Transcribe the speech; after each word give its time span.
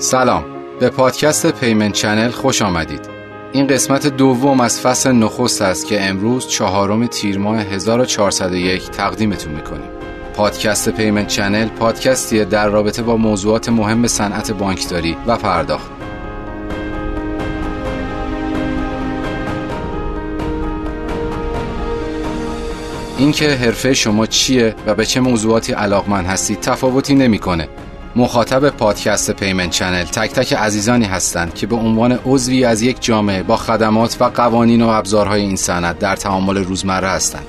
سلام. 0.00 0.44
به 0.80 0.90
پادکست 0.90 1.46
Payment 1.60 1.92
Channel 1.92 2.30
خوش 2.30 2.62
آمدید. 2.62 3.00
این 3.52 3.66
قسمت 3.66 4.06
دوم 4.06 4.60
از 4.60 4.80
فصل 4.80 5.12
نخست 5.12 5.62
است 5.62 5.86
که 5.86 6.08
امروز 6.08 6.48
چهارم 6.48 7.06
تیر 7.06 7.38
ماه 7.38 7.58
1401 7.58 8.90
تقدیمتون 8.90 9.52
می‌کنیم. 9.52 9.90
پادکست 10.34 10.88
Payment 10.88 11.26
Channel 11.26 11.68
پادکستیه 11.68 12.44
در 12.44 12.68
رابطه 12.68 13.02
با 13.02 13.16
موضوعات 13.16 13.68
مهم 13.68 14.06
صنعت 14.06 14.52
بانکداری 14.52 15.16
و 15.26 15.36
پرداخت. 15.36 15.90
اینکه 23.18 23.50
حرفه 23.50 23.94
شما 23.94 24.26
چیه 24.26 24.74
و 24.86 24.94
به 24.94 25.06
چه 25.06 25.20
موضوعاتی 25.20 25.72
علاقمند 25.72 26.26
هستید 26.26 26.60
تفاوتی 26.60 27.14
نمی‌کنه. 27.14 27.68
مخاطب 28.18 28.68
پادکست 28.68 29.30
Payment 29.30 29.70
Channel 29.70 30.04
تک 30.04 30.30
تک 30.30 30.52
عزیزانی 30.52 31.04
هستند 31.04 31.54
که 31.54 31.66
به 31.66 31.76
عنوان 31.76 32.12
عضوی 32.12 32.64
از 32.64 32.82
یک 32.82 32.96
جامعه 33.00 33.42
با 33.42 33.56
خدمات 33.56 34.16
و 34.20 34.24
قوانین 34.24 34.82
و 34.82 34.88
ابزارهای 34.88 35.40
این 35.40 35.56
صنعت 35.56 35.98
در 35.98 36.16
تعامل 36.16 36.56
روزمره 36.56 37.08
هستند. 37.08 37.46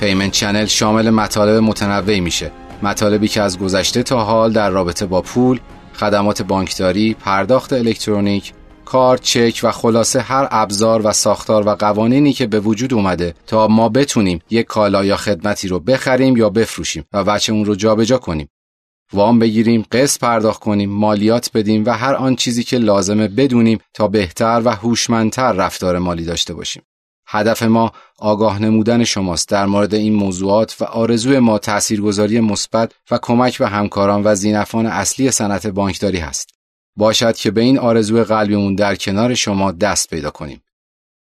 Payment 0.00 0.32
Channel 0.32 0.66
شامل 0.66 1.10
مطالب 1.10 1.62
متنوعی 1.62 2.20
میشه. 2.20 2.50
مطالبی 2.82 3.28
که 3.28 3.42
از 3.42 3.58
گذشته 3.58 4.02
تا 4.02 4.24
حال 4.24 4.52
در 4.52 4.70
رابطه 4.70 5.06
با 5.06 5.22
پول، 5.22 5.60
خدمات 5.94 6.42
بانکداری، 6.42 7.14
پرداخت 7.14 7.72
الکترونیک، 7.72 8.52
کارت، 8.84 9.22
چک 9.22 9.60
و 9.62 9.70
خلاصه 9.70 10.20
هر 10.20 10.48
ابزار 10.50 11.06
و 11.06 11.12
ساختار 11.12 11.68
و 11.68 11.74
قوانینی 11.74 12.32
که 12.32 12.46
به 12.46 12.60
وجود 12.60 12.94
اومده 12.94 13.34
تا 13.46 13.68
ما 13.68 13.88
بتونیم 13.88 14.40
یک 14.50 14.66
کالا 14.66 15.04
یا 15.04 15.16
خدمتی 15.16 15.68
رو 15.68 15.80
بخریم 15.80 16.36
یا 16.36 16.50
بفروشیم 16.50 17.04
و 17.12 17.24
وجه 17.24 17.52
اون 17.52 17.64
رو 17.64 17.74
جابجا 17.74 18.18
کنیم. 18.18 18.48
وام 19.12 19.38
بگیریم، 19.38 19.84
قسط 19.92 20.20
پرداخت 20.20 20.60
کنیم، 20.60 20.90
مالیات 20.90 21.50
بدیم 21.54 21.84
و 21.86 21.90
هر 21.90 22.14
آن 22.14 22.36
چیزی 22.36 22.64
که 22.64 22.78
لازمه 22.78 23.28
بدونیم 23.28 23.78
تا 23.94 24.08
بهتر 24.08 24.62
و 24.64 24.68
هوشمندتر 24.74 25.52
رفتار 25.52 25.98
مالی 25.98 26.24
داشته 26.24 26.54
باشیم. 26.54 26.82
هدف 27.26 27.62
ما 27.62 27.92
آگاه 28.18 28.62
نمودن 28.62 29.04
شماست 29.04 29.48
در 29.48 29.66
مورد 29.66 29.94
این 29.94 30.14
موضوعات 30.14 30.76
و 30.80 30.84
آرزوی 30.84 31.38
ما 31.38 31.58
تاثیرگذاری 31.58 32.40
مثبت 32.40 32.92
و 33.10 33.18
کمک 33.22 33.58
به 33.58 33.68
همکاران 33.68 34.22
و 34.24 34.34
زینفان 34.34 34.86
اصلی 34.86 35.30
صنعت 35.30 35.66
بانکداری 35.66 36.18
هست. 36.18 36.50
باشد 36.96 37.36
که 37.36 37.50
به 37.50 37.60
این 37.60 37.78
آرزوی 37.78 38.24
قلبیمون 38.24 38.74
در 38.74 38.94
کنار 38.94 39.34
شما 39.34 39.72
دست 39.72 40.10
پیدا 40.10 40.30
کنیم. 40.30 40.62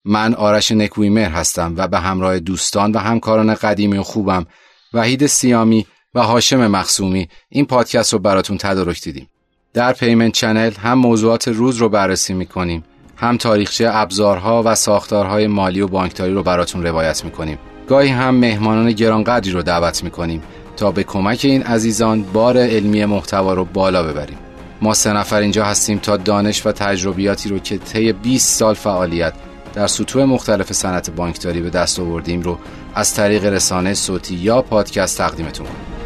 من 0.05 0.33
آرش 0.33 0.71
نکویمر 0.71 1.29
هستم 1.29 1.73
و 1.77 1.87
به 1.87 1.99
همراه 1.99 2.39
دوستان 2.39 2.91
و 2.91 2.97
همکاران 2.97 3.53
قدیمی 3.53 3.97
و 3.97 4.03
خوبم 4.03 4.45
وحید 4.93 5.25
سیامی 5.25 5.85
و 6.13 6.19
هاشم 6.19 6.67
مخصومی 6.67 7.29
این 7.49 7.65
پادکست 7.65 8.13
رو 8.13 8.19
براتون 8.19 8.57
تدارک 8.57 9.01
دیدیم. 9.01 9.29
در 9.73 9.93
پیمنت 9.93 10.33
چنل 10.33 10.71
هم 10.71 10.99
موضوعات 10.99 11.47
روز 11.47 11.77
رو 11.77 11.89
بررسی 11.89 12.33
می‌کنیم 12.33 12.83
هم 13.15 13.37
تاریخچه 13.37 13.89
ابزارها 13.91 14.63
و 14.65 14.75
ساختارهای 14.75 15.47
مالی 15.47 15.81
و 15.81 15.87
بانکداری 15.87 16.33
رو 16.33 16.43
براتون 16.43 16.83
روایت 16.83 17.25
می‌کنیم. 17.25 17.57
گاهی 17.87 18.09
هم 18.09 18.35
مهمانان 18.35 18.91
گرانقدری 18.91 19.51
رو 19.51 19.61
دعوت 19.61 20.03
می‌کنیم 20.03 20.43
تا 20.77 20.91
به 20.91 21.03
کمک 21.03 21.41
این 21.43 21.63
عزیزان 21.63 22.23
بار 22.23 22.57
علمی 22.57 23.05
محتوا 23.05 23.53
رو 23.53 23.65
بالا 23.65 24.03
ببریم. 24.03 24.37
ما 24.81 24.93
سه 24.93 25.13
نفر 25.13 25.39
اینجا 25.39 25.65
هستیم 25.65 25.97
تا 25.97 26.17
دانش 26.17 26.65
و 26.65 26.71
تجربیاتی 26.71 27.49
رو 27.49 27.59
که 27.59 27.77
طی 27.77 28.13
20 28.13 28.59
سال 28.59 28.73
فعالیت 28.73 29.33
در 29.73 29.87
سطوح 29.87 30.23
مختلف 30.23 30.73
صنعت 30.73 31.09
بانکداری 31.09 31.61
به 31.61 31.69
دست 31.69 31.99
آوردیم 31.99 32.41
رو 32.41 32.57
از 32.95 33.13
طریق 33.13 33.45
رسانه 33.45 33.93
صوتی 33.93 34.35
یا 34.35 34.61
پادکست 34.61 35.17
تقدیمتون 35.17 35.65
کنیم. 35.65 35.96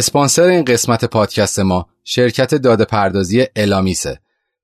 اسپانسر 0.00 0.42
این 0.42 0.64
قسمت 0.64 1.04
پادکست 1.04 1.58
ما 1.58 1.86
شرکت 2.04 2.54
داده 2.54 2.84
پردازی 2.84 3.46
الامیسه 3.56 4.20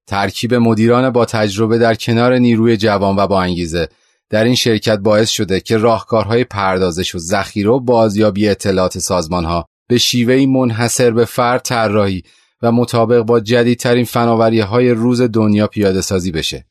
ترکیب 0.06 0.54
مدیران 0.54 1.10
با 1.10 1.24
تجربه 1.24 1.78
در 1.78 1.94
کنار 1.94 2.38
نیروی 2.38 2.76
جوان 2.76 3.16
و 3.16 3.26
با 3.26 3.42
انگیزه 3.42 3.88
در 4.30 4.44
این 4.44 4.54
شرکت 4.54 4.98
باعث 4.98 5.30
شده 5.30 5.60
که 5.60 5.76
راهکارهای 5.76 6.44
پردازش 6.44 7.14
و 7.14 7.18
ذخیره 7.18 7.70
و 7.70 7.80
بازیابی 7.80 8.48
اطلاعات 8.48 8.98
سازمانها 8.98 9.66
به 9.88 9.98
شیوهی 9.98 10.46
منحصر 10.46 11.10
به 11.10 11.24
فرد 11.24 11.62
طراحی 11.62 12.22
و 12.62 12.72
مطابق 12.72 13.22
با 13.22 13.40
جدیدترین 13.40 14.04
فناوری 14.04 14.60
های 14.60 14.90
روز 14.90 15.20
دنیا 15.20 15.66
پیاده 15.66 16.00
سازی 16.00 16.32
بشه. 16.32 16.66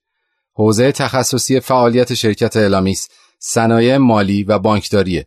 حوزه 0.54 0.92
تخصصی 0.92 1.60
فعالیت 1.60 2.14
شرکت 2.14 2.58
الامیس 2.58 3.08
صنایع 3.40 3.98
مالی 3.98 4.44
و 4.44 4.60
بانکداریه 4.60 5.26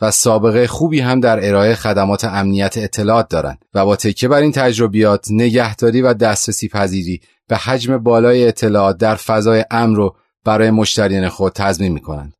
و 0.00 0.10
سابقه 0.10 0.66
خوبی 0.66 1.00
هم 1.00 1.20
در 1.20 1.48
ارائه 1.48 1.74
خدمات 1.74 2.24
امنیت 2.24 2.78
اطلاعات 2.78 3.28
دارند 3.28 3.64
و 3.74 3.84
با 3.84 3.96
تکیه 3.96 4.28
بر 4.28 4.40
این 4.40 4.52
تجربیات 4.52 5.26
نگهداری 5.30 6.02
و 6.02 6.14
دسترسی 6.14 6.68
پذیری 6.68 7.20
به 7.48 7.56
حجم 7.56 7.98
بالای 7.98 8.48
اطلاعات 8.48 8.96
در 8.98 9.14
فضای 9.14 9.64
امن 9.70 9.94
رو 9.94 10.16
برای 10.44 10.70
مشتریان 10.70 11.28
خود 11.28 11.52
تضمین 11.52 11.92
می‌کنند. 11.92 12.34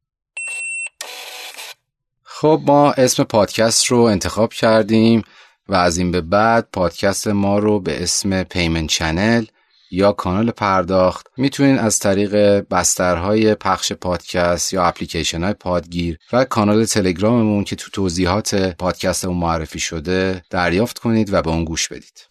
خب 2.25 2.61
ما 2.67 2.93
اسم 2.93 3.25
پادکست 3.25 3.87
رو 3.87 3.99
انتخاب 3.99 4.53
کردیم 4.53 5.23
و 5.69 5.75
از 5.75 5.99
این 5.99 6.11
به 6.11 6.21
بعد 6.21 6.69
پادکست 6.73 7.29
ما 7.29 7.59
رو 7.59 7.81
به 7.81 8.03
اسم 8.03 8.43
Payment 8.43 8.91
Channel 8.91 9.45
یا 9.91 10.13
کانال 10.13 10.51
پرداخت. 10.51 11.27
می‌تونین 11.37 11.79
از 11.79 11.99
طریق 11.99 12.35
بسترهای 12.71 13.55
پخش 13.55 13.93
پادکست 13.93 14.73
یا 14.73 14.85
اپلیکیشن 14.85 15.43
های 15.43 15.53
پادگیر 15.53 16.19
و 16.33 16.45
کانال 16.45 16.85
تلگراممون 16.85 17.65
که 17.65 17.77
تو 17.77 17.91
توضیحات 17.91 18.55
پادکستمون 18.55 19.37
معرفی 19.37 19.79
شده 19.79 20.43
دریافت 20.51 20.99
کنید 20.99 21.33
و 21.33 21.43
به 21.43 21.51
اون 21.51 21.65
گوش 21.65 21.89
بدید. 21.89 22.31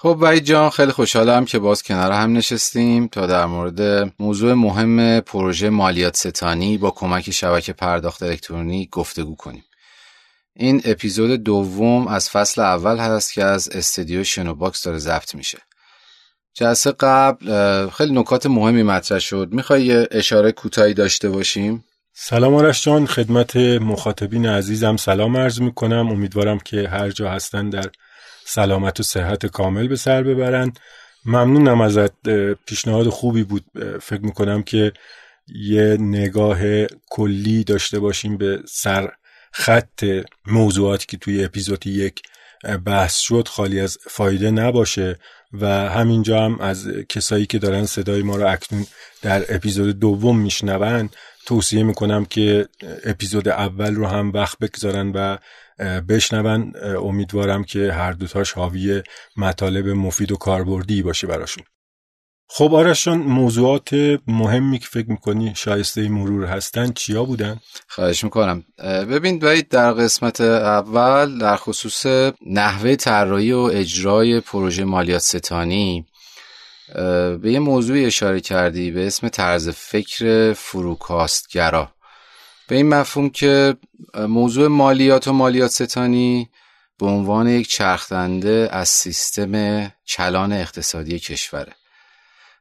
خب 0.00 0.18
وحید 0.20 0.44
جان 0.44 0.70
خیلی 0.70 0.92
خوشحالم 0.92 1.44
که 1.44 1.58
باز 1.58 1.82
کنار 1.82 2.12
هم 2.12 2.32
نشستیم 2.32 3.06
تا 3.08 3.26
در 3.26 3.46
مورد 3.46 4.12
موضوع 4.18 4.52
مهم 4.52 5.20
پروژه 5.20 5.70
مالیات 5.70 6.16
ستانی 6.16 6.78
با 6.78 6.90
کمک 6.90 7.30
شبکه 7.30 7.72
پرداخت 7.72 8.22
الکترونیک 8.22 8.90
گفتگو 8.90 9.36
کنیم. 9.36 9.64
این 10.60 10.82
اپیزود 10.84 11.30
دوم 11.30 12.08
از 12.08 12.30
فصل 12.30 12.60
اول 12.60 12.96
هست 12.96 13.32
که 13.32 13.44
از 13.44 13.68
استدیو 13.68 14.24
شنو 14.24 14.54
باکس 14.54 14.82
داره 14.82 14.98
ضبط 14.98 15.34
میشه. 15.34 15.58
جلسه 16.54 16.92
قبل 16.92 17.88
خیلی 17.88 18.12
نکات 18.12 18.46
مهمی 18.46 18.82
مطرح 18.82 19.18
شد. 19.18 19.48
می‌خوای 19.52 19.84
یه 19.84 20.08
اشاره 20.10 20.52
کوتاهی 20.52 20.94
داشته 20.94 21.30
باشیم؟ 21.30 21.84
سلام 22.14 22.54
آرش 22.54 22.84
جان 22.84 23.06
خدمت 23.06 23.56
مخاطبین 23.56 24.46
عزیزم. 24.46 24.96
سلام 24.96 25.36
عرض 25.36 25.60
می‌کنم. 25.60 26.08
امیدوارم 26.08 26.58
که 26.58 26.88
هر 26.88 27.10
جا 27.10 27.30
هستن 27.30 27.70
در 27.70 27.90
سلامت 28.44 29.00
و 29.00 29.02
صحت 29.02 29.46
کامل 29.46 29.88
به 29.88 29.96
سر 29.96 30.22
ببرن. 30.22 30.72
ممنونم 31.24 31.80
ازت. 31.80 32.28
پیشنهاد 32.66 33.08
خوبی 33.08 33.42
بود. 33.42 33.64
فکر 34.02 34.22
می‌کنم 34.22 34.62
که 34.62 34.92
یه 35.54 35.96
نگاه 36.00 36.58
کلی 37.10 37.64
داشته 37.64 38.00
باشیم 38.00 38.36
به 38.36 38.58
سر 38.68 39.10
خط 39.52 40.04
موضوعاتی 40.46 41.06
که 41.06 41.16
توی 41.16 41.44
اپیزود 41.44 41.86
یک 41.86 42.22
بحث 42.84 43.18
شد 43.18 43.48
خالی 43.48 43.80
از 43.80 43.98
فایده 44.10 44.50
نباشه 44.50 45.18
و 45.52 45.66
همینجا 45.66 46.44
هم 46.44 46.60
از 46.60 46.88
کسایی 47.08 47.46
که 47.46 47.58
دارن 47.58 47.86
صدای 47.86 48.22
ما 48.22 48.36
رو 48.36 48.48
اکنون 48.48 48.86
در 49.22 49.54
اپیزود 49.54 49.98
دوم 49.98 50.38
میشنون 50.38 51.10
توصیه 51.46 51.82
می‌کنم 51.82 52.24
که 52.24 52.68
اپیزود 53.04 53.48
اول 53.48 53.94
رو 53.94 54.06
هم 54.06 54.32
وقت 54.32 54.58
بگذارن 54.58 55.12
و 55.14 55.38
بشنون. 56.00 56.72
امیدوارم 57.02 57.64
که 57.64 57.92
هر 57.92 58.12
دوتاش 58.12 58.52
حاوی 58.52 59.02
مطالب 59.36 59.88
مفید 59.88 60.32
و 60.32 60.36
کاربردی 60.36 61.02
باشه 61.02 61.26
براشون. 61.26 61.64
خب 62.50 62.74
آرشان 62.74 63.18
موضوعات 63.18 63.90
مهمی 64.26 64.78
که 64.78 64.86
فکر 64.86 65.10
می‌کنی 65.10 65.52
شایسته 65.56 66.08
مرور 66.08 66.44
هستن 66.44 66.92
چیا 66.92 67.24
بودن؟ 67.24 67.60
خواهش 67.88 68.24
می‌کنم. 68.24 68.64
ببین 68.84 69.38
باید 69.38 69.68
در 69.68 69.92
قسمت 69.92 70.40
اول 70.40 71.38
در 71.38 71.56
خصوص 71.56 72.06
نحوه 72.46 72.96
طراحی 72.96 73.52
و 73.52 73.58
اجرای 73.58 74.40
پروژه 74.40 74.84
مالیات 74.84 75.22
ستانی 75.22 76.06
به 77.42 77.52
یه 77.52 77.58
موضوع 77.58 78.06
اشاره 78.06 78.40
کردی 78.40 78.90
به 78.90 79.06
اسم 79.06 79.28
طرز 79.28 79.68
فکر 79.68 80.52
فروکاستگرا. 80.52 81.92
به 82.68 82.76
این 82.76 82.88
مفهوم 82.88 83.30
که 83.30 83.76
موضوع 84.14 84.68
مالیات 84.68 85.28
و 85.28 85.32
مالیات 85.32 85.70
ستانی 85.70 86.50
به 86.98 87.06
عنوان 87.06 87.48
یک 87.48 87.68
چرخدنده 87.68 88.68
از 88.72 88.88
سیستم 88.88 89.82
کلان 90.08 90.52
اقتصادی 90.52 91.18
کشوره. 91.18 91.72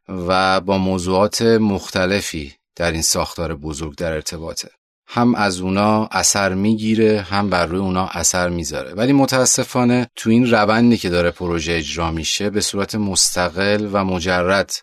و 0.10 0.62
با 0.62 0.78
موضوعات 0.78 1.42
مختلفی 1.42 2.54
در 2.76 2.92
این 2.92 3.02
ساختار 3.02 3.56
بزرگ 3.56 3.96
در 3.96 4.12
ارتباطه. 4.12 4.70
هم 5.08 5.36
از 5.36 5.60
اونا 5.60 6.06
اثر 6.12 6.54
می‌گیره 6.54 7.22
هم 7.22 7.50
بر 7.50 7.66
روی 7.66 7.80
اونا 7.80 8.08
اثر 8.08 8.50
می‌ذاره. 8.50 8.94
ولی 8.94 9.14
متاسفانه 9.14 10.10
تو 10.16 10.30
این 10.30 10.52
روندی 10.52 10.98
که 10.98 11.10
داره 11.10 11.32
پروژه 11.32 11.74
اجرا 11.74 12.12
میشه 12.12 12.50
به 12.50 12.62
صورت 12.62 12.96
مستقل 12.96 13.90
و 13.92 14.04
مجرد 14.04 14.74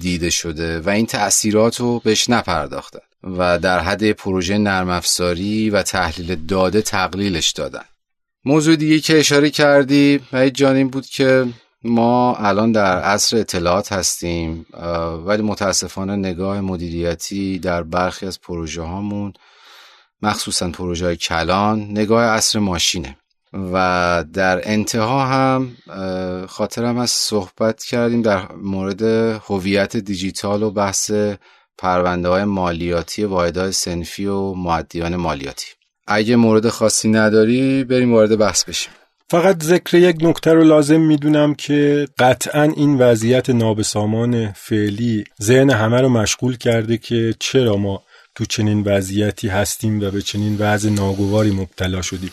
دیده 0.00 0.30
شده 0.30 0.80
و 0.80 0.88
این 0.88 1.06
تأثیرات 1.06 1.80
رو 1.80 1.98
بهش 2.04 2.30
نپرداختن 2.30 2.98
و 3.22 3.58
در 3.58 3.80
حد 3.80 4.12
پروژه 4.12 4.58
نرم 4.58 4.88
افزاری 4.88 5.70
و 5.70 5.82
تحلیل 5.82 6.46
داده 6.46 6.82
تقلیلش 6.82 7.50
دادن. 7.50 7.84
موضوع 8.44 8.76
دیگه 8.76 9.00
که 9.00 9.18
اشاره 9.18 9.50
کردی 9.50 10.20
و 10.32 10.48
جان 10.48 10.88
بود 10.88 11.06
که 11.06 11.46
ما 11.84 12.34
الان 12.34 12.72
در 12.72 12.98
عصر 13.00 13.36
اطلاعات 13.36 13.92
هستیم 13.92 14.66
ولی 15.26 15.42
متاسفانه 15.42 16.16
نگاه 16.16 16.60
مدیریتی 16.60 17.58
در 17.58 17.82
برخی 17.82 18.26
از 18.26 18.40
پروژه 18.40 18.82
هامون 18.82 19.32
مخصوصا 20.22 20.70
پروژه 20.70 21.06
های 21.06 21.16
کلان 21.16 21.80
نگاه 21.90 22.24
عصر 22.24 22.58
ماشینه. 22.58 23.16
و 23.72 24.24
در 24.32 24.60
انتها 24.64 25.26
هم 25.26 25.76
خاطرم 26.48 26.98
از 26.98 27.10
صحبت 27.10 27.84
کردیم 27.84 28.22
در 28.22 28.52
مورد 28.52 29.02
هویت 29.46 29.96
دیجیتال 29.96 30.62
و 30.62 30.70
بحث 30.70 31.12
پرونده 31.78 32.28
های 32.28 32.44
مالیاتی 32.44 33.24
واحدهای 33.24 33.72
سنفی 33.72 34.26
و 34.26 34.54
معدیان 34.54 35.16
مالیاتی. 35.16 35.66
اگه 36.06 36.36
مورد 36.36 36.68
خاصی 36.68 37.08
نداری 37.08 37.84
بریم 37.84 38.12
وارد 38.12 38.38
بحث 38.38 38.64
بشیم. 38.64 38.92
فقط 39.32 39.62
ذکر 39.62 39.96
یک 39.96 40.16
نکته 40.20 40.52
رو 40.52 40.64
لازم 40.64 41.00
می‌دونم 41.00 41.54
که 41.54 42.08
قطعا 42.18 42.62
این 42.62 42.98
وضعیت 42.98 43.50
نابسامان 43.50 44.52
فعلی 44.52 45.24
ذهن 45.42 45.70
همه 45.70 46.00
رو 46.00 46.08
مشغول 46.08 46.56
کرده 46.56 46.98
که 46.98 47.34
چرا 47.40 47.76
ما 47.76 48.02
تو 48.34 48.44
چنین 48.44 48.82
وضعیتی 48.82 49.48
هستیم 49.48 50.00
و 50.00 50.10
به 50.10 50.22
چنین 50.22 50.56
وضع 50.58 50.90
ناگواری 50.90 51.50
مبتلا 51.50 52.02
شدیم. 52.02 52.30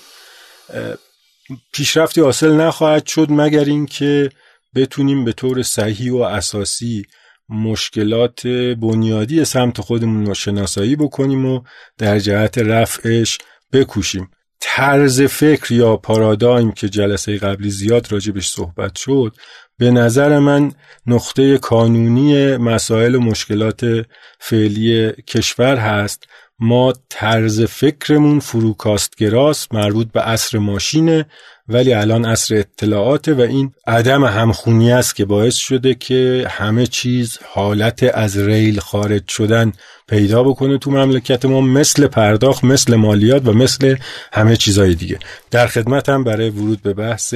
پیشرفتی 1.73 2.21
حاصل 2.21 2.51
نخواهد 2.51 3.05
شد 3.07 3.27
مگر 3.29 3.65
اینکه 3.65 4.29
بتونیم 4.75 5.25
به 5.25 5.33
طور 5.33 5.63
صحیح 5.63 6.13
و 6.13 6.17
اساسی 6.17 7.03
مشکلات 7.49 8.47
بنیادی 8.81 9.45
سمت 9.45 9.81
خودمون 9.81 10.25
رو 10.25 10.33
شناسایی 10.33 10.95
بکنیم 10.95 11.45
و 11.45 11.61
در 11.97 12.19
جهت 12.19 12.57
رفعش 12.57 13.37
بکوشیم. 13.73 14.29
طرز 14.59 15.21
فکر 15.21 15.73
یا 15.73 15.97
پارادایم 15.97 16.71
که 16.71 16.89
جلسه 16.89 17.37
قبلی 17.37 17.69
زیاد 17.69 18.11
راجبش 18.11 18.49
صحبت 18.49 18.97
شد 18.97 19.35
به 19.77 19.91
نظر 19.91 20.39
من 20.39 20.71
نقطه 21.07 21.57
کانونی 21.57 22.57
مسائل 22.57 23.15
و 23.15 23.19
مشکلات 23.19 24.05
فعلی 24.39 25.11
کشور 25.11 25.75
هست 25.75 26.23
ما 26.59 26.93
طرز 27.09 27.61
فکرمون 27.61 28.39
فروکاستگراست 28.39 29.73
مربوط 29.73 30.11
به 30.11 30.21
عصر 30.21 30.57
ماشینه 30.57 31.25
ولی 31.67 31.93
الان 31.93 32.25
عصر 32.25 32.55
اطلاعاته 32.55 33.33
و 33.33 33.41
این 33.41 33.73
عدم 33.87 34.25
همخونی 34.25 34.91
است 34.91 35.15
که 35.15 35.25
باعث 35.25 35.55
شده 35.55 35.93
که 35.95 36.47
همه 36.49 36.87
چیز 36.87 37.39
حالت 37.53 38.03
از 38.03 38.37
ریل 38.37 38.79
خارج 38.79 39.27
شدن 39.27 39.71
پیدا 40.07 40.43
بکنه 40.43 40.77
تو 40.77 40.91
مملکت 40.91 41.45
ما 41.45 41.61
مثل 41.61 42.07
پرداخت 42.07 42.63
مثل 42.63 42.95
مالیات 42.95 43.47
و 43.47 43.53
مثل 43.53 43.95
همه 44.33 44.55
چیزهای 44.55 44.95
دیگه. 44.95 45.19
در 45.51 45.67
خدمت 45.67 46.09
هم 46.09 46.23
برای 46.23 46.49
ورود 46.49 46.81
به 46.81 46.93
بحث 46.93 47.35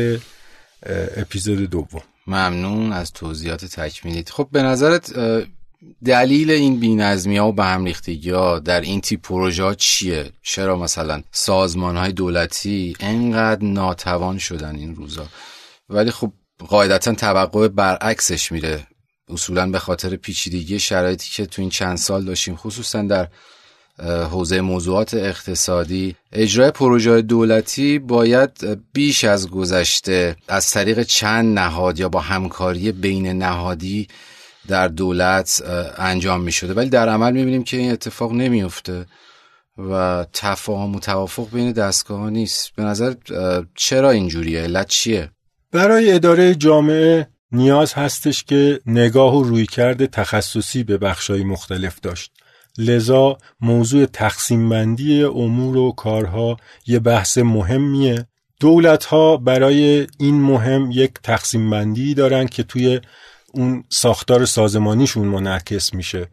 اپیزود 1.18 1.70
دوم. 1.70 2.02
ممنون 2.28 2.92
از 2.92 3.12
توضیحات 3.12 3.66
تکمیلیت 3.66 4.30
خب 4.30 4.48
به 4.52 4.62
نظرت 4.62 5.14
دلیل 6.06 6.52
این 6.52 6.80
بینظمی 6.80 7.38
ها 7.38 7.48
و 7.48 7.52
به 7.52 7.64
هم 7.64 7.94
ها 8.32 8.60
در 8.60 8.82
این 8.82 9.02
تیپ 9.02 9.22
پروژه 9.22 9.64
ها 9.64 9.74
چیه؟ 9.74 10.32
چرا 10.44 10.78
مثلا 10.78 11.24
سازمان 11.32 11.98
های 11.98 12.12
دولتی 12.12 12.96
انقدر 13.00 13.64
ناتوان 13.66 14.38
شدن 14.38 14.76
این 14.76 14.96
روزا 14.96 15.26
ولی 15.90 16.12
خب 16.12 16.32
قاعدتا 16.68 17.14
توقع 17.14 17.68
برعکسش 17.68 18.52
میره 18.52 18.88
اصولا 19.28 19.70
به 19.70 19.80
خاطر 19.80 20.16
پیچیدگی 20.16 20.80
شرایطی 20.80 21.30
که 21.30 21.46
تو 21.46 21.62
این 21.62 21.72
چند 21.72 21.98
سال 21.98 22.26
داشتیم 22.26 22.56
خصوصا 22.56 23.02
در 23.02 23.28
حوزه 24.32 24.62
موضوعات 24.62 25.14
اقتصادی 25.14 26.16
اجرای 26.32 26.72
پروژه 26.72 27.22
دولتی 27.22 28.00
باید 28.00 28.82
بیش 28.94 29.24
از 29.24 29.50
گذشته 29.50 30.36
از 30.48 30.72
طریق 30.72 31.04
چند 31.04 31.60
نهاد 31.60 32.00
یا 32.00 32.10
با 32.10 32.20
همکاری 32.20 32.92
بین 32.92 33.28
نهادی 33.28 34.08
در 34.68 34.88
دولت 34.88 35.64
انجام 35.98 36.42
می 36.42 36.52
شده 36.52 36.74
ولی 36.74 36.90
در 36.90 37.10
عمل 37.10 37.32
می 37.32 37.46
بینیم 37.46 37.64
که 37.64 37.78
این 37.78 37.92
اتفاق 37.92 38.32
نمیفته 38.32 39.06
و 39.78 40.26
تفاهم 40.34 40.96
و 40.96 41.00
توافق 41.00 41.48
بین 41.52 41.72
دستگاه 41.72 42.20
ها 42.20 42.30
نیست. 42.30 42.72
به 42.76 42.84
نظر 42.84 43.14
چرا 43.76 44.10
اینجوریه 44.10 44.62
علت 44.62 44.88
چیه؟ 44.88 45.30
برای 45.72 46.12
اداره 46.12 46.56
جامعه 46.56 47.28
نیاز 47.52 47.94
هستش 47.94 48.44
که 48.44 48.80
نگاه 48.86 49.36
و 49.36 49.44
رویکرد 49.44 50.06
تخصصی 50.06 50.84
به 50.84 50.98
بخشای 50.98 51.44
مختلف 51.44 52.00
داشت. 52.00 52.32
لذا 52.78 53.38
موضوع 53.62 54.06
تقسیم 54.06 54.70
بندی 54.70 55.24
امور 55.24 55.78
و 55.78 55.92
کارها 55.92 56.58
یه 56.88 57.00
بحث 57.00 57.38
مهمیه. 57.38 58.28
دولت 58.60 59.06
ها 59.06 59.38
برای 59.38 60.08
این 60.18 60.42
مهم 60.42 60.92
یک 60.92 61.12
تقسیم 61.24 61.70
بندی 61.70 62.14
دارن 62.14 62.48
که 62.48 62.64
توی 62.64 63.00
اون 63.54 63.84
ساختار 63.90 64.46
سازمانیشون 64.46 65.28
منعکس 65.28 65.94
میشه 65.94 66.28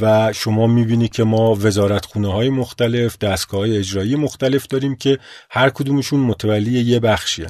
و 0.00 0.32
شما 0.32 0.66
می‌بینی 0.66 1.08
که 1.08 1.24
ما 1.24 1.54
وزارت 1.54 2.06
خونه 2.06 2.32
های 2.32 2.50
مختلف 2.50 3.18
دستگاه 3.18 3.60
های 3.60 3.78
اجرایی 3.78 4.16
مختلف 4.16 4.66
داریم 4.66 4.96
که 4.96 5.18
هر 5.50 5.70
کدومشون 5.70 6.20
متولی 6.20 6.80
یه 6.80 7.00
بخشی 7.00 7.46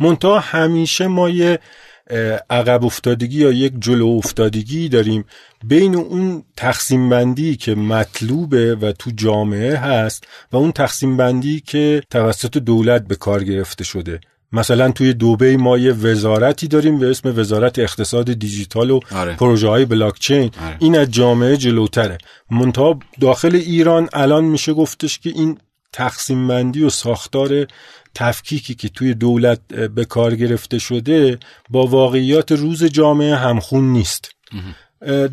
منتها 0.00 0.38
همیشه 0.38 1.06
ما 1.06 1.28
یه 1.28 1.58
عقب 2.50 2.84
افتادگی 2.84 3.40
یا 3.40 3.52
یک 3.52 3.72
جلو 3.78 4.06
افتادگی 4.06 4.88
داریم. 4.88 5.24
بین 5.64 5.94
اون 5.94 6.44
تقسیم 6.56 7.08
بندی 7.08 7.56
که 7.56 7.74
مطلوبه 7.74 8.74
و 8.74 8.92
تو 8.92 9.10
جامعه 9.16 9.76
هست 9.76 10.24
و 10.52 10.56
اون 10.56 10.72
تقسیم 10.72 11.16
بندی 11.16 11.60
که 11.60 12.02
توسط 12.10 12.58
دولت 12.58 13.06
به 13.06 13.16
کار 13.16 13.44
گرفته 13.44 13.84
شده. 13.84 14.20
مثلا 14.56 14.90
توی 14.90 15.12
دوبه 15.12 15.56
ما 15.56 15.78
یه 15.78 15.92
وزارتی 15.92 16.68
داریم 16.68 16.98
به 16.98 17.10
اسم 17.10 17.38
وزارت 17.38 17.78
اقتصاد 17.78 18.32
دیجیتال 18.32 18.90
و 18.90 19.00
آره. 19.12 19.36
پروژه 19.36 19.68
های 19.68 19.84
بلاکچین 19.84 20.50
آره. 20.64 20.76
این 20.78 20.98
از 20.98 21.10
جامعه 21.10 21.56
جلوتره 21.56 22.18
منتها 22.50 22.98
داخل 23.20 23.54
ایران 23.54 24.08
الان 24.12 24.44
میشه 24.44 24.72
گفتش 24.72 25.18
که 25.18 25.30
این 25.30 25.58
تقسیم 25.92 26.48
بندی 26.48 26.82
و 26.82 26.90
ساختار 26.90 27.66
تفکیکی 28.14 28.74
که 28.74 28.88
توی 28.88 29.14
دولت 29.14 29.60
به 29.68 30.04
کار 30.04 30.34
گرفته 30.34 30.78
شده 30.78 31.38
با 31.70 31.86
واقعیات 31.86 32.52
روز 32.52 32.84
جامعه 32.84 33.36
همخون 33.36 33.92
نیست 33.92 34.30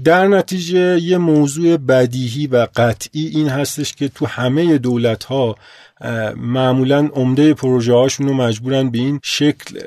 در 0.04 0.28
نتیجه 0.28 1.00
یه 1.00 1.18
موضوع 1.18 1.78
بدیهی 1.78 2.48
و 2.48 2.68
قطعی 2.76 3.28
این 3.28 3.50
هستش 3.50 3.94
که 3.94 4.10
تو 4.10 4.26
همه 4.26 4.78
دولت 4.78 5.24
ها 5.24 5.56
معمولا 6.38 7.10
عمده 7.14 7.54
پروژه 7.54 7.94
هاشون 7.94 8.28
رو 8.28 8.34
مجبورن 8.34 8.90
به 8.90 8.98
این 8.98 9.20
شکل 9.24 9.80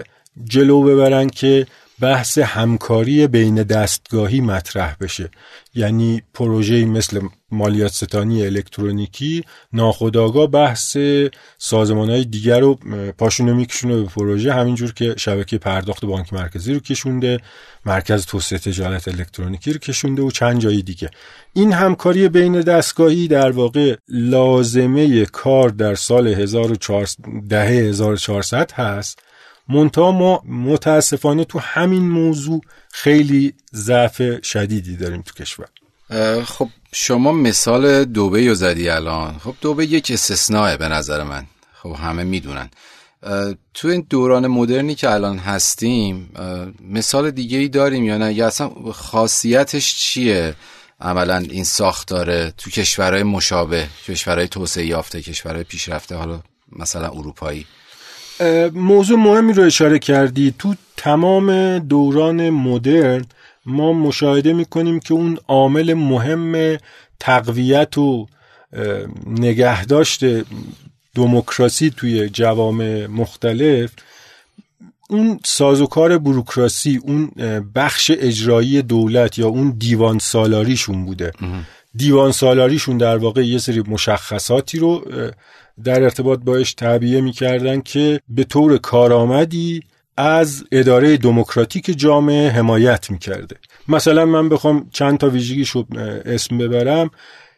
جلو 0.45 0.83
ببرن 0.83 1.29
که 1.29 1.67
بحث 2.01 2.39
همکاری 2.39 3.27
بین 3.27 3.63
دستگاهی 3.63 4.41
مطرح 4.41 4.97
بشه. 5.01 5.31
یعنی 5.75 6.23
پروژه 6.35 6.85
مثل 6.85 7.21
مالیات 7.51 7.93
ستانی 7.93 8.47
الکترونیکی 8.47 9.45
ناخداغا 9.73 10.47
بحث 10.47 10.97
سازمان 11.59 12.11
های 12.11 12.25
دیگر 12.25 12.61
رو 12.61 12.79
پاشونو 13.19 13.55
میکشونه 13.55 13.97
به 13.97 14.05
پروژه 14.05 14.53
همینجور 14.53 14.93
که 14.93 15.15
شبکه 15.19 15.59
پرداخت 15.59 16.05
بانک 16.05 16.33
مرکزی 16.33 16.75
رو 16.75 16.81
کشونده 16.81 17.41
مرکز 17.87 18.27
توسعه 18.27 18.59
تجارت 18.59 19.09
الکترونیکی 19.09 19.73
رو 19.73 19.79
کشونده 19.79 20.23
و 20.23 20.31
چند 20.31 20.61
جایی 20.61 20.83
دیگه. 20.83 21.11
این 21.53 21.73
همکاری 21.73 22.29
بین 22.29 22.61
دستگاهی 22.61 23.29
در 23.29 23.51
واقع 23.51 23.97
لازمه 24.09 25.25
کار 25.25 25.69
در 25.69 25.95
سال 25.95 26.29
1400 26.29 27.19
دهه 27.49 27.69
1400 27.69 28.73
هست. 28.73 29.26
منتها 29.69 30.13
ما 30.13 30.43
متاسفانه 30.45 31.45
تو 31.45 31.59
همین 31.59 32.09
موضوع 32.09 32.61
خیلی 32.93 33.55
ضعف 33.75 34.23
شدیدی 34.47 34.97
داریم 34.97 35.23
تو 35.23 35.45
کشور. 35.45 35.67
خب 36.45 36.69
شما 36.93 37.33
مثال 37.33 38.05
دوبه 38.05 38.49
رو 38.49 38.55
زدی 38.55 38.89
الان. 38.89 39.39
خب 39.39 39.55
دوبه 39.61 39.87
یک 39.87 40.11
استثناء 40.11 40.77
به 40.77 40.89
نظر 40.89 41.23
من. 41.23 41.47
خب 41.83 41.97
همه 41.99 42.25
می‌دونن. 42.25 42.71
تو 43.75 43.89
این 43.89 44.07
دوران 44.11 44.47
مدرنی 44.47 44.95
که 44.95 45.11
الان 45.11 45.39
هستیم 45.39 46.31
مثال 46.81 47.31
دیگه 47.31 47.59
ای 47.59 47.69
داریم 47.69 48.05
یا 48.05 48.19
نه؟ 48.19 48.35
یا 48.35 48.47
اصلا 48.47 48.71
خاصیتش 48.93 49.97
چیه؟ 49.97 50.55
عملا 51.01 51.37
این 51.37 51.65
ساختاره 51.65 52.53
تو 52.59 52.71
کشورهای 52.71 53.23
مشابه 53.23 53.89
کشورهای 54.07 54.49
توسعه 54.49 54.87
یافته 54.87 55.23
کشورهای 55.23 55.65
پیشرفته 55.65 56.15
حالا 56.15 56.41
مثلا 56.73 57.09
اروپایی. 57.09 57.67
موضوع 58.75 59.19
مهمی 59.19 59.53
رو 59.53 59.63
اشاره 59.63 59.99
کردی. 59.99 60.55
تو 60.59 60.75
تمام 60.97 61.79
دوران 61.79 62.51
مدرن 62.51 63.25
ما 63.67 63.93
مشاهده 63.93 64.53
می‌کنیم 64.53 65.01
که 65.01 65.15
اون 65.15 65.39
عامل 65.49 65.95
مهم 65.95 66.79
تقویت 67.21 67.99
و 67.99 68.27
نگهداشت 69.27 70.25
دموکراسی 71.15 71.91
توی 71.97 72.29
جوامع 72.29 73.07
مختلف 73.07 73.91
اون 75.11 75.41
سازوکار 75.45 76.19
بروکراسی 76.19 77.01
اون 77.03 77.31
بخش 77.75 78.13
اجرایی 78.15 78.83
دولت 78.83 79.39
یا 79.39 79.49
اون 79.49 79.75
دیوان 79.79 80.19
سالاریشون 80.19 81.05
بوده. 81.05 81.33
دیوان 81.95 82.33
سالاریشون 82.33 82.99
در 82.99 83.17
واقع 83.17 83.47
یه 83.47 83.59
سری 83.59 83.81
مشخصاتی 83.81 84.79
رو 84.79 85.05
در 85.85 86.03
ارتباط 86.03 86.41
باش 86.41 86.75
تعبیه 86.75 87.21
می‌کردن 87.21 87.81
که 87.81 88.21
به 88.29 88.45
طور 88.45 88.79
کارآمدی 88.79 89.83
از 90.17 90.65
اداره 90.73 91.17
دموکراتیک 91.17 91.99
جامعه 91.99 92.51
حمایت 92.51 93.11
می‌کرده. 93.11 93.57
مثلا 93.89 94.27
من 94.27 94.49
بخوام 94.49 94.89
چند 94.93 95.19
تا 95.19 95.29
ویژگیش 95.29 95.71
رو 95.71 95.87
اسم 96.25 96.59
ببرم. 96.59 97.11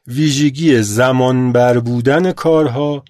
ویژگی 0.06 0.82
زمان 0.82 1.52
بر 1.52 1.78
بودن 1.78 2.32
کارها 2.32 3.04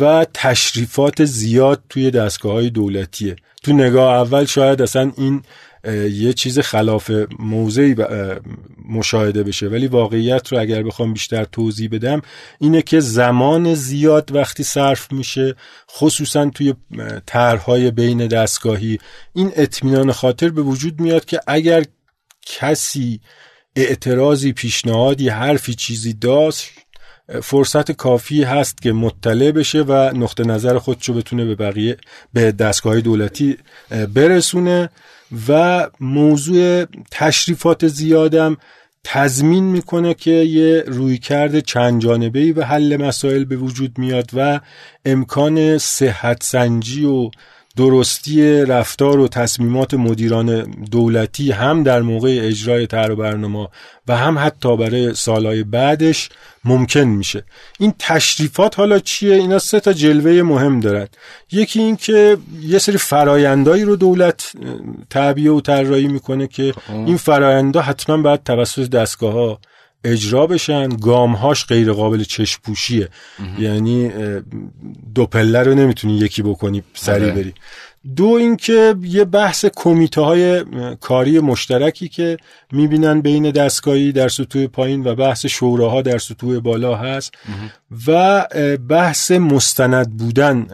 و 0.00 0.26
تشریفات 0.34 1.24
زیاد 1.24 1.82
توی 1.88 2.10
دستگاه 2.10 2.52
های 2.52 2.70
دولتیه. 2.70 3.36
تو 3.62 3.72
نگاه 3.72 4.14
اول 4.14 4.44
شاید 4.44 4.82
اصلا 4.82 5.12
این 5.16 5.42
یه 6.12 6.32
چیز 6.32 6.58
خلاف 6.58 7.10
موضعی 7.38 7.96
مشاهده 8.88 9.42
بشه. 9.42 9.68
ولی 9.68 9.86
واقعیت 9.86 10.52
رو 10.52 10.60
اگر 10.60 10.82
بخوام 10.82 11.12
بیشتر 11.12 11.44
توضیح 11.44 11.88
بدم 11.92 12.22
اینه 12.60 12.82
که 12.82 13.00
زمان 13.00 13.74
زیاد 13.74 14.34
وقتی 14.34 14.62
صرف 14.62 15.12
میشه 15.12 15.54
خصوصا 15.90 16.50
توی 16.50 16.74
طرحهای 17.26 17.90
بین 17.90 18.26
دستگاهی 18.26 18.98
این 19.34 19.52
اطمینان 19.56 20.12
خاطر 20.12 20.48
به 20.48 20.62
وجود 20.62 21.00
میاد 21.00 21.24
که 21.24 21.40
اگر 21.46 21.84
کسی 22.46 23.20
اعتراضی 23.76 24.52
پیشنهادی 24.52 25.28
حرفی 25.28 25.74
چیزی 25.74 26.12
داشت 26.12 26.70
فرصت 27.42 27.92
کافی 27.92 28.42
هست 28.42 28.82
که 28.82 28.92
مطلع 28.92 29.50
بشه 29.50 29.82
و 29.82 29.92
نقطه 30.14 30.44
نظر 30.44 30.78
خودشو 30.78 31.14
بتونه 31.14 31.44
به 31.44 31.54
بقیه 31.54 31.96
به 32.32 32.52
دستگاه 32.52 33.00
دولتی 33.00 33.56
برسونه. 34.14 34.90
و 35.48 35.90
موضوع 36.00 36.84
تشریفات 37.10 37.86
زیادم 37.86 38.56
تضمین 39.04 39.64
می‌کنه 39.64 40.14
که 40.14 40.30
یه 40.30 40.84
رویکرد 40.86 41.60
چند 41.60 42.02
جانبه 42.02 42.52
به 42.52 42.66
حل 42.66 42.96
مسائل 42.96 43.44
به 43.44 43.56
وجود 43.56 43.98
میاد 43.98 44.30
و 44.36 44.60
امکان 45.04 45.78
صحت 45.78 46.42
سنجی 46.42 47.04
و 47.04 47.30
درستی 47.76 48.64
رفتار 48.64 49.20
و 49.20 49.28
تصمیمات 49.28 49.94
مدیران 49.94 50.62
دولتی 50.90 51.52
هم 51.52 51.82
در 51.82 52.02
موقع 52.02 52.38
اجرای 52.42 52.86
طرح 52.86 53.12
و 53.12 53.16
برنامه 53.16 53.68
و 54.08 54.16
هم 54.16 54.38
حتی 54.38 54.76
برای 54.76 55.14
سالهای 55.14 55.62
بعدش 55.64 56.28
ممکن 56.64 57.00
میشه. 57.00 57.44
این 57.78 57.94
تشریفات 57.98 58.78
حالا 58.78 58.98
چیه؟ 58.98 59.34
اینا 59.34 59.58
سه 59.58 59.80
تا 59.80 59.92
جلوه 59.92 60.42
مهم 60.42 60.80
دارن. 60.80 61.08
یکی 61.52 61.80
این 61.80 61.96
که 61.96 62.36
یه 62.62 62.78
سری 62.78 62.98
فرایندهایی 62.98 63.82
رو 63.82 63.96
دولت 63.96 64.52
تعبیه 65.10 65.50
و 65.50 65.60
طراحی 65.60 66.08
می‌کنه 66.08 66.46
که 66.46 66.72
خب. 66.86 66.94
این 66.94 67.16
فرایندها 67.16 67.82
حتما 67.82 68.16
باید 68.16 68.42
توسط 68.42 68.90
دستگاه 68.90 69.32
ها 69.32 69.60
اجرا 70.06 70.46
بشن 70.46 70.88
گامهاش 70.88 71.66
غیر 71.66 71.92
قابل 71.92 72.24
چشم 72.24 72.60
پوشیه 72.62 73.08
یعنی 73.58 74.10
دو 75.14 75.26
پله 75.26 75.62
رو 75.62 75.74
نمی‌تونی 75.74 76.18
یکی 76.18 76.42
بکنی 76.42 76.82
سری 76.94 77.24
آره. 77.24 77.32
بری. 77.32 77.54
دو 78.16 78.26
اینکه 78.26 78.94
یه 79.02 79.24
بحث 79.24 79.64
کمیته 79.76 80.20
های 80.20 80.64
کاری 81.00 81.40
مشترکی 81.40 82.08
که 82.08 82.36
می‌بینن 82.72 83.20
بین 83.20 83.50
دستگاهی 83.50 84.12
در 84.12 84.28
سطوح 84.28 84.66
پایین 84.66 85.04
و 85.04 85.14
بحث 85.14 85.46
شوراها 85.46 86.02
در 86.02 86.18
سطوح 86.18 86.58
بالا 86.58 86.94
هست 86.94 87.34
و 88.06 88.46
بحث 88.88 89.30
مستند 89.30 90.16
بودن 90.16 90.66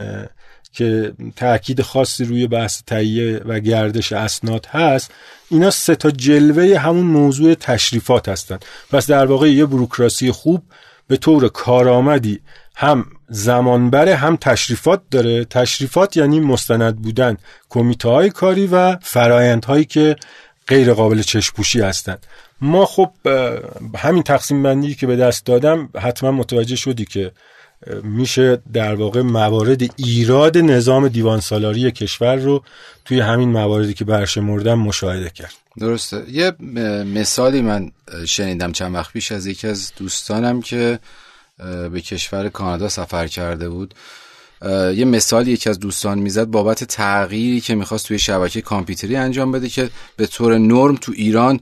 که 0.73 1.13
تاکید 1.37 1.83
خاصی 1.83 2.25
روی 2.25 2.47
بحث 2.47 2.83
تهیه 2.87 3.41
و 3.45 3.61
گردش 3.61 4.13
اسناد 4.13 4.67
هست 4.67 5.11
اینا 5.51 5.71
سه 5.71 5.95
تا 5.95 6.11
جلوه 6.11 6.79
همون 6.79 7.07
موضوع 7.07 7.55
تشریفات 7.55 8.29
هستند 8.29 8.65
پس 8.91 9.07
در 9.07 9.27
واقع 9.27 9.51
یه 9.53 9.67
بروکراسی 9.67 10.33
خوب 10.33 10.63
به 11.09 11.17
طور 11.17 11.49
کارآمدی 11.49 12.41
هم 12.77 13.07
زمانبره 13.29 14.17
هم 14.17 14.37
تشریفات 14.37 15.03
داره. 15.11 15.45
تشریفات 15.45 16.17
یعنی 16.17 16.41
مستند 16.41 16.97
بودن 16.97 17.37
کمیته 17.69 18.09
های 18.09 18.31
کاری 18.31 18.67
و 18.67 18.97
فرایندهایی 18.97 19.85
که 19.85 20.17
غیر 20.69 20.93
قابل 20.93 21.23
چشپوشی 21.23 21.81
هستند. 21.81 22.27
ما 22.61 22.87
خب 22.87 23.11
همین 23.97 24.23
تقسیم 24.23 24.63
بندی 24.63 24.95
که 24.95 25.07
به 25.07 25.17
دست 25.17 25.47
دادم 25.47 25.89
حتما 26.01 26.31
متوجه 26.31 26.77
شدی 26.77 27.05
که 27.05 27.33
میشه 28.03 28.63
در 28.73 28.95
واقع 28.95 29.23
موارد 29.23 29.83
ایراد 29.97 30.59
نظام 30.59 31.09
دیوان 31.09 31.41
سالاری 31.41 31.91
کشور 31.91 32.37
رو 32.37 32.65
توی 33.05 33.21
همین 33.21 33.49
مواردی 33.49 33.95
که 33.95 34.05
برشمردم 34.05 34.79
مشاهده 34.79 35.31
کرد. 35.31 35.53
درسته. 35.79 36.25
یه 36.31 36.53
مثالی 37.05 37.63
من 37.63 37.91
شنیدم 38.27 38.73
چند 38.73 38.95
وقت 38.95 39.13
پیش 39.13 39.33
از 39.33 39.47
یکی 39.47 39.67
از 39.67 39.93
دوستانم 39.97 40.63
که 40.63 40.99
به 41.93 42.01
کشور 42.01 42.49
کانادا 42.49 42.89
سفر 42.89 43.27
کرده 43.27 43.69
بود. 43.69 43.95
یه 44.95 45.05
مثال 45.05 45.49
یکی 45.49 45.71
از 45.71 45.81
دوستان 45.81 46.19
می‌زد 46.19 46.45
بابت 46.45 46.85
تغییری 46.85 47.61
که 47.61 47.75
می‌خواست 47.75 48.07
توی 48.07 48.19
شبکه 48.19 48.61
کامپیوتری 48.61 49.17
انجام 49.17 49.53
بده 49.53 49.69
که 49.69 49.91
به 50.17 50.27
طور 50.27 50.59
نرم 50.59 50.97
تو 50.97 51.13
ایران 51.17 51.61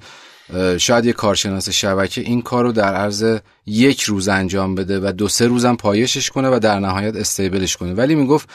شاید 0.78 1.04
یه 1.04 1.12
کارشناس 1.12 1.68
شبکه 1.68 2.20
این 2.20 2.42
کار 2.42 2.64
رو 2.64 2.72
در 2.72 2.94
عرض 2.94 3.38
یک 3.66 4.02
روز 4.02 4.28
انجام 4.28 4.74
بده 4.74 5.00
و 5.00 5.12
دو 5.12 5.28
سه 5.28 5.46
روزم 5.46 5.76
پایشش 5.76 6.30
کنه 6.30 6.48
و 6.48 6.58
در 6.58 6.78
نهایت 6.78 7.16
استیبلش 7.16 7.76
کنه. 7.76 7.94
ولی 7.94 8.14
می‌گفت 8.14 8.48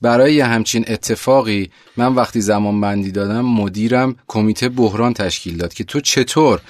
برای 0.00 0.34
یه 0.34 0.46
همچین 0.46 0.84
اتفاقی 0.88 1.70
من 1.96 2.14
وقتی 2.14 2.40
زمان 2.40 2.80
بندی 2.80 3.12
دادم 3.12 3.40
مدیرم 3.40 4.16
کمیته 4.28 4.68
بحران 4.68 5.14
تشکیل 5.14 5.56
داد 5.56 5.74
که 5.74 5.84
تو 5.84 6.00
چطور 6.00 6.60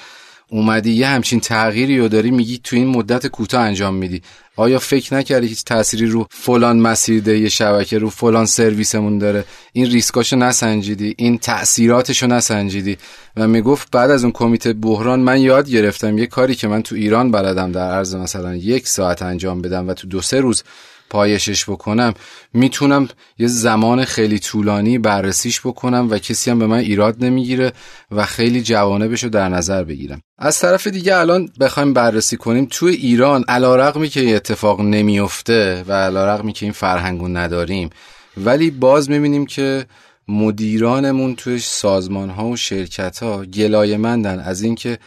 اومدی 0.51 0.93
یه 0.93 1.07
همچین 1.07 1.41
تغییری 1.41 1.99
رو 1.99 2.09
داری 2.09 2.31
میگی 2.31 2.61
تو 2.65 2.77
این 2.77 2.87
مدت 2.87 3.27
کوتاه 3.27 3.61
انجام 3.61 3.95
میدی. 3.95 4.23
آیا 4.57 4.79
فکر 4.79 5.15
نکردی 5.15 5.47
هیچ 5.47 5.65
تأثیری 5.65 6.07
رو 6.07 6.27
فلان 6.31 6.79
مسیر 6.79 7.49
شبکه 7.49 7.99
رو 7.99 8.11
فلان 8.11 8.47
سرویسمون 8.47 9.19
داره؟ 9.19 9.45
این 9.73 9.87
ریسکاشو 9.87 10.37
نسنجیدی 10.37 11.15
این 11.19 11.39
تأثیراتشو 11.39 12.27
نسنجیدی؟ 12.27 12.97
و 13.37 13.49
می‌گفت 13.49 13.89
بعد 13.93 14.11
از 14.11 14.25
اون 14.25 14.33
کمیته 14.33 14.73
بحران 14.73 15.21
من 15.21 15.41
یاد 15.41 15.69
گرفتم 15.69 16.19
یه 16.19 16.27
کاری 16.27 16.55
که 16.55 16.69
من 16.69 16.83
تو 16.83 16.95
ایران 16.95 17.31
بلدم 17.31 17.73
در 17.73 17.91
عرض 17.91 18.15
مثلا 18.15 18.57
یک 18.57 18.89
ساعت 18.89 19.23
انجام 19.23 19.63
بدم 19.63 19.89
و 19.89 19.95
تو 19.95 20.09
دو 20.09 20.23
سه 20.23 20.41
روز 20.41 20.63
پایشش 21.11 21.65
بکنم 21.71 22.15
می‌تونم 22.55 23.09
یه 23.39 23.47
زمان 23.47 24.05
خیلی 24.05 24.39
طولانی 24.39 24.99
بررسیش 24.99 25.61
بکنم 25.61 26.09
و 26.11 26.19
کسی 26.19 26.51
هم 26.51 26.59
به 26.59 26.67
من 26.67 26.79
ایراد 26.79 27.25
نمی‌گیره 27.25 27.73
و 28.11 28.27
خیلی 28.27 28.63
جوانبش 28.63 29.25
رو 29.25 29.31
در 29.31 29.49
نظر 29.49 29.85
بگیرم. 29.85 30.23
از 30.39 30.59
طرف 30.59 30.87
دیگه 30.87 31.17
الان 31.17 31.49
بخوایم 31.61 31.93
بررسی 31.93 32.37
کنیم 32.37 32.67
تو 32.71 32.87
ایران 32.87 33.45
علا 33.49 33.77
رقمی 33.77 34.09
که 34.09 34.21
یه 34.21 34.37
اتفاق 34.37 34.81
نمیفته 34.81 35.85
و 35.89 35.93
علا 35.93 36.35
رقمی 36.35 36.53
که 36.53 36.67
این 36.67 36.73
فرهنگو 36.73 37.29
نداریم 37.29 37.91
ولی 38.37 38.71
باز 38.71 39.11
می‌بینیم 39.11 39.47
که 39.47 39.87
مدیرانمون 40.29 41.35
توی 41.35 41.59
سازمان 41.59 42.31
ها 42.31 42.47
و 42.47 42.57
شرکت 42.57 43.23
ها 43.23 43.45
گلایه 43.45 43.97
مندن 43.97 44.39
از 44.39 44.63
اینکه 44.63 44.99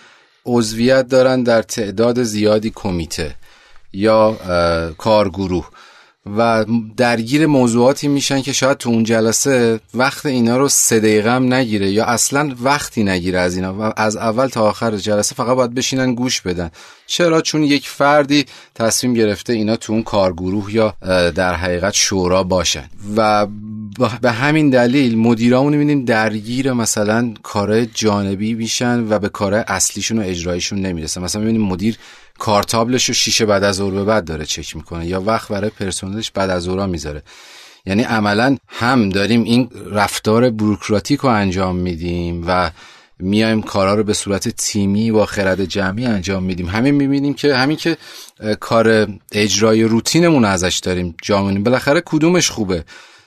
عضویت 0.45 1.07
دارن 1.07 1.43
در 1.43 1.61
تعداد 1.61 2.23
زیادی 2.23 2.71
کمیته 2.75 3.35
یا 3.93 4.35
کارگروه. 4.97 5.69
و 6.37 6.65
درگیر 6.97 7.45
موضوعاتی 7.45 8.07
میشن 8.07 8.41
که 8.41 8.53
شاید 8.53 8.77
تو 8.77 8.89
اون 8.89 9.03
جلسه 9.03 9.79
وقت 9.93 10.25
اینا 10.25 10.57
رو 10.57 10.69
سه 10.69 10.99
دقیقه 10.99 11.31
هم 11.31 11.53
نگیره 11.53 11.91
یا 11.91 12.05
اصلا 12.05 12.55
وقتی 12.61 13.03
نگیره 13.03 13.39
از 13.39 13.55
اینا 13.55 13.73
و 13.73 13.93
از 13.97 14.17
اول 14.17 14.47
تا 14.47 14.69
آخر 14.69 14.97
جلسه 14.97 15.35
فقط 15.35 15.55
باید 15.55 15.73
بشینن 15.73 16.15
گوش 16.15 16.41
بدن. 16.41 16.71
چرا؟ 17.07 17.41
چون 17.41 17.63
یک 17.63 17.89
فردی 17.89 18.45
تصمیم 18.75 19.13
گرفته 19.13 19.53
اینا 19.53 19.75
تو 19.75 19.93
اون 19.93 20.03
کارگروه 20.03 20.75
یا 20.75 20.95
در 21.35 21.53
حقیقت 21.53 21.93
شورا 21.93 22.43
باشن. 22.43 22.89
و 23.15 23.47
به 24.21 24.31
همین 24.31 24.69
دلیل 24.69 25.17
مدیرامون 25.17 25.73
می‌بینیم 25.73 26.05
درگیر 26.05 26.73
مثلا 26.73 27.33
کار 27.43 27.85
جانبی 27.85 28.53
میشن 28.53 29.07
و 29.09 29.19
به 29.19 29.29
کار 29.29 29.53
اصلیشون 29.53 30.19
و 30.19 30.21
اجرایشون 30.25 30.81
نمی‌رسه 30.81 31.21
مثلا 31.21 31.41
می‌بینیم 31.41 31.67
مدیر 31.67 31.97
کارتابلش 32.39 33.05
رو 33.05 33.13
شیشه 33.13 33.45
بعد 33.45 33.63
از 33.63 33.75
ظهر 33.75 33.91
به 33.91 34.03
بعد 34.03 34.25
داره 34.25 34.45
چک 34.45 34.75
می‌کنه 34.75 35.07
یا 35.07 35.21
وقت 35.21 35.47
برای 35.47 35.69
پرسنلش 35.69 36.31
بعد 36.31 36.49
از 36.49 36.63
ظهر 36.63 36.85
می‌ذاره. 36.85 37.23
یعنی 37.85 38.03
عملا 38.03 38.57
هم 38.67 39.09
داریم 39.09 39.43
این 39.43 39.69
رفتار 39.91 40.49
بروکراتیک 40.49 41.19
رو 41.19 41.29
انجام 41.29 41.75
میدیم 41.75 42.43
و 42.47 42.71
میایم 43.19 43.61
کارا 43.61 43.93
رو 43.93 44.03
به 44.03 44.13
صورت 44.13 44.49
تیمی 44.49 45.11
و 45.11 45.25
خرد 45.25 45.65
جمعی 45.65 46.05
انجام 46.05 46.43
میدیم. 46.43 46.69
همین 46.69 46.95
می‌بینیم 46.95 47.33
که 47.33 47.55
همین 47.55 47.77
که 47.77 47.97
کار 48.59 49.07
اجرای 49.31 49.83
روتینمون 49.83 50.45
ازش 50.45 50.79
داریم 50.83 51.15
جامونیم 51.21 51.63
بالاخره 51.63 52.01
کدومش 52.05 52.49
خوبه؟ 52.49 52.83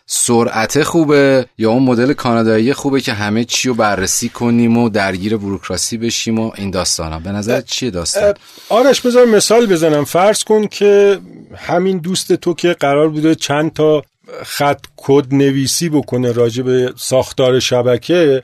سرعت 0.06 0.82
خوبه 0.82 1.46
یا 1.58 1.70
اون 1.70 1.82
مدل 1.82 2.12
کانادایی 2.12 2.72
خوبه 2.72 3.00
که 3.00 3.12
همه 3.12 3.44
چی 3.44 3.68
رو 3.68 3.74
بررسی 3.74 4.28
کنیم 4.28 4.76
و 4.76 4.88
درگیر 4.88 5.36
بروکراسی 5.36 5.96
بشیم 5.96 6.38
و 6.38 6.52
این 6.56 6.70
داستانا 6.70 7.18
به 7.18 7.32
نظر 7.32 7.60
چیه 7.60 7.90
داستان؟ 7.90 8.34
آرش 8.68 9.00
بذار 9.00 9.26
مثال 9.26 9.66
بزنم. 9.66 10.04
فرض 10.04 10.44
کن 10.44 10.66
که 10.66 11.18
همین 11.56 11.98
دوست 11.98 12.32
تو 12.32 12.54
که 12.54 12.72
قرار 12.72 13.08
بوده 13.08 13.34
چند 13.34 13.72
تا 13.72 14.02
خط 14.42 14.80
کد 14.96 15.34
نویسی 15.34 15.88
بکنه 15.88 16.32
راجع 16.32 16.62
به 16.62 16.92
ساختار 16.96 17.60
شبکه 17.60 18.42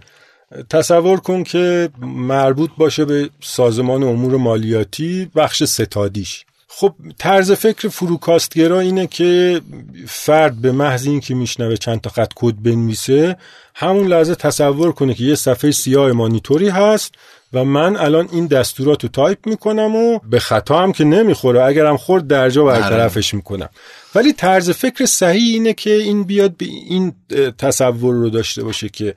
تصور 0.70 1.20
کن 1.20 1.42
که 1.42 1.88
مربوط 2.02 2.70
باشه 2.76 3.04
به 3.04 3.30
سازمان 3.42 4.02
امور 4.02 4.36
مالیاتی 4.36 5.30
بخش 5.34 5.62
ستادیش. 5.64 6.44
خب 6.74 6.94
طرز 7.18 7.52
فکر 7.52 7.88
فروکاستگرا 7.88 8.80
اینه 8.80 9.06
که 9.06 9.60
فرد 10.06 10.60
به 10.60 10.72
محض 10.72 11.06
اینکه 11.06 11.34
میشنوه 11.34 11.76
چند 11.76 12.00
تا 12.00 12.10
خط 12.10 12.32
کد 12.34 12.54
بنویسه 12.62 13.36
همون 13.74 14.06
لحظه 14.06 14.34
تصور 14.34 14.92
کنه 14.92 15.14
که 15.14 15.24
یه 15.24 15.34
صفحه 15.34 15.70
سیاه 15.70 16.12
مانیتوری 16.12 16.68
هست 16.68 17.14
و 17.52 17.64
من 17.64 17.96
الان 17.96 18.28
این 18.32 18.46
دستورات 18.46 19.02
رو 19.02 19.08
تایپ 19.08 19.46
می‌کنم 19.46 19.96
و 19.96 20.18
به 20.18 20.40
خطا 20.40 20.82
هم 20.82 20.92
که 20.92 21.04
نمی‌خوره 21.04 21.64
اگرم 21.64 21.96
خورد 21.96 22.26
درجا 22.26 22.64
برطرفش 22.64 23.34
می‌کنم. 23.34 23.68
ولی 24.14 24.32
طرز 24.32 24.70
فکر 24.70 25.06
صحیح 25.06 25.54
اینه 25.54 25.72
که 25.72 25.94
این 25.94 26.24
بیاد 26.24 26.56
به 26.56 26.66
این 26.66 27.14
تصور 27.58 28.14
رو 28.14 28.30
داشته 28.30 28.64
باشه 28.64 28.88
که 28.88 29.14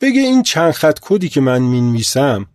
بگه 0.00 0.20
این 0.20 0.42
چند 0.42 0.72
خط 0.72 0.98
کدی 1.02 1.28
که 1.28 1.40
من 1.40 1.62
می‌نویسم 1.62 2.46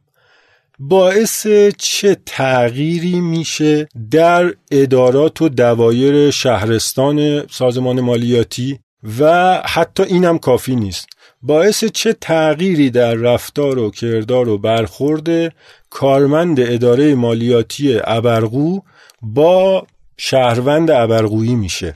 باعث 0.83 1.47
چه 1.77 2.17
تغییری 2.25 3.21
میشه 3.21 3.87
در 4.11 4.53
ادارات 4.71 5.41
و 5.41 5.49
دوایر 5.49 6.31
شهرستان 6.31 7.47
سازمان 7.47 8.01
مالیاتی؟ 8.01 8.79
و 9.19 9.53
حتی 9.65 10.03
اینم 10.03 10.37
کافی 10.37 10.75
نیست. 10.75 11.07
باعث 11.41 11.83
چه 11.83 12.13
تغییری 12.13 12.89
در 12.89 13.13
رفتار 13.13 13.79
و 13.79 13.91
کردار 13.91 14.49
و 14.49 14.57
برخورد 14.57 15.53
کارمند 15.89 16.59
اداره 16.59 17.15
مالیاتی 17.15 17.99
ابرقو 18.03 18.79
با 19.21 19.87
شهروند 20.17 20.91
ابرقویی 20.91 21.55
میشه؟ 21.55 21.95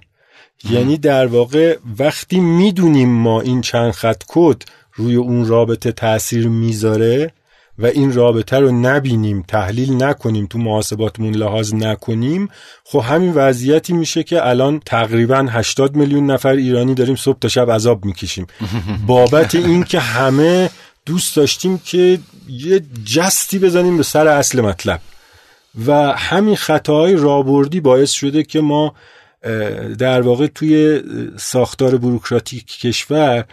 یعنی 0.69 0.97
در 0.97 1.25
واقع 1.25 1.77
وقتی 1.99 2.39
می‌دونیم 2.39 3.09
ما 3.09 3.41
این 3.41 3.61
چند 3.61 3.91
خط 3.91 4.23
کد 4.27 4.61
روی 4.93 5.15
اون 5.15 5.45
رابطه 5.45 5.91
تاثیر 5.91 6.47
می‌ذاره 6.47 7.31
و 7.79 7.86
این 7.86 8.13
رابطه 8.13 8.60
رو 8.60 8.72
نبینیم 8.72 9.41
تحلیل 9.48 10.03
نکنیم 10.03 10.46
تو 10.46 10.58
محاسباتمون 10.58 11.36
لحاظ 11.36 11.74
نکنیم 11.74 12.50
خب 12.84 13.00
همین 13.00 13.34
وضعیتی 13.34 13.94
میشه 13.94 14.24
که 14.24 14.48
الان 14.48 14.82
تقریبا 14.86 15.48
80 15.50 15.96
میلیون 15.96 16.32
نفر 16.32 16.53
ایرانی 16.53 16.94
داریم 16.94 17.15
صبح 17.15 17.39
تا 17.39 17.48
شب 17.48 17.72
عذاب 17.72 18.05
می‌کشیم. 18.05 18.48
بابت 19.08 19.55
این 19.55 19.84
که 19.84 20.00
همه 20.00 20.70
دوست 21.05 21.36
داشتیم 21.36 21.77
که 21.77 22.20
یه 22.50 22.82
جستی 23.05 23.60
بزنیم 23.60 23.98
به 23.98 24.03
سر 24.03 24.27
اصل 24.27 24.62
مطلب. 24.62 25.00
و 25.88 25.94
همین 26.17 26.55
خطاهای 26.55 27.15
رابردی 27.15 27.79
باعث 27.79 28.12
شده 28.12 28.44
که 28.44 28.62
ما 28.62 28.96
در 29.98 30.22
واقع 30.22 30.48
توی 30.48 31.01
ساختار 31.38 31.98
بروکراتیک 31.98 32.79
کشور 32.79 33.46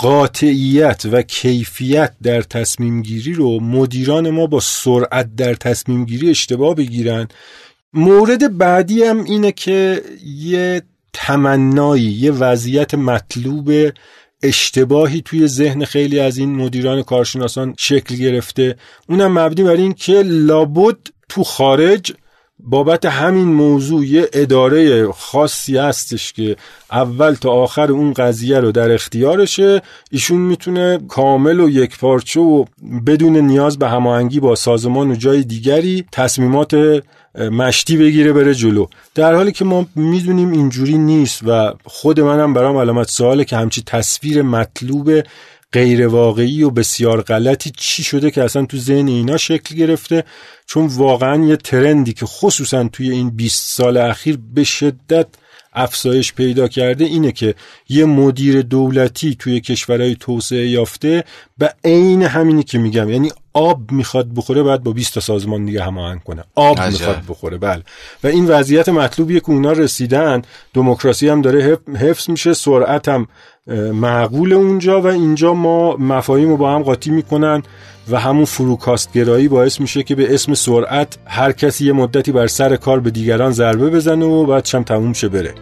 قاطعیت 0.00 1.02
و 1.12 1.22
کیفیت 1.22 2.12
در 2.22 2.42
تصمیم 2.42 3.02
گیری 3.02 3.32
رو 3.32 3.60
مدیران 3.60 4.30
ما 4.30 4.46
با 4.46 4.60
سرعت 4.60 5.36
در 5.36 5.54
تصمیم 5.54 6.04
گیری 6.04 6.30
اشتباه 6.30 6.74
بگیرن. 6.74 7.28
مورد 7.92 8.58
بعدی 8.58 9.02
هم 9.02 9.24
اینه 9.24 9.52
که 9.52 10.02
یه 10.24 10.82
تمنایی 11.12 12.04
یه 12.04 12.32
وضعیت 12.32 12.94
مطلوب 12.94 13.72
اشتباهی 14.42 15.22
توی 15.24 15.46
ذهن 15.46 15.84
خیلی 15.84 16.20
از 16.20 16.38
این 16.38 16.56
مدیران 16.56 17.02
کارشناسان 17.02 17.74
شکل 17.78 18.16
گرفته. 18.16 18.76
اونم 19.08 19.38
مبنی 19.38 19.64
بر 19.64 19.76
این 19.76 19.92
که 19.92 20.22
لابد 20.22 20.98
تو 21.28 21.44
خارج 21.44 22.12
بابت 22.64 23.04
همین 23.04 23.48
موضوع 23.48 24.04
یه 24.04 24.28
اداره 24.32 25.12
خاصی 25.12 25.76
هستش 25.76 26.32
که 26.32 26.56
اول 26.92 27.34
تا 27.34 27.50
آخر 27.50 27.92
اون 27.92 28.12
قضیه 28.12 28.60
رو 28.60 28.72
در 28.72 28.92
اختیارشه. 28.92 29.82
ایشون 30.10 30.38
می‌تونه 30.38 31.00
کامل 31.08 31.60
و 31.60 31.70
یک 31.70 31.98
پارچه 31.98 32.40
و 32.40 32.64
بدون 33.06 33.36
نیاز 33.36 33.78
به 33.78 33.88
هماهنگی 33.88 34.40
با 34.40 34.54
سازمان 34.54 35.10
و 35.10 35.14
جای 35.14 35.42
دیگری 35.42 36.04
تصمیمات 36.12 37.02
مشتی 37.38 37.96
بگیره 37.96 38.32
بره 38.32 38.54
جلو. 38.54 38.86
در 39.14 39.34
حالی 39.34 39.52
که 39.52 39.64
ما 39.64 39.86
می‌دونیم 39.94 40.52
اینجوری 40.52 40.98
نیست 40.98 41.40
و 41.46 41.72
خود 41.84 42.20
منم 42.20 42.54
برام 42.54 42.76
علامت 42.76 43.08
سواله 43.08 43.44
که 43.44 43.56
همچی 43.56 43.82
تصویر 43.86 44.42
مطلوب 44.42 45.10
غیر 45.72 46.06
واقعی 46.06 46.62
و 46.62 46.70
بسیار 46.70 47.22
غلطی 47.22 47.72
چی 47.76 48.02
شده 48.02 48.30
که 48.30 48.44
اصلا 48.44 48.66
تو 48.66 48.76
ذهن 48.76 49.08
اینا 49.08 49.36
شکل 49.36 49.74
گرفته؟ 49.74 50.24
چون 50.66 50.86
واقعا 50.86 51.44
یه 51.44 51.56
ترندی 51.56 52.12
که 52.12 52.26
خصوصا 52.26 52.88
توی 52.88 53.10
این 53.10 53.30
20 53.30 53.72
سال 53.72 53.96
اخیر 53.96 54.38
به 54.54 54.64
شدت 54.64 55.26
افزایش 55.72 56.32
پیدا 56.32 56.68
کرده 56.68 57.04
اینه 57.04 57.32
که 57.32 57.54
یه 57.88 58.04
مدیر 58.04 58.62
دولتی 58.62 59.34
توی 59.34 59.60
کشورهای 59.60 60.16
توسعه 60.20 60.68
یافته 60.68 61.24
به 61.58 61.74
عین 61.84 62.22
همینی 62.22 62.62
که 62.62 62.78
میگم. 62.78 63.10
یعنی 63.10 63.30
آب 63.52 63.90
می‌خواد 63.90 64.34
بخوره 64.34 64.62
بعد 64.62 64.82
با 64.82 64.92
20 64.92 65.14
تا 65.14 65.20
سازمان 65.20 65.64
دیگه 65.64 65.82
هماهنگ 65.82 66.22
کنه. 66.22 66.44
آب 66.54 66.80
عجب. 66.80 66.92
می‌خواد 66.92 67.22
بخوره 67.28 67.58
بله. 67.58 67.82
و 68.24 68.26
این 68.26 68.46
وضعیت 68.46 68.88
مطلوبیه 68.88 69.40
که 69.40 69.50
اونا 69.50 69.72
رسیدن. 69.72 70.42
دموکراسی 70.74 71.28
هم 71.28 71.42
داره 71.42 71.78
حفظ 72.00 72.30
میشه 72.30 72.54
سرعت 72.54 73.08
هم 73.08 73.26
معقول 73.92 74.52
اونجا 74.52 75.00
و 75.00 75.06
اینجا 75.06 75.54
ما 75.54 75.96
مفاهیم 75.96 76.48
رو 76.48 76.56
با 76.56 76.74
هم 76.74 76.82
قاطی 76.82 77.10
می‌کنن 77.10 77.62
و 78.10 78.20
همون 78.20 78.44
فروکاست 78.44 79.12
گرایی 79.12 79.48
باعث 79.48 79.80
میشه 79.80 80.02
که 80.02 80.14
به 80.14 80.34
اسم 80.34 80.54
سرعت 80.54 81.18
هر 81.26 81.52
کسی 81.52 81.86
یه 81.86 81.92
مدتی 81.92 82.32
بر 82.32 82.46
سر 82.46 82.76
کار 82.76 83.00
به 83.00 83.10
دیگران 83.10 83.52
ضربه 83.52 83.90
بزنه 83.90 84.24
و 84.24 84.46
بعدش 84.46 84.74
هم 84.74 84.82
تموم 84.82 85.12
شه 85.12 85.28
بره. 85.28 85.54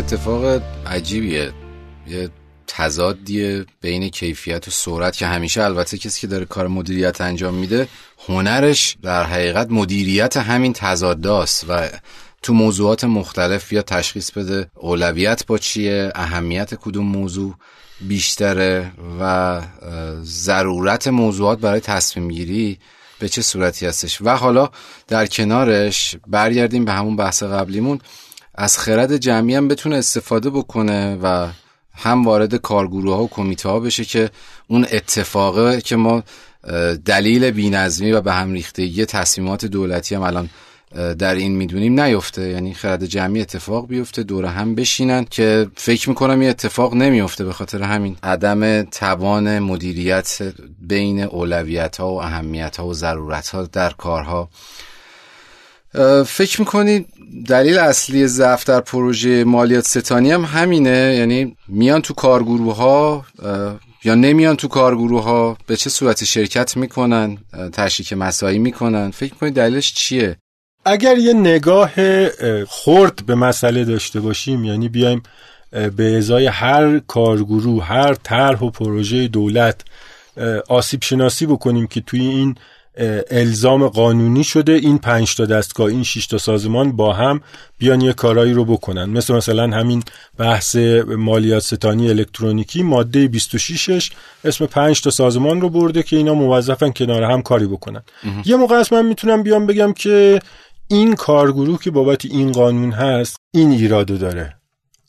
اتفاق 0.00 0.62
عجیبیه. 0.86 1.52
یه 2.08 2.30
تضادیه 2.66 3.66
بین 3.80 4.08
کیفیت 4.08 4.68
و 4.68 4.70
سرعت 4.70 5.16
که 5.16 5.26
همیشه 5.26 5.62
البته 5.62 5.98
کسی 5.98 6.20
که 6.20 6.26
داره 6.26 6.44
کار 6.44 6.68
مدیریت 6.68 7.20
انجام 7.20 7.54
میده 7.54 7.88
هنرش 8.28 8.96
در 9.02 9.24
حقیقت 9.24 9.70
مدیریت 9.70 10.36
همین 10.36 10.72
تضاداست 10.72 11.64
و 11.68 11.88
تو 12.42 12.52
موضوعات 12.52 13.04
مختلف 13.04 13.72
یا 13.72 13.82
تشخیص 13.82 14.30
بده 14.30 14.70
اولویت 14.74 15.46
با 15.46 15.58
چیه 15.58 16.12
اهمیت 16.14 16.74
کدوم 16.74 17.06
موضوع 17.06 17.54
بیشتره 18.00 18.92
و 19.20 19.60
ضرورت 20.22 21.08
موضوعات 21.08 21.58
برای 21.58 21.80
تصمیم 21.80 22.28
گیری 22.28 22.78
به 23.18 23.28
چه 23.28 23.42
صورتی 23.42 23.86
هستش. 23.86 24.22
و 24.22 24.36
حالا 24.36 24.70
در 25.08 25.26
کنارش 25.26 26.16
برگردیم 26.26 26.84
به 26.84 26.92
همون 26.92 27.16
بحث 27.16 27.42
قبلیمون. 27.42 28.00
از 28.54 28.78
خرد 28.78 29.16
جمعی 29.16 29.54
هم 29.54 29.68
بتونه 29.68 29.96
استفاده 29.96 30.50
بکنه 30.50 31.18
و 31.22 31.48
هم 31.94 32.24
وارد 32.24 32.54
کارگروه 32.54 33.16
ها 33.16 33.24
و 33.24 33.28
کمیته 33.28 33.68
ها 33.68 33.80
بشه 33.80 34.04
که 34.04 34.30
اون 34.68 34.86
اتفاقه 34.92 35.80
که 35.80 35.96
ما 35.96 36.22
دلیل 37.04 37.50
بینظمی 37.50 38.12
و 38.12 38.20
به 38.20 38.32
هم 38.32 38.52
ریختگی 38.52 39.04
تصمیمات 39.04 39.64
دولتی 39.64 40.14
هم 40.14 40.22
الان 40.22 40.50
در 41.18 41.34
این 41.34 41.56
می‌دونیم 41.56 42.00
نیفته. 42.00 42.48
یعنی 42.48 42.74
خرد 42.74 43.06
جمعی 43.06 43.40
اتفاق 43.40 43.88
بیفته 43.88 44.22
دور 44.22 44.44
هم 44.44 44.74
بشینن 44.74 45.24
که 45.24 45.66
فکر 45.76 46.08
می‌کنم 46.08 46.42
یه 46.42 46.48
اتفاق 46.48 46.94
نمیفته 46.94 47.44
به 47.44 47.52
خاطر 47.52 47.82
همین. 47.82 48.16
عدم 48.22 48.82
توان 48.82 49.58
مدیریت 49.58 50.42
بین 50.80 51.22
اولویت 51.22 51.96
ها 51.96 52.12
و 52.12 52.22
اهمیت 52.22 52.76
ها 52.76 52.86
و 52.86 52.94
ضرورت 52.94 53.48
ها 53.48 53.62
در 53.62 53.90
کارها. 53.90 54.48
فکر 56.26 56.60
می‌کنید 56.60 57.06
دلیل 57.48 57.78
اصلی 57.78 58.26
ضعف 58.26 58.64
در 58.64 58.80
پروژه 58.80 59.44
مالیات 59.44 59.86
ستانی 59.86 60.30
هم 60.30 60.44
همینه. 60.44 61.14
یعنی 61.18 61.56
میان 61.68 62.02
تو 62.02 62.14
کارگروه 62.14 62.76
ها 62.76 63.24
یا 64.04 64.14
نمیان 64.14 64.56
تو 64.56 64.68
کارگروه 64.68 65.22
ها 65.22 65.56
به 65.66 65.76
چه 65.76 65.90
صورت 65.90 66.24
شرکت 66.24 66.76
می‌کنن 66.76 67.38
تشریک 67.72 68.12
مسایی 68.12 68.58
می‌کنن؟ 68.58 69.10
فکر 69.10 69.34
کنید 69.34 69.54
دلیلش 69.54 69.94
چیه؟ 69.94 70.36
اگر 70.84 71.18
یه 71.18 71.32
نگاه 71.32 71.90
خرد 72.64 73.26
به 73.26 73.34
مسئله 73.34 73.84
داشته 73.84 74.20
باشیم 74.20 74.64
یعنی 74.64 74.88
بیایم 74.88 75.22
به 75.96 76.16
ازای 76.18 76.46
هر 76.46 76.98
کارگروه 76.98 77.84
هر 77.84 78.14
طرح 78.14 78.60
و 78.60 78.70
پروژه 78.70 79.28
دولت 79.28 79.80
آسیب 80.68 81.02
شناسی 81.02 81.46
بکنیم 81.46 81.86
که 81.86 82.00
توی 82.00 82.20
این 82.20 82.54
الزام 83.30 83.88
قانونی 83.88 84.44
شده. 84.44 84.72
این 84.72 84.98
پنج 84.98 85.36
تا 85.36 85.46
دستگاه 85.46 85.86
این 85.86 86.02
شش 86.02 86.26
تا 86.26 86.38
سازمان 86.38 86.92
با 86.92 87.12
هم 87.12 87.40
بیان 87.78 88.00
یه 88.00 88.12
کارایی 88.12 88.52
رو 88.52 88.64
بکنن. 88.64 89.04
مثل 89.04 89.34
مثلا 89.34 89.76
همین 89.76 90.02
بحث 90.38 90.76
مالیات 91.06 91.62
ستانی 91.62 92.08
الکترونیکی 92.08 92.82
ماده 92.82 93.30
26ش 93.32 94.10
اسم 94.44 94.66
پنج 94.66 95.00
تا 95.00 95.10
سازمان 95.10 95.60
رو 95.60 95.68
برده 95.70 96.02
که 96.02 96.16
اینا 96.16 96.34
موظفن 96.34 96.90
کنار 96.90 97.22
هم 97.22 97.42
کاری 97.42 97.66
بکنن. 97.66 98.02
یه 98.44 98.56
موقع 98.56 98.82
من 98.92 99.06
می‌تونم 99.06 99.42
بیام 99.42 99.66
بگم 99.66 99.92
که 99.92 100.40
این 100.88 101.14
کارگروه 101.14 101.78
که 101.82 101.90
بابت 101.90 102.24
این 102.24 102.52
قانون 102.52 102.92
هست 102.92 103.36
این 103.54 103.70
ایرادو 103.70 104.18
داره. 104.18 104.56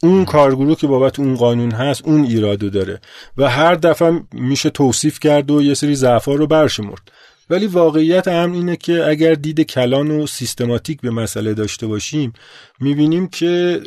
اون 0.04 0.26
کارگروه 0.26 0.76
که 0.76 0.88
بابت 0.88 1.20
اون 1.20 1.36
قانون 1.36 1.72
هست 1.72 2.02
اون 2.06 2.24
ایرادو 2.24 2.70
داره. 2.70 3.02
و 3.38 3.50
هر 3.50 3.76
دفعه 3.76 4.22
میشه 4.34 4.70
توصیف 4.70 5.20
کرد 5.20 5.52
و 5.52 5.62
یه 5.62 5.74
سری 5.74 5.96
ضعفا 5.96 6.34
رو 6.34 6.48
برشمرد. 6.48 7.12
ولی 7.52 7.68
واقعیت 7.68 8.28
هم 8.28 8.52
اینه 8.52 8.76
که 8.76 9.08
اگر 9.08 9.34
دید 9.34 9.62
کلان 9.62 10.12
و 10.12 10.28
سیستماتیک 10.28 11.02
به 11.02 11.12
مسئله 11.12 11.54
داشته 11.54 11.88
باشیم 11.88 12.34
می‌بینیم 12.80 13.28
که 13.28 13.82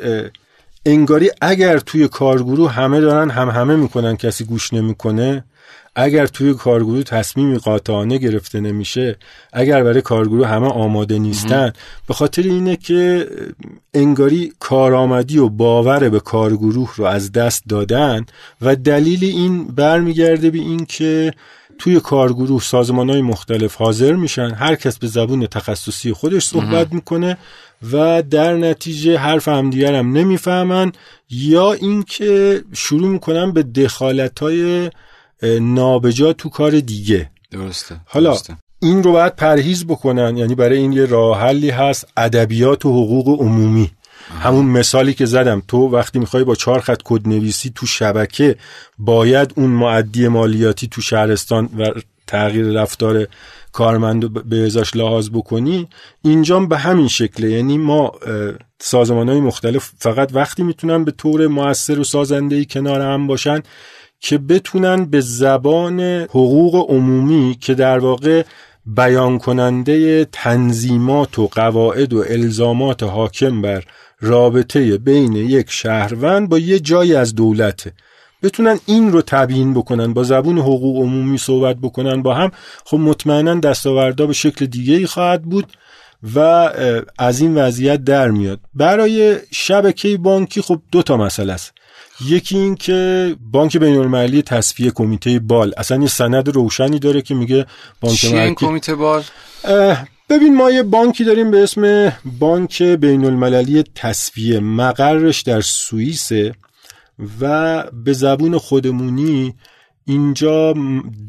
انگاری 0.86 1.30
اگر 1.40 1.78
توی 1.78 2.08
کارگروه 2.08 2.70
همه 2.72 3.00
دارن 3.00 3.30
هم 3.30 3.48
همه 3.48 3.76
می‌کنن 3.76 4.16
کسی 4.16 4.44
گوش 4.44 4.72
نمی‌کنه 4.72 5.44
اگر 5.96 6.26
توی 6.26 6.54
کارگروه 6.54 7.02
تصمیمی 7.02 7.58
قاطعانه 7.58 8.18
گرفته 8.18 8.60
نمیشه 8.60 9.16
اگر 9.52 9.84
برای 9.84 10.02
کارگروه 10.02 10.46
همه 10.46 10.66
آماده 10.66 11.18
نیستن 11.18 11.72
به 12.08 12.14
خاطر 12.14 12.42
اینه 12.42 12.76
که 12.76 13.28
انگاری 13.94 14.52
کارآمدی 14.58 15.38
و 15.38 15.48
باور 15.48 16.08
به 16.08 16.20
کارگروه 16.20 16.92
رو 16.96 17.04
از 17.04 17.32
دست 17.32 17.62
دادن 17.68 18.26
و 18.60 18.76
دلیل 18.76 19.24
این 19.24 19.64
برمیگرده 19.66 20.50
به 20.50 20.58
این 20.58 20.86
که 20.86 21.32
توی 21.78 22.00
کارگروه 22.00 22.60
سازمان 22.62 23.10
های 23.10 23.22
مختلف 23.22 23.74
حاضر 23.76 24.12
میشن. 24.12 24.50
هر 24.54 24.74
کس 24.74 24.98
به 24.98 25.06
زبون 25.06 25.46
تخصصی 25.46 26.12
خودش 26.12 26.44
صحبت 26.44 26.92
می‌کنه 26.92 27.38
و 27.92 28.22
در 28.22 28.56
نتیجه 28.56 29.18
حرف 29.18 29.48
همدیگر 29.48 29.94
هم 29.94 30.12
نمی‌فهمن 30.12 30.92
یا 31.30 31.72
اینکه 31.72 32.62
شروع 32.72 33.08
می‌کنن 33.08 33.52
به 33.52 33.62
دخالت 33.62 34.38
های 34.38 34.90
نابجا 35.60 36.32
تو 36.32 36.48
کار 36.48 36.80
دیگه. 36.80 37.30
درسته 37.50 38.00
حالا 38.06 38.30
درسته. 38.30 38.56
این 38.82 39.02
رو 39.02 39.12
باید 39.12 39.36
پرهیز 39.36 39.86
بکنن. 39.86 40.36
یعنی 40.36 40.54
برای 40.54 40.78
این 40.78 40.92
یه 40.92 41.04
راه 41.04 41.40
حلی 41.40 41.70
هست 41.70 42.06
ادبیات 42.16 42.86
و 42.86 42.88
حقوق 42.88 43.40
عمومی. 43.40 43.90
همون 44.40 44.66
مثالی 44.66 45.14
که 45.14 45.26
زدم 45.26 45.62
تو 45.68 45.78
وقتی 45.88 46.18
می‌خوای 46.18 46.44
با 46.44 46.54
چهار 46.54 46.80
خط 46.80 47.00
کد 47.04 47.28
نویسی 47.28 47.72
تو 47.74 47.86
شبکه 47.86 48.56
باید 48.98 49.52
اون 49.56 49.70
معدی 49.70 50.28
مالیاتی 50.28 50.88
تو 50.88 51.00
شهرستان 51.00 51.68
و 51.78 51.84
تغییر 52.26 52.66
رفتار 52.66 53.26
کارمند 53.72 54.48
به 54.48 54.66
ازاش 54.66 54.96
لحاظ 54.96 55.30
بکنی 55.30 55.88
اینجا 56.22 56.60
به 56.60 56.78
همین 56.78 57.08
شکله. 57.08 57.50
یعنی 57.50 57.78
ما 57.78 58.12
سازمان 58.80 59.28
های 59.28 59.40
مختلف 59.40 59.92
فقط 59.98 60.30
وقتی 60.34 60.62
می‌تونن 60.62 61.04
به 61.04 61.10
طور 61.10 61.46
موثر 61.46 61.98
و 61.98 62.04
سازنده 62.04 62.64
کنار 62.64 63.00
هم 63.00 63.26
باشن 63.26 63.62
که 64.20 64.38
بتونن 64.38 65.04
به 65.04 65.20
زبان 65.20 66.00
حقوق 66.30 66.90
عمومی 66.90 67.56
که 67.60 67.74
در 67.74 67.98
واقع 67.98 68.42
بیان 68.86 69.38
کننده 69.38 70.24
تنظیمات 70.24 71.38
و 71.38 71.46
قواعد 71.46 72.12
و 72.12 72.24
الزامات 72.28 73.02
حاکم 73.02 73.62
بر 73.62 73.84
رابطه 74.24 74.98
بین 74.98 75.32
یک 75.36 75.70
شهروند 75.70 76.48
با 76.48 76.58
یه 76.58 76.80
جایی 76.80 77.14
از 77.14 77.34
دولته. 77.34 77.92
بتونن 78.42 78.78
این 78.86 79.12
رو 79.12 79.22
تبیین 79.22 79.74
بکنن 79.74 80.12
با 80.12 80.22
زبون 80.22 80.58
حقوق 80.58 80.96
عمومی 80.96 81.38
صحبت 81.38 81.76
بکنن 81.76 82.22
با 82.22 82.34
هم. 82.34 82.50
خب 82.84 82.96
مطمئنا 82.96 83.54
دستاوردا 83.54 84.26
به 84.26 84.32
شکل 84.32 84.66
دیگه 84.66 84.94
ای 84.94 85.06
خواهد 85.06 85.42
بود 85.42 85.66
و 86.34 86.38
از 87.18 87.40
این 87.40 87.54
وضعیت 87.54 88.04
در 88.04 88.30
میاد. 88.30 88.60
برای 88.74 89.36
شبکه 89.50 90.16
بانکی 90.16 90.60
خب 90.60 90.80
دو 90.92 91.02
تا 91.02 91.16
مسئله 91.16 91.52
است. 91.52 91.72
یکی 92.26 92.58
این 92.58 92.74
که 92.74 93.36
بانک 93.52 93.76
بین 93.76 93.96
المللی 93.96 94.42
تصفیه 94.42 94.90
کمیته 94.90 95.38
بال. 95.38 95.72
اصلا 95.76 96.02
یه 96.02 96.08
سند 96.08 96.48
روشنی 96.48 96.98
داره 96.98 97.22
که 97.22 97.34
میگه 97.34 97.66
بانک 98.00 98.24
مرکزی 98.24 98.54
کمیته 98.54 98.94
بال؟ 98.94 99.22
ببین 100.28 100.54
ما 100.54 100.70
یه 100.70 100.82
بانکی 100.82 101.24
داریم 101.24 101.50
به 101.50 101.62
اسم 101.62 102.12
بانک 102.38 102.82
بین 102.82 103.24
المللی 103.24 103.84
تصفیه. 103.94 104.60
مقرش 104.60 105.42
در 105.42 105.60
سوئیسه 105.60 106.54
و 107.40 107.84
به 108.04 108.12
زبون 108.12 108.58
خودمونی 108.58 109.54
اینجا 110.06 110.74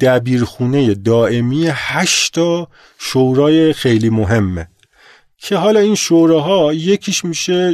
دبیرخونه 0.02 0.94
دائمی 0.94 1.68
هشتا 1.70 2.68
شورای 2.98 3.74
خیلی 3.74 4.10
مهمه. 4.10 4.68
که 5.38 5.56
حالا 5.56 5.80
این 5.80 5.96
شوراها 5.96 6.74
یکیش 6.74 7.26
میشه 7.26 7.74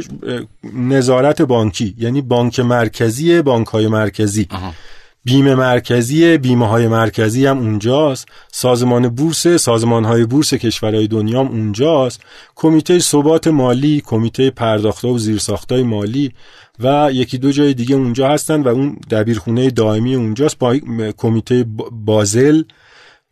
نظارت 0.74 1.42
بانکی 1.42 1.94
یعنی 1.98 2.20
بانک 2.22 2.60
مرکزی 2.60 3.42
بانک 3.42 3.66
های 3.66 3.86
مرکزی 3.86 4.48
بیمه 5.24 5.54
مرکزی 5.54 6.38
بیمه 6.38 6.68
های 6.68 6.88
مرکزی 6.88 7.46
هم 7.46 7.58
اونجاست. 7.58 8.28
سازمان 8.52 9.08
بورس 9.08 9.46
سازمان 9.46 10.04
های 10.04 10.24
بورس 10.24 10.54
کشورهای 10.54 11.06
دنیا 11.06 11.40
هم 11.40 11.48
اونجاست. 11.48 12.20
کمیته 12.54 12.98
ثبات 12.98 13.48
مالی 13.48 14.02
کمیته 14.06 14.50
پرداخت 14.50 15.04
و 15.04 15.18
زیرساختای 15.18 15.82
مالی 15.82 16.32
و 16.80 17.10
یکی 17.12 17.38
دو 17.38 17.52
جای 17.52 17.74
دیگه 17.74 17.96
اونجا 17.96 18.28
هستن 18.28 18.62
و 18.62 18.68
اون 18.68 18.96
دبیرخونه 19.10 19.70
دائمی 19.70 20.14
اونجاست. 20.14 20.58
با 20.58 20.76
کمیته 21.16 21.66
بازل 21.92 22.62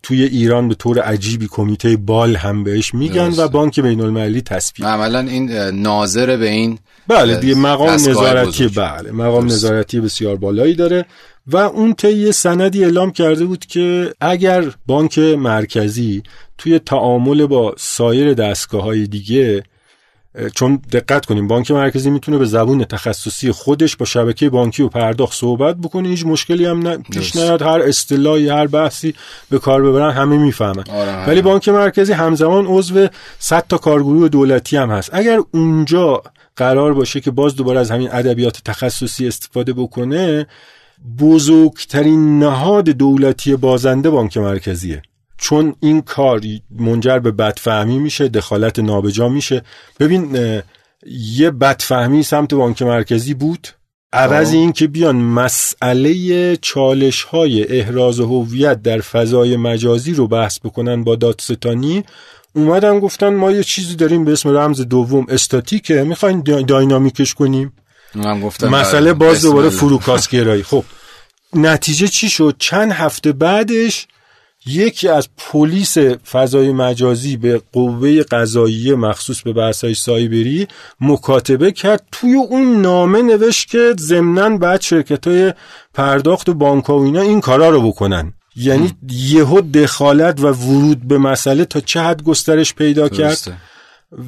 توی 0.03 0.24
ایران 0.24 0.68
به 0.68 0.74
طور 0.74 1.00
عجیبی 1.00 1.48
کمیته 1.50 1.96
بال 1.96 2.37
هم 2.37 2.64
بهش 2.64 2.94
میگن 2.94 3.33
و 3.37 3.48
بانک 3.48 3.81
بین 3.81 4.00
المللی 4.00 4.40
تصفیه 4.40 4.87
عملا 4.87 5.20
این 5.20 5.50
ناظر 5.70 6.37
به 6.37 6.48
این 6.48 6.79
بله 7.11 7.37
دیگه 7.37 7.55
مقام 7.55 7.88
نظارتی 7.88 8.68
بله 8.68 9.12
مقام 9.12 9.46
نظارتی 9.46 10.01
بسیار 10.01 10.37
بالایی 10.37 10.75
داره 10.75 11.05
و 11.46 11.57
اون 11.57 11.94
طی 11.94 12.33
سندی 12.33 12.85
اعلام 12.85 13.11
کرده 13.11 13.44
بود 13.44 13.66
که 13.66 14.14
اگر 14.20 14.64
بانک 14.87 15.18
مرکزی 15.18 16.23
توی 16.59 16.79
تعامل 16.79 17.46
با 17.46 17.75
سایر 17.79 18.35
دستگاه 18.35 18.83
های 18.83 19.07
دیگه 19.07 19.62
چون 20.55 20.83
دقت 20.92 21.27
کنیم 21.27 21.49
بانک 21.49 21.70
مرکزی 21.70 22.11
می‌تونه 22.11 22.38
به 22.38 22.44
زبون 22.44 22.85
تخصصی 22.85 23.53
خودش 23.53 23.96
با 23.96 24.07
شبکه 24.07 24.51
بانکی 24.51 24.83
و 24.83 24.88
پرداخت 24.88 25.35
صحبت 25.35 25.77
بکنه 25.77 26.09
هیچ 26.09 26.27
مشکلی 26.27 26.64
هم 26.66 27.03
پیش 27.03 27.37
نیاد 27.37 27.62
هر 27.62 27.81
اصطلاحی 27.83 28.49
هر 28.49 28.66
بحثی 28.66 29.14
به 29.51 29.59
کار 29.59 29.83
ببرن 29.83 30.11
همه 30.11 30.37
می‌فهمن. 30.37 30.85
آره 30.90 31.29
ولی 31.29 31.42
بانک 31.42 31.68
مرکزی 31.68 32.12
همزمان 32.12 32.66
عضو 32.66 33.07
100 33.38 33.64
تا 33.68 33.79
کارگروه 33.79 34.29
دولتی 34.29 34.77
هم 34.77 34.90
هست. 34.90 35.11
اگر 35.12 35.40
اونجا 35.51 36.23
قرار 36.61 36.94
باشه 36.94 37.20
که 37.20 37.31
باز 37.31 37.57
دوباره 37.57 37.81
از 37.81 37.90
همین 37.90 38.09
ادبیات 38.12 38.61
تخصصی 38.64 39.29
استفاده 39.29 39.73
بکنه 39.73 40.46
بزرگترین 41.18 42.38
نهاد 42.38 42.85
دولتی 42.85 43.57
بازنده 43.57 44.11
بانک 44.11 44.37
مرکزیه. 44.37 45.03
چون 45.38 45.75
این 45.81 46.03
کار 46.03 46.40
منجر 46.70 47.18
به 47.18 47.31
بدفهمی 47.31 47.99
میشه 47.99 48.29
دخالت 48.29 48.79
نابجا 48.79 49.29
میشه. 49.29 49.62
ببین 50.01 50.38
یه 51.37 51.51
بدفهمی 51.51 52.23
سمت 52.23 52.55
بانک 52.55 52.83
مرکزی 52.83 53.35
بود. 53.35 53.68
عوض 54.12 54.53
این 54.53 54.73
که 54.73 54.87
بیان 54.87 55.16
مسئله 55.16 56.57
چالش 56.57 57.23
های 57.23 57.79
احراز 57.81 58.20
هویت 58.20 58.83
در 58.83 59.01
فضای 59.01 59.57
مجازی 59.57 60.14
رو 60.14 60.29
بحث 60.29 60.59
بکنن 60.59 61.05
با 61.05 61.16
دادستانی 61.16 62.05
اومدن 62.52 63.00
گفتن 63.00 63.34
ما 63.34 63.50
یه 63.50 63.64
چیزی 63.64 63.96
داریم 63.96 64.24
به 64.24 64.32
اسم 64.32 64.56
رمز 64.56 64.80
دوم 64.80 65.26
استاتیکه. 65.28 66.02
می‌خواین 66.02 66.42
داینامیکش 66.42 67.34
کنیم؟ 67.34 67.72
مسئله 68.70 69.12
باز 69.12 69.42
دوباره 69.42 69.68
فروکاسگرایی 69.68 70.62
خب 70.70 70.84
نتیجه 71.54 72.08
چی 72.08 72.28
شد؟ 72.28 72.56
چند 72.58 72.92
هفته 72.92 73.32
بعدش 73.32 74.06
یکی 74.66 75.08
از 75.08 75.28
پلیس 75.36 75.98
فضای 76.32 76.72
مجازی 76.72 77.36
به 77.36 77.62
قوه 77.72 78.22
قضایی 78.22 78.94
مخصوص 78.94 79.42
به 79.42 79.52
بحث‌های 79.52 79.94
سایبری 79.94 80.68
مکاتبه 81.00 81.72
کرد. 81.72 82.06
توی 82.12 82.34
اون 82.34 82.80
نامه 82.80 83.22
نوشت 83.22 83.70
که 83.70 83.94
ضمناً 83.98 84.56
بعد 84.56 84.80
شرکت 84.80 85.26
های 85.26 85.52
پرداخت 85.94 86.48
و 86.48 86.54
بانک 86.54 86.90
و 86.90 86.92
اینا 86.92 87.20
این 87.20 87.40
کارا 87.40 87.70
رو 87.70 87.88
بکنن. 87.88 88.32
یعنی 88.61 88.92
یهو 89.11 89.61
دخالت 89.61 90.40
و 90.40 90.46
ورود 90.46 91.09
به 91.09 91.18
مسئله 91.18 91.64
تا 91.64 91.81
چه 91.81 92.01
حد 92.01 92.23
گسترش 92.23 92.75
پیدا 92.75 93.09
کرد؟ 93.09 93.38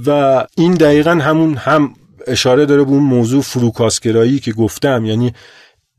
و 0.07 0.45
این 0.57 0.75
دقیقا 0.75 1.11
همون 1.11 1.55
هم 1.55 1.95
اشاره 2.27 2.67
داره 2.67 2.85
به 2.85 2.91
اون 2.91 3.03
موضوع 3.03 3.43
فروکاسگرایی 3.43 4.39
که 4.39 4.53
گفتم. 4.53 5.05
یعنی 5.05 5.33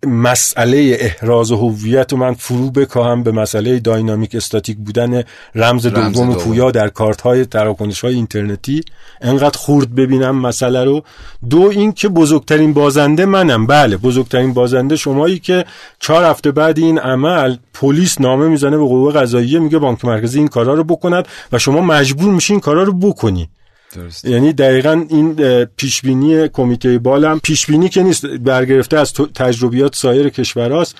مسئله 0.07 0.97
احراز 0.99 1.51
هویت 1.51 2.13
و 2.13 2.17
من 2.17 2.33
فرو 2.33 2.71
بکاهم 2.71 3.23
به 3.23 3.31
مسئله 3.31 3.79
داینامیک 3.79 4.35
استاتیک 4.35 4.77
بودن 4.77 5.23
رمز, 5.55 5.87
دوم 5.87 6.35
پویا 6.35 6.71
در 6.71 6.89
کارت 6.89 7.21
های 7.21 7.45
تراکنش 7.45 8.01
های 8.01 8.15
اینترنتی. 8.15 8.81
انقدر 9.21 9.57
خورد 9.57 9.95
ببینم 9.95 10.35
مسئله 10.35 10.83
رو. 10.83 11.03
دو 11.49 11.61
این 11.61 11.91
که 11.91 12.09
بزرگترین 12.09 12.73
بازنده 12.73 13.25
منم. 13.25 13.67
بله 13.67 13.97
بزرگترین 13.97 14.53
بازنده 14.53 14.95
شمایی 14.95 15.39
که 15.39 15.65
چهار 15.99 16.23
هفته 16.23 16.51
بعد 16.51 16.79
این 16.79 16.99
عمل 16.99 17.57
پلیس 17.73 18.21
نامه 18.21 18.47
می‌زنه 18.47 18.77
به 18.77 18.85
قوه 18.85 19.13
قضاییه 19.13 19.59
میگه 19.59 19.77
بانک 19.77 20.05
مرکزی 20.05 20.39
این 20.39 20.47
کارا 20.47 20.73
رو 20.73 20.83
بکند 20.83 21.27
و 21.51 21.59
شما 21.59 21.81
مجبور 21.81 22.33
میشین 22.33 22.59
کارا 22.59 22.83
رو 22.83 22.93
بکنی. 22.93 23.49
درست. 23.93 24.25
یعنی 24.25 24.53
دقیقا 24.53 25.05
این 25.09 25.35
پیشبینی 25.65 26.47
کمیته 26.47 26.99
بالم 26.99 27.39
پیشبینی 27.39 27.89
که 27.89 28.03
نیست 28.03 28.25
برگرفته 28.25 28.97
از 28.97 29.13
تجربیات 29.13 29.95
سایر 29.95 30.29
کشورهاست. 30.29 30.95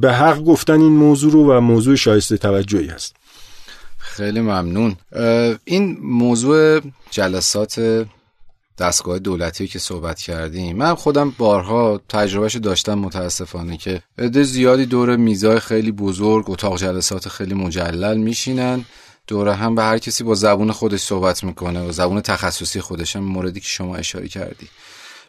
به 0.00 0.12
حق 0.12 0.44
گفتن 0.44 0.80
این 0.80 0.92
موضوع 0.92 1.32
رو 1.32 1.52
و 1.52 1.60
موضوع 1.60 1.96
شایسته 1.96 2.36
توجهی 2.36 2.86
هست. 2.86 3.16
خیلی 3.98 4.40
ممنون. 4.40 4.96
این 5.64 5.98
موضوع 6.02 6.80
جلسات 7.10 8.06
دستگاه 8.78 9.18
دولتی 9.18 9.68
که 9.68 9.78
صحبت 9.78 10.20
کردیم 10.20 10.76
من 10.76 10.94
خودم 10.94 11.34
بارها 11.38 12.00
تجربهش 12.08 12.56
داشتم 12.56 12.94
متاسفانه 12.98 13.76
که 13.76 14.02
عده 14.18 14.42
زیادی 14.42 14.86
دور 14.86 15.16
میزای 15.16 15.60
خیلی 15.60 15.92
بزرگ 15.92 16.50
اتاق 16.50 16.78
جلسات 16.78 17.28
خیلی 17.28 17.54
مجلل 17.54 18.16
میشینن. 18.16 18.84
دوره 19.26 19.54
هم 19.54 19.74
به 19.74 19.82
هر 19.82 19.98
کسی 19.98 20.24
با 20.24 20.34
زبون 20.34 20.72
خودش 20.72 21.00
صحبت 21.00 21.44
می‌کنه 21.44 21.88
و 21.88 21.92
زبون 21.92 22.20
تخصصی 22.20 22.80
خودش 22.80 23.16
هم 23.16 23.24
موردی 23.24 23.60
که 23.60 23.68
شما 23.68 23.96
اشاره 23.96 24.28
کردی. 24.28 24.68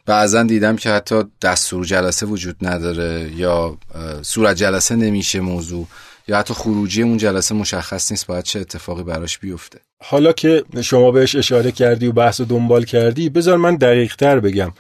بعضا 0.06 0.44
دیدم 0.44 0.76
که 0.76 0.90
حتی 0.90 1.24
دستور 1.42 1.86
جلسه 1.86 2.26
وجود 2.26 2.56
نداره 2.62 3.32
یا 3.36 3.78
صورت 4.22 4.56
جلسه 4.56 4.96
نمیشه 4.96 5.40
موضوع 5.40 5.88
یا 6.28 6.38
حتی 6.38 6.54
خروجی 6.54 7.02
اون 7.02 7.18
جلسه 7.18 7.56
مشخص 7.56 8.12
نیست 8.12 8.28
باید 8.28 8.44
چه 8.44 8.60
اتفاقی 8.60 9.04
براش 9.04 9.38
بیفته. 9.38 9.80
حالا 10.04 10.34
که 10.34 10.64
شما 10.82 11.12
بهش 11.12 11.36
اشاره 11.36 11.72
کردی 11.72 12.08
و 12.08 12.12
بحث 12.12 12.42
دنبال 12.42 12.84
کردی 12.84 13.30
بذار 13.30 13.58
من 13.58 13.76
دقیق 13.76 14.16
تر 14.16 14.40
بگم. 14.40 14.74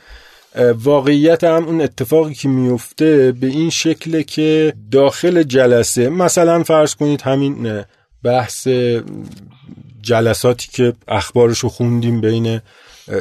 واقعیت 0.75 1.43
هم 1.43 1.65
اون 1.65 1.81
اتفاقی 1.81 2.33
که 2.33 2.47
میفته 2.47 3.31
به 3.31 3.47
این 3.47 3.69
شکله 3.69 4.23
که 4.23 4.73
داخل 4.91 5.43
جلسه 5.43 6.09
مثلا 6.09 6.63
فرض 6.63 6.95
کنید 6.95 7.21
همین 7.21 7.83
بحث 8.25 8.67
جلساتی 10.01 10.67
که 10.71 10.93
اخبارش 11.07 11.59
رو 11.59 11.69
خوندیم 11.69 12.21
بین 12.21 12.61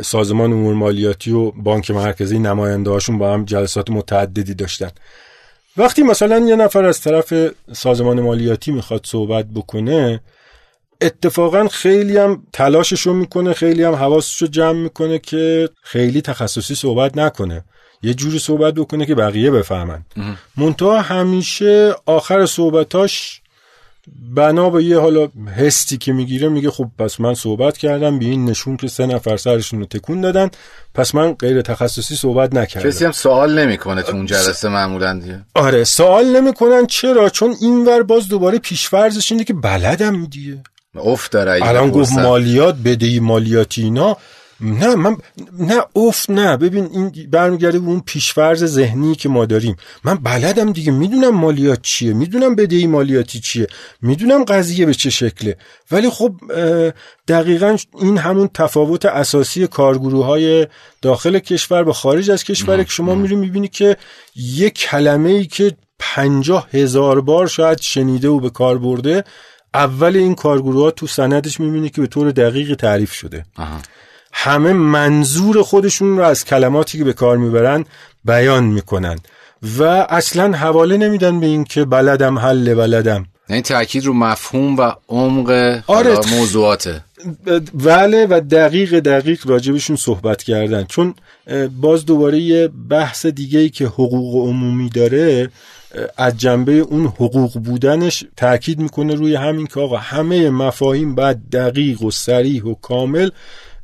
سازمان 0.02 0.52
امور 0.52 0.74
مالیاتی 0.74 1.32
و 1.32 1.50
بانک 1.50 1.90
مرکزی 1.90 2.38
نماینده 2.38 2.90
هاشون 2.90 3.18
با 3.18 3.32
هم 3.32 3.44
جلسات 3.44 3.90
متعددی 3.90 4.54
داشتن. 4.54 4.90
وقتی 5.76 6.02
مثلا 6.02 6.38
یه 6.38 6.56
نفر 6.56 6.84
از 6.84 7.00
طرف 7.00 7.34
سازمان 7.72 8.20
مالیاتی 8.20 8.72
می‌خواد 8.72 9.06
صحبت 9.06 9.46
بکنه 9.54 10.20
اتفاقا 11.00 11.68
خیلی 11.68 12.16
هم 12.16 12.42
تلاشش 12.52 13.00
رو 13.00 13.14
می‌کنه 13.14 13.52
خیلی 13.52 13.82
هم 13.82 13.94
حواسش 13.94 14.42
رو 14.42 14.48
جمع 14.48 14.78
می‌کنه 14.78 15.18
که 15.18 15.68
خیلی 15.82 16.20
تخصصی 16.20 16.74
صحبت 16.74 17.18
نکنه. 17.18 17.64
یه 18.02 18.14
جوری 18.14 18.38
صحبت 18.38 18.74
بکنه 18.74 19.06
که 19.06 19.14
بقیه 19.14 19.50
بفهمن. 19.50 20.04
منتها 20.56 21.00
همیشه 21.00 21.94
آخر 22.06 22.46
صحبتاش 22.46 23.40
بنا 24.34 24.70
به 24.70 24.84
یه 24.84 24.98
حالا 24.98 25.28
هستی 25.56 25.98
که 25.98 26.12
می‌گیره 26.12 26.48
میگه 26.48 26.70
خب 26.70 26.86
پس 26.98 27.20
من 27.20 27.34
صحبت 27.34 27.78
کردم 27.78 28.18
به 28.18 28.24
این 28.24 28.44
نشون 28.44 28.76
که 28.76 28.88
سه 28.88 29.06
نفر 29.06 29.36
سرشون 29.36 29.80
رو 29.80 29.86
تکون 29.86 30.20
دادن 30.20 30.50
پس 30.94 31.14
من 31.14 31.32
غیر 31.32 31.62
تخصصی 31.62 32.16
صحبت 32.16 32.54
نکردم. 32.54 32.90
کسی 32.90 33.04
هم 33.04 33.12
سوال 33.12 33.58
نمی‌کنه 33.58 34.02
تو 34.02 34.16
اون 34.16 34.26
جلسه 34.26 34.68
معمولا 34.68 35.18
دیگه. 35.18 35.40
آره 35.54 35.84
سوال 35.84 36.40
نمی‌کنن. 36.40 36.86
چرا؟ 36.86 37.28
چون 37.28 37.54
اینور 37.60 38.02
باز 38.02 38.28
دوباره 38.28 38.58
پیشفرزش 38.58 39.32
اینه 39.32 39.44
که 39.44 39.54
بلدم 39.54 40.24
دیگه. 40.24 40.62
افت 40.96 41.32
داره 41.32 41.66
الان 41.66 41.90
گفت 41.90 42.12
مالیات 42.12 42.74
بدهی 42.84 43.20
مالیاتی 43.20 43.82
اینا. 43.82 44.16
نه 44.60 44.94
من 44.94 45.16
نه 45.58 45.82
اوف 45.92 46.30
نه. 46.30 46.56
ببین 46.56 46.88
این 46.92 47.30
برمیگرده 47.30 47.78
به 47.78 47.86
اون 47.86 48.00
پیشفرز 48.00 48.64
ذهنی 48.64 49.14
که 49.14 49.28
ما 49.28 49.44
داریم. 49.44 49.76
من 50.04 50.14
بلدم 50.14 50.72
دیگه. 50.72 50.92
می‌دونم 50.92 51.34
مالیات 51.34 51.82
چیه. 51.82 52.12
می‌دونم 52.12 52.54
بدهی 52.54 52.86
مالیاتی 52.86 53.40
چیه. 53.40 53.66
می‌دونم 54.02 54.44
قضیه 54.44 54.86
به 54.86 54.94
چه 54.94 55.10
شکله. 55.10 55.56
ولی 55.90 56.10
خب 56.10 56.34
دقیقا 57.28 57.76
این 58.00 58.18
همون 58.18 58.50
تفاوت 58.54 59.04
اساسی 59.06 59.66
کارگروه 59.66 60.26
های 60.26 60.66
داخل 61.02 61.38
کشور 61.38 61.84
به 61.84 61.92
خارج 61.92 62.30
از 62.30 62.44
کشور 62.44 62.82
که 62.82 62.90
شما 62.90 63.14
میری 63.14 63.36
می‌بینی 63.36 63.68
که 63.68 63.96
یک 64.36 64.74
کلمه 64.74 65.30
ای 65.30 65.46
که 65.46 65.76
پنجاه 65.98 66.68
هزار 66.72 67.20
بار 67.20 67.46
شاید 67.46 67.80
شنیده 67.80 68.28
و 68.28 68.40
به 68.40 68.50
کار 68.50 68.78
برده 68.78 69.24
اول 69.74 70.16
این 70.16 70.34
کارگروه 70.34 70.82
ها 70.82 70.90
تو 70.90 71.06
سندش 71.06 71.60
می‌بینی 71.60 71.90
که 71.90 72.00
به 72.00 72.06
طور 72.06 72.30
دقیق 72.30 72.74
تعریف 72.74 73.12
شده. 73.12 73.44
همه 74.36 74.72
منظور 74.72 75.62
خودشون 75.62 76.16
رو 76.16 76.24
از 76.24 76.44
کلماتی 76.44 76.98
که 76.98 77.04
به 77.04 77.12
کار 77.12 77.36
می‌برن 77.36 77.84
بیان 78.24 78.64
می‌کنن 78.64 79.18
و 79.78 79.82
اصلا 80.08 80.52
حواله 80.52 80.96
نمیدن 80.96 81.40
به 81.40 81.46
این 81.46 81.64
که 81.64 81.84
بلدم 81.84 82.38
حل 82.38 82.74
بلدم. 82.74 83.26
یعنی 83.48 83.62
تاکید 83.62 84.04
رو 84.04 84.12
مفهوم 84.12 84.76
و 84.76 84.92
عمق 85.08 85.80
آره 85.86 86.18
موضوعاته. 86.38 87.04
بله 87.74 88.26
و 88.30 88.40
دقیق 88.50 89.00
دقیق 89.00 89.46
راجبشون 89.46 89.96
صحبت 89.96 90.42
کردن. 90.42 90.84
چون 90.84 91.14
باز 91.80 92.06
دوباره 92.06 92.38
یه 92.38 92.68
بحث 92.88 93.26
دیگه 93.26 93.58
ای 93.58 93.68
که 93.68 93.86
حقوق 93.86 94.48
عمومی 94.48 94.88
داره 94.88 95.50
از 96.16 96.38
جنبه 96.38 96.72
اون 96.72 97.06
حقوق 97.06 97.58
بودنش 97.58 98.24
تاکید 98.36 98.78
می‌کنه 98.78 99.14
روی 99.14 99.34
همین 99.34 99.66
که 99.66 99.80
آقا 99.80 99.96
همه 99.96 100.50
مفاهیم 100.50 101.14
باید 101.14 101.50
دقیق 101.52 102.02
و 102.02 102.10
سریح 102.10 102.64
و 102.64 102.74
کامل 102.74 103.30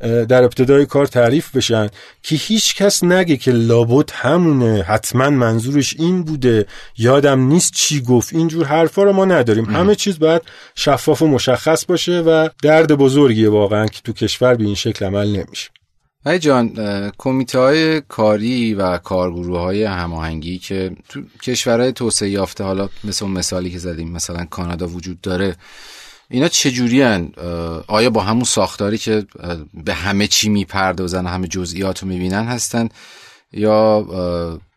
در 0.00 0.44
ابتدای 0.44 0.86
کار 0.86 1.06
تعریف 1.06 1.56
بشن 1.56 1.88
که 2.22 2.36
هیچ 2.36 2.74
کس 2.74 3.04
نگه 3.04 3.36
که 3.36 3.50
لابد 3.50 4.10
همونه 4.14 4.82
حتما 4.82 5.30
منظورش 5.30 5.94
این 5.98 6.22
بوده 6.22 6.66
یادم 6.98 7.40
نیست 7.40 7.72
چی 7.72 8.02
گفت. 8.02 8.34
اینجور 8.34 8.66
حرفا 8.66 9.02
رو 9.02 9.12
ما 9.12 9.24
نداریم. 9.24 9.64
همه 9.64 9.94
چیز 9.94 10.18
باید 10.18 10.42
شفاف 10.74 11.22
و 11.22 11.26
مشخص 11.26 11.84
باشه 11.84 12.20
و 12.20 12.48
درد 12.62 12.92
بزرگیه 12.92 13.48
واقعا 13.48 13.86
که 13.86 14.00
تو 14.04 14.12
کشور 14.12 14.54
به 14.54 14.64
این 14.64 14.74
شکل 14.74 15.04
عمل 15.04 15.26
نمیشه. 15.26 15.70
ای 16.26 16.38
جان 16.38 16.72
کمیته 17.18 17.58
های 17.58 18.00
کاری 18.00 18.74
و 18.74 18.98
کارگروه 18.98 19.60
های 19.60 19.84
هماهنگی 19.84 20.58
که 20.58 20.90
تو 21.08 21.22
کشورهای 21.42 21.92
توسعه 21.92 22.30
یافته 22.30 22.64
حالا 22.64 22.88
مثل 23.04 23.26
مثالی 23.26 23.70
که 23.70 23.78
زدیم 23.78 24.12
مثلا 24.12 24.44
کانادا 24.44 24.88
وجود 24.88 25.20
داره 25.20 25.56
اینا 26.30 26.48
چجوری 26.48 27.02
هن؟ 27.02 27.32
آیا 27.86 28.10
با 28.10 28.20
همون 28.20 28.44
ساختاری 28.44 28.98
که 28.98 29.26
به 29.74 29.94
همه 29.94 30.26
چی 30.26 30.48
می‌پردازن 30.48 31.26
همه 31.26 31.48
جزئیات 31.48 32.02
رو 32.02 32.08
می‌بینن 32.08 32.44
هستن؟ 32.44 32.88
یا 33.52 34.06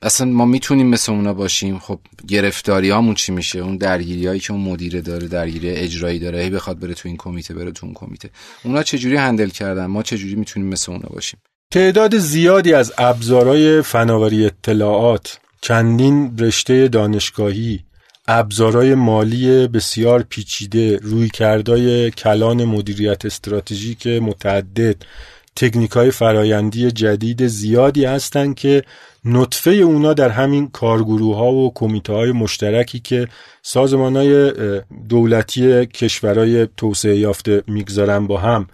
اصلا 0.02 0.28
ما 0.28 0.46
می‌تونیم 0.46 0.88
مثل 0.88 1.12
اونا 1.12 1.34
باشیم؟ 1.34 1.80
خب 1.80 2.00
گرفتاری 2.28 2.90
هامون 2.90 3.16
چی 3.16 3.32
میشه؟ 3.32 3.60
اون 3.60 3.78
درگیری 3.78 4.28
هایی 4.28 4.40
که 4.40 4.54
اون 4.54 4.62
مدیره 4.62 5.02
داره 5.02 5.28
درگیری 5.28 5.70
اجرایی 5.70 6.20
داره 6.20 6.44
هی 6.44 6.50
بخواد 6.50 6.80
بره 6.80 6.94
تو 6.94 7.08
این 7.08 7.18
کمیته 7.18 7.54
بره 7.54 7.72
تو 7.72 7.86
اون 7.86 7.96
کمیته. 7.96 8.30
اونا 8.64 8.84
چجوری 8.84 9.16
هندل 9.16 9.50
کردن؟ 9.50 9.86
ما 9.86 10.04
چجوری 10.04 10.36
می‌تونیم 10.36 10.70
مثل 10.70 10.92
اونا 10.92 11.10
باشیم؟ 11.14 11.40
تعداد 11.72 12.18
زیادی 12.18 12.74
از 12.74 12.94
ابزارهای 12.98 13.82
فناوری 13.82 14.46
اطلاعات 14.46 15.40
چندین 15.62 16.38
رشته 16.40 16.88
دانشگاهی 16.88 17.84
ابزارهای 18.28 18.96
مالی 18.96 19.68
بسیار 19.68 20.24
پیچیده 20.30 20.98
روی 20.98 21.30
کردای 21.30 22.12
کلان 22.12 22.66
مدیریت 22.66 23.26
استراتژیک 23.26 24.08
متعدد 24.08 24.96
تکنیک 25.56 25.92
های 25.92 26.12
فرایندی 26.12 26.92
جدید 26.92 27.48
زیادی 27.48 28.06
هستند 28.06 28.56
که 28.56 28.84
نطفه 29.26 29.72
اونا 29.72 30.14
در 30.14 30.30
همین 30.30 30.68
کارگروه 30.68 31.36
ها 31.36 31.52
و 31.52 31.74
کمیته 31.74 32.14
های 32.14 32.32
مشترکی 32.32 33.00
که 33.00 33.28
سازمان 33.62 34.16
های 34.16 34.52
دولتی 35.10 35.86
کشورهای 35.86 36.68
توسعه 36.78 37.18
یافته 37.18 37.64
می‌گذارن 37.68 38.28
با 38.28 38.38
هم 38.38 38.68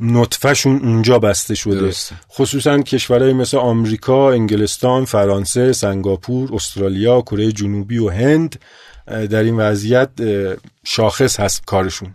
نطفهشون 0.00 0.80
اونجا 0.82 1.18
بسته 1.18 1.54
شده 1.54 1.80
درسته. 1.80 2.14
خصوصا 2.32 2.78
کشورهای 2.78 3.32
مثل 3.32 3.56
آمریکا، 3.56 4.32
انگلستان، 4.32 5.04
فرانسه، 5.04 5.72
سنگاپور، 5.72 6.54
استرالیا، 6.54 7.20
کره 7.20 7.52
جنوبی 7.52 7.98
و 7.98 8.08
هند 8.08 8.56
در 9.06 9.42
این 9.42 9.56
وضعیت 9.56 10.10
شاخص 10.84 11.40
هست 11.40 11.62
کارشون. 11.66 12.14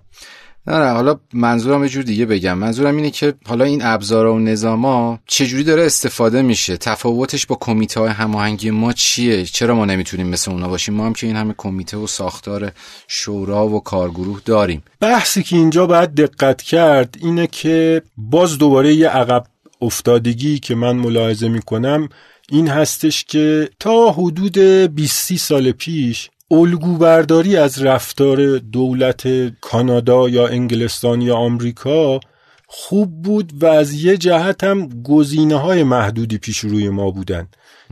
نه 0.68 0.78
نه 0.78 0.92
حالا 0.92 1.20
منظورم 1.34 1.84
یه 1.84 1.90
جور 1.90 2.04
دیگه 2.04 2.26
بگم. 2.26 2.58
منظورم 2.58 2.96
اینه 2.96 3.12
که 3.12 3.34
حالا 3.46 3.66
این 3.66 3.82
ابزارا 3.84 4.34
و 4.34 4.40
نظاما 4.40 5.20
چجوری 5.28 5.64
داره 5.64 5.86
استفاده 5.86 6.42
میشه؟ 6.42 6.78
تفاوتش 6.78 7.46
با 7.46 7.58
کمیته 7.60 8.00
های 8.00 8.10
هماهنگی 8.10 8.72
ما 8.72 8.94
چیه؟ 8.94 9.46
چرا 9.46 9.76
ما 9.76 9.86
نمی‌تونیم 9.86 10.28
مثل 10.28 10.52
اونا 10.52 10.68
باشیم؟ 10.68 10.94
ما 10.94 11.06
هم 11.06 11.14
که 11.14 11.28
این 11.28 11.36
همه 11.36 11.56
کمیته 11.58 11.98
و 11.98 12.08
ساختار 12.08 12.72
شورا 13.08 13.68
و 13.68 13.84
کارگروه 13.84 14.42
داریم. 14.46 14.84
بحثی 15.00 15.44
که 15.44 15.56
اینجا 15.56 15.86
باید 15.86 16.16
دقت 16.16 16.62
کرد 16.62 17.16
اینه 17.22 17.48
که 17.48 18.02
باز 18.18 18.58
دوباره 18.58 18.94
یه 18.94 19.10
عقب 19.10 19.44
افتادگی 19.82 20.60
که 20.60 20.76
من 20.76 20.96
ملاحظه 20.96 21.48
می‌کنم 21.48 22.10
این 22.50 22.68
هستش 22.68 23.24
که 23.24 23.70
تا 23.80 24.12
حدود 24.12 24.58
20 24.58 25.36
سال 25.36 25.72
پیش 25.72 26.30
الگوبرداری 26.52 27.58
از 27.58 27.82
رفتار 27.82 28.58
دولت 28.58 29.28
کانادا 29.62 30.30
یا 30.30 30.48
انگلستان 30.48 31.22
یا 31.22 31.36
آمریکا 31.36 32.20
خوب 32.68 33.22
بود 33.22 33.54
و 33.64 33.66
از 33.66 33.94
یه 33.94 34.18
جهت 34.18 34.64
هم 34.64 35.04
گزینه 35.04 35.56
های 35.56 35.84
محدودی 35.84 36.38
پیش 36.38 36.58
روی 36.58 36.90
ما 36.90 37.12
بودن. 37.12 37.48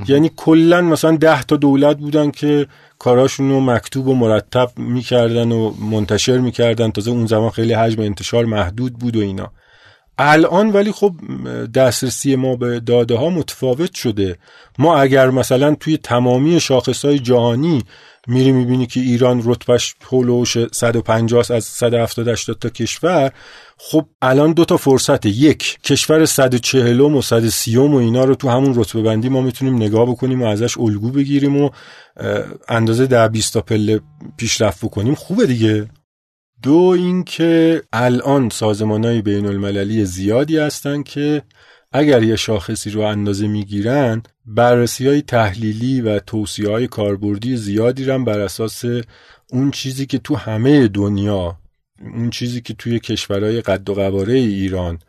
یعنی 0.08 0.32
کلا 0.36 0.82
مثلا 0.82 1.18
ده 1.18 1.44
تا 1.44 1.56
دولت 1.56 1.98
بودن 1.98 2.32
که 2.32 2.68
کاراشون 3.00 3.50
رو 3.50 3.62
مکتوب 3.62 4.08
و 4.08 4.16
مرتب 4.16 4.72
می‌کردن 4.78 5.52
و 5.52 5.74
منتشر 5.92 6.38
می‌کردن. 6.38 6.92
تازه 6.92 7.12
اون 7.12 7.26
زمان 7.26 7.50
خیلی 7.50 7.74
حجم 7.74 8.02
انتشار 8.02 8.46
محدود 8.46 8.94
بود 8.94 9.16
و 9.16 9.20
اینا. 9.20 9.52
الان 10.22 10.70
ولی 10.72 10.92
خب 10.92 11.14
دسترسی 11.74 12.36
ما 12.36 12.56
به 12.56 12.80
داده 12.80 13.16
ها 13.16 13.30
متفاوت 13.30 13.96
شده. 13.96 14.38
ما 14.80 14.98
اگر 14.98 15.30
مثلا 15.30 15.76
توی 15.76 15.98
تمامی 15.98 16.60
شاخص 16.60 17.06
های 17.06 17.20
جهانی 17.20 17.84
میری 18.28 18.52
می‌بینی 18.52 18.86
که 18.86 19.00
ایران 19.00 19.42
رتبهش 19.46 19.96
هولوش 20.12 20.58
150 20.72 21.46
از 21.52 21.64
170 21.64 22.28
80 22.28 22.60
تا 22.60 22.70
کشور 22.70 23.32
خب 23.78 24.06
الان 24.22 24.54
دو 24.54 24.66
تا 24.66 24.78
فرصته. 24.78 25.30
یک 25.30 25.78
کشور 25.84 26.26
140 26.26 27.02
و 27.02 27.22
130 27.22 27.78
و 27.78 27.96
اینا 27.96 28.24
رو 28.24 28.36
تو 28.36 28.50
همون 28.50 28.74
رتبه 28.76 29.02
بندی 29.02 29.30
ما 29.30 29.42
می‌تونیم 29.42 29.76
نگاه 29.76 30.06
بکنیم 30.06 30.42
و 30.42 30.46
ازش 30.46 30.78
الگو 30.78 31.12
بگیریم 31.12 31.62
و 31.62 31.70
اندازه 32.70 33.08
ده 33.08 33.28
20 33.28 33.54
تا 33.54 33.62
پله 33.62 34.02
پیشرفت 34.38 34.86
بکنیم. 34.86 35.16
خوبه 35.16 35.46
دیگه. 35.46 35.88
دو 36.64 36.78
اینکه 36.98 37.82
الان 37.94 38.50
سازمانهای 38.50 39.22
بین 39.22 39.46
المللی 39.46 40.06
زیادی 40.06 40.58
هستن 40.58 41.04
که 41.04 41.42
اگر 41.92 42.24
یه 42.24 42.36
شاخصی 42.36 42.90
رو 42.90 43.02
اندازه 43.02 43.48
می‌گیرن 43.48 44.24
بررسی 44.46 45.08
های 45.08 45.22
تحلیلی 45.22 46.02
و 46.02 46.20
توصیه 46.20 46.70
های 46.70 46.88
کاربردی 46.88 47.58
زیادی 47.58 48.06
رو 48.06 48.24
بر 48.24 48.40
اساس 48.40 48.84
اون 49.52 49.72
چیزی 49.72 50.06
که 50.06 50.18
تو 50.18 50.36
همه 50.36 50.88
دنیا 50.88 51.60
اون 52.02 52.30
چیزی 52.30 52.62
که 52.62 52.74
توی 52.74 53.00
کشورهای 53.00 53.62
قد 53.62 53.90
و 53.90 53.94
قواره 53.94 54.34
ایران 54.34 55.00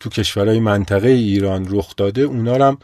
تو 0.00 0.10
کشورهای 0.10 0.60
منطقه 0.60 1.08
ایران 1.08 1.66
رخ 1.70 1.96
داده 1.96 2.22
اونا 2.22 2.56
رو 2.56 2.76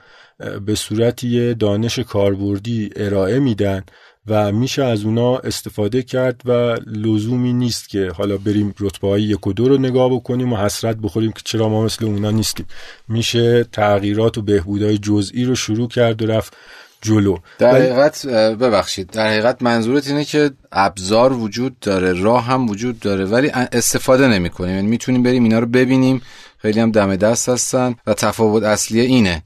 به 0.60 0.74
صورت 0.74 1.26
دانش 1.52 1.98
کاربردی 1.98 2.90
ارائه 2.96 3.38
میدن. 3.38 3.84
و 4.28 4.52
میشه 4.52 4.84
از 4.84 5.04
اونا 5.04 5.38
استفاده 5.38 6.02
کرد 6.02 6.40
و 6.44 6.76
لزومی 6.86 7.52
نیست 7.52 7.88
که 7.88 8.10
حالا 8.16 8.36
بریم 8.36 8.74
رتبه 8.80 9.08
های 9.08 9.22
یک 9.22 9.46
و 9.46 9.52
دو 9.52 9.68
رو 9.68 9.78
نگاه 9.78 10.10
بکنیم 10.10 10.52
و 10.52 10.56
حسرت 10.56 10.96
بخوریم 10.96 11.32
که 11.32 11.40
چرا 11.44 11.68
ما 11.68 11.84
مثل 11.84 12.04
اونا 12.04 12.30
نیستیم. 12.30 12.66
میشه 13.08 13.64
تغییرات 13.64 14.38
و 14.38 14.42
بهبودهای 14.42 14.98
جزئی 14.98 15.44
رو 15.44 15.54
شروع 15.54 15.88
کرد 15.88 16.22
و 16.22 16.26
رفت 16.26 16.56
جلو. 17.02 17.36
در 17.58 17.74
حقیقت 17.74 18.26
ببخشید. 18.26 19.10
در 19.10 19.28
حقیقت 19.28 19.62
منظورت 19.62 20.08
اینه 20.08 20.24
که 20.24 20.50
ابزار 20.72 21.32
وجود 21.32 21.80
داره 21.80 22.12
راه 22.12 22.44
هم 22.44 22.70
وجود 22.70 23.00
داره 23.00 23.24
ولی 23.24 23.50
استفاده 23.72 24.28
نمی 24.28 24.50
کنیم 24.50 24.74
یعنی 24.74 24.86
می‌تونیم 24.86 25.22
بریم 25.22 25.42
اینا 25.42 25.58
رو 25.58 25.66
ببینیم 25.66 26.22
خیلی 26.66 26.80
هم 26.80 26.90
دم 26.90 27.16
دست 27.16 27.48
هستن 27.48 27.94
و 28.06 28.14
تفاوت 28.14 28.62
اصلی 28.62 29.00
اینه 29.00 29.42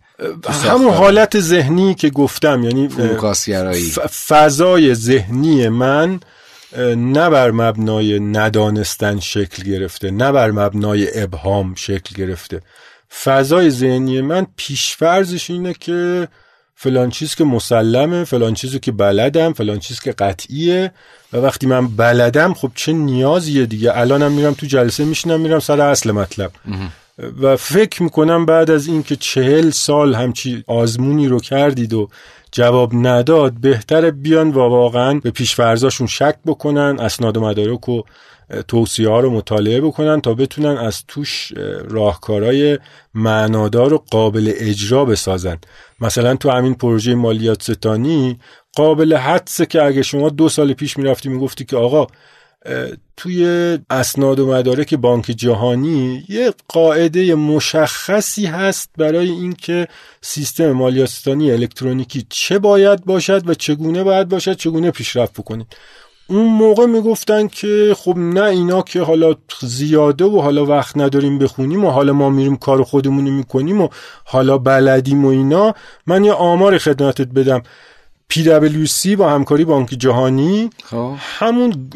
همون 0.50 0.94
حالت 0.94 1.40
ذهنی 1.40 1.94
که 1.94 2.10
گفتم 2.10 2.64
یعنی 2.64 2.88
فضای 4.28 4.94
ذهنی 4.94 5.68
من 5.68 6.20
نه 6.96 7.30
بر 7.30 7.50
مبنای 7.50 8.20
ندانستن 8.20 9.20
شکل 9.20 9.62
گرفته 9.62 10.10
نه 10.10 10.32
بر 10.32 10.50
مبنای 10.50 11.22
ابهام 11.22 11.74
شکل 11.74 12.24
گرفته. 12.24 12.60
فضای 13.24 13.70
ذهنی 13.70 14.20
من 14.20 14.46
پیشفرزش 14.56 15.50
اینه 15.50 15.74
که 15.74 16.28
فلان 16.82 17.10
چیز 17.10 17.34
که 17.34 17.44
مسلمه 17.44 18.24
فلان 18.24 18.54
چیزی 18.54 18.78
که 18.78 18.92
بلدم 18.92 19.52
فلان 19.52 19.78
چیز 19.78 20.00
که 20.00 20.12
قطعیه 20.12 20.92
و 21.32 21.36
وقتی 21.36 21.66
من 21.66 21.88
بلدم 21.88 22.54
خب 22.54 22.70
چه 22.74 22.92
نیازیه 22.92 23.66
دیگه؟ 23.66 23.98
الانم 23.98 24.32
میرم 24.32 24.54
تو 24.54 24.66
جلسه 24.66 25.04
میشینم 25.04 25.40
میرم 25.40 25.58
سر 25.60 25.80
اصل 25.80 26.10
مطلب. 26.10 26.50
و 27.40 27.56
فکر 27.56 28.02
می‌کنم 28.02 28.46
بعد 28.46 28.70
از 28.70 28.86
اینکه 28.86 29.16
چهل 29.16 29.70
سال 29.70 30.14
همچی 30.14 30.64
آزمونی 30.66 31.28
رو 31.28 31.40
کردید 31.40 31.94
و 31.94 32.08
جواب 32.52 32.90
نداد 32.94 33.52
بهتر 33.52 34.10
بیان 34.10 34.50
و 34.50 34.58
واقعا 34.58 35.20
به 35.20 35.30
پیشفرزاشون 35.30 36.06
شک 36.06 36.36
بکنن 36.46 36.96
اسناد 37.00 37.36
و 37.36 37.40
مدارک 37.40 37.88
و 37.88 38.02
توصیه 38.68 39.08
ها 39.08 39.20
رو 39.20 39.30
مطالعه 39.30 39.80
بکنن 39.80 40.20
تا 40.20 40.34
بتونن 40.34 40.76
از 40.76 41.04
توش 41.08 41.52
راهکارهای 41.88 42.78
معنادار 43.14 43.92
و 43.94 44.04
قابل 44.10 44.52
اجرا 44.56 45.04
بسازن. 45.04 45.58
مثلا 46.00 46.36
تو 46.36 46.50
همین 46.50 46.74
پروژه 46.74 47.14
مالیات 47.14 47.62
ستانی 47.62 48.38
قابل 48.76 49.16
حدسه 49.16 49.66
که 49.66 49.82
اگه 49.82 50.02
شما 50.02 50.28
دو 50.28 50.48
سال 50.48 50.72
پیش 50.72 50.96
می‌رفتی 50.96 51.28
می‌گفتی 51.28 51.64
که 51.64 51.76
آقا 51.76 52.06
توی 53.16 53.78
اسناد 53.90 54.40
و 54.40 54.46
مدارک 54.46 54.94
بانک 54.94 55.24
جهانی 55.24 56.24
یه 56.28 56.54
قاعده 56.68 57.34
مشخصی 57.34 58.46
هست 58.46 58.90
برای 58.98 59.30
اینکه 59.30 59.88
سیستم 60.20 60.72
مالیاتستانی 60.72 61.52
الکترونیکی 61.52 62.26
چه 62.28 62.58
باید 62.58 63.04
باشد 63.04 63.48
و 63.48 63.54
چگونه 63.54 64.02
باید 64.02 64.28
باشد 64.28 64.56
چگونه 64.56 64.90
پیشرفت 64.90 65.32
بکنید 65.32 65.66
اون 66.26 66.46
موقع 66.46 66.86
می‌گفتن 66.86 67.48
که 67.48 67.96
خب 67.98 68.14
نه 68.16 68.44
اینا 68.44 68.82
که 68.82 69.00
حالا 69.00 69.34
زیاده 69.60 70.24
و 70.24 70.40
حالا 70.40 70.66
وقت 70.66 70.96
نداریم 70.96 71.38
بخونیم 71.38 71.84
و 71.84 71.90
حالا 71.90 72.12
ما 72.12 72.30
میریم 72.30 72.56
کار 72.56 72.82
خودمونی 72.82 73.30
می‌کنیم 73.30 73.80
و 73.80 73.88
حالا 74.24 74.58
بلدیم 74.58 75.24
و 75.24 75.28
اینا 75.28 75.74
من 76.06 76.24
یه 76.24 76.32
آمار 76.32 76.78
خدمتت 76.78 77.28
بدم 77.28 77.62
PwC 78.32 79.08
با 79.08 79.30
همکاری 79.30 79.64
بانک 79.64 79.88
جهانی 79.88 80.70
خب. 80.84 81.14
همون 81.18 81.90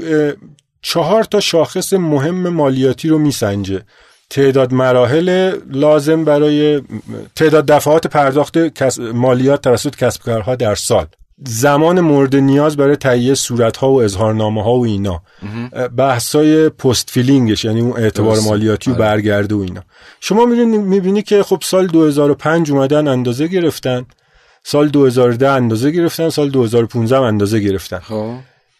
چهار 0.84 1.24
تا 1.24 1.40
شاخص 1.40 1.92
مهم 1.92 2.48
مالیاتی 2.48 3.08
رو 3.08 3.18
میسنجه. 3.18 3.82
تعداد 4.30 4.72
مراحل 4.72 5.52
لازم 5.70 6.24
برای 6.24 6.82
تعداد 7.36 7.66
دفعات 7.66 8.06
پرداخت 8.06 8.56
مالیات 8.98 9.62
توسط 9.62 9.96
کسب 9.96 10.22
کارها 10.22 10.54
در 10.54 10.74
سال. 10.74 11.06
زمان 11.46 12.00
مورد 12.00 12.36
نیاز 12.36 12.76
برای 12.76 12.96
تهیه 12.96 13.34
صورت 13.34 13.76
ها 13.76 13.90
و 13.90 14.02
اظهارنامه 14.02 14.62
ها 14.62 14.72
و 14.72 14.84
اینا. 14.84 15.22
بحثای 15.96 16.68
پست 16.68 17.10
فیلینگش 17.10 17.64
یعنی 17.64 17.80
اون 17.80 17.92
اعتبار 17.96 18.40
مالیاتی 18.40 18.90
و 18.90 18.94
آره. 18.94 19.00
برگرده 19.00 19.54
و 19.54 19.58
اینا. 19.58 19.82
شما 20.20 20.44
می‌بینی 20.46 21.22
که 21.22 21.42
خب 21.42 21.58
سال 21.62 21.86
2005 21.86 22.70
اومدن 22.70 23.08
اندازه 23.08 23.46
گرفتن. 23.46 24.06
سال 24.64 24.88
2010 24.88 25.48
اندازه 25.50 25.90
گرفتن. 25.90 26.28
سال 26.28 26.50
2015 26.50 27.20
اندازه 27.20 27.60
گرفتن. 27.60 27.98
خب. 27.98 28.34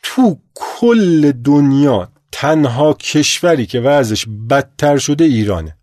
تو 0.05 0.37
کل 0.55 1.33
دنیا 1.33 2.09
تنها 2.33 2.93
کشوری 2.93 3.67
که 3.67 3.81
وضعش 3.81 4.27
بدتر 4.51 4.99
شده 4.99 5.25
ایرانه. 5.25 5.77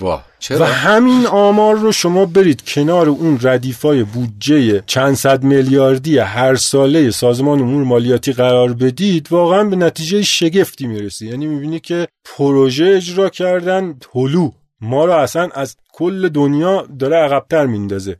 وا 0.00 0.22
و 0.50 0.64
همین 0.64 1.26
آمار 1.26 1.74
رو 1.74 1.92
شما 1.92 2.26
برید 2.26 2.62
کنار 2.66 3.08
اون 3.08 3.38
ردیفای 3.42 4.04
بودجه 4.04 4.82
چند 4.86 5.14
صد 5.14 5.42
میلیاردی 5.42 6.18
هر 6.18 6.54
ساله 6.54 7.10
سازمان 7.10 7.60
امور 7.60 7.84
مالیاتی 7.84 8.32
قرار 8.32 8.72
بدید 8.72 9.28
واقعا 9.30 9.64
به 9.64 9.76
نتیجه 9.76 10.22
شگفتی 10.22 10.86
می‌رسی. 10.86 11.26
یعنی 11.26 11.46
می‌بینی 11.46 11.80
که 11.80 12.08
پروژه 12.24 12.84
اجرا 12.96 13.28
کردن 13.28 13.98
هلو. 14.14 14.50
ما 14.80 15.04
رو 15.04 15.12
اصلا 15.12 15.48
از 15.54 15.76
کل 15.92 16.28
دنیا 16.28 16.86
داره 16.98 17.16
عقبتر 17.16 17.66
میندازه. 17.66 18.16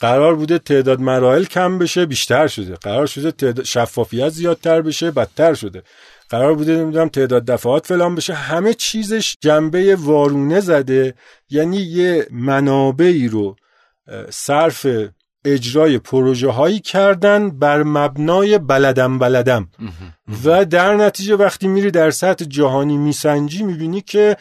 قرار 0.00 0.34
بوده 0.34 0.58
تعداد 0.58 1.00
مراحل 1.00 1.44
کم 1.44 1.78
بشه 1.78 2.06
بیشتر 2.06 2.46
شده. 2.46 2.74
قرار 2.74 3.06
شده 3.06 3.30
تعداد 3.30 3.64
شفافیت 3.64 4.28
زیادتر 4.28 4.82
بشه 4.82 5.10
بدتر 5.10 5.54
شده. 5.54 5.82
قرار 6.28 6.54
بوده 6.54 6.76
نمی‌دونم 6.76 7.08
تعداد 7.08 7.44
دفعات 7.44 7.86
فلان 7.86 8.14
بشه. 8.14 8.34
همه 8.34 8.74
چیزش 8.74 9.36
جنبه 9.40 9.96
وارونه 9.96 10.60
زده. 10.60 11.14
یعنی 11.50 11.76
یه 11.76 12.26
منابعی 12.30 13.28
رو 13.28 13.56
صرف 14.30 14.86
اجرای 15.44 15.98
پروژه 15.98 16.50
هایی 16.50 16.80
کردن 16.80 17.50
بر 17.50 17.82
مبنای 17.82 18.58
بلدم 18.58 19.18
بلدم. 19.18 19.68
و 20.44 20.64
در 20.64 20.96
نتیجه 20.96 21.36
وقتی 21.36 21.68
میری 21.68 21.90
در 21.90 22.10
سطح 22.10 22.44
جهانی 22.44 22.96
میسنجی 22.96 23.62
می‌بینی 23.62 24.00
که 24.00 24.36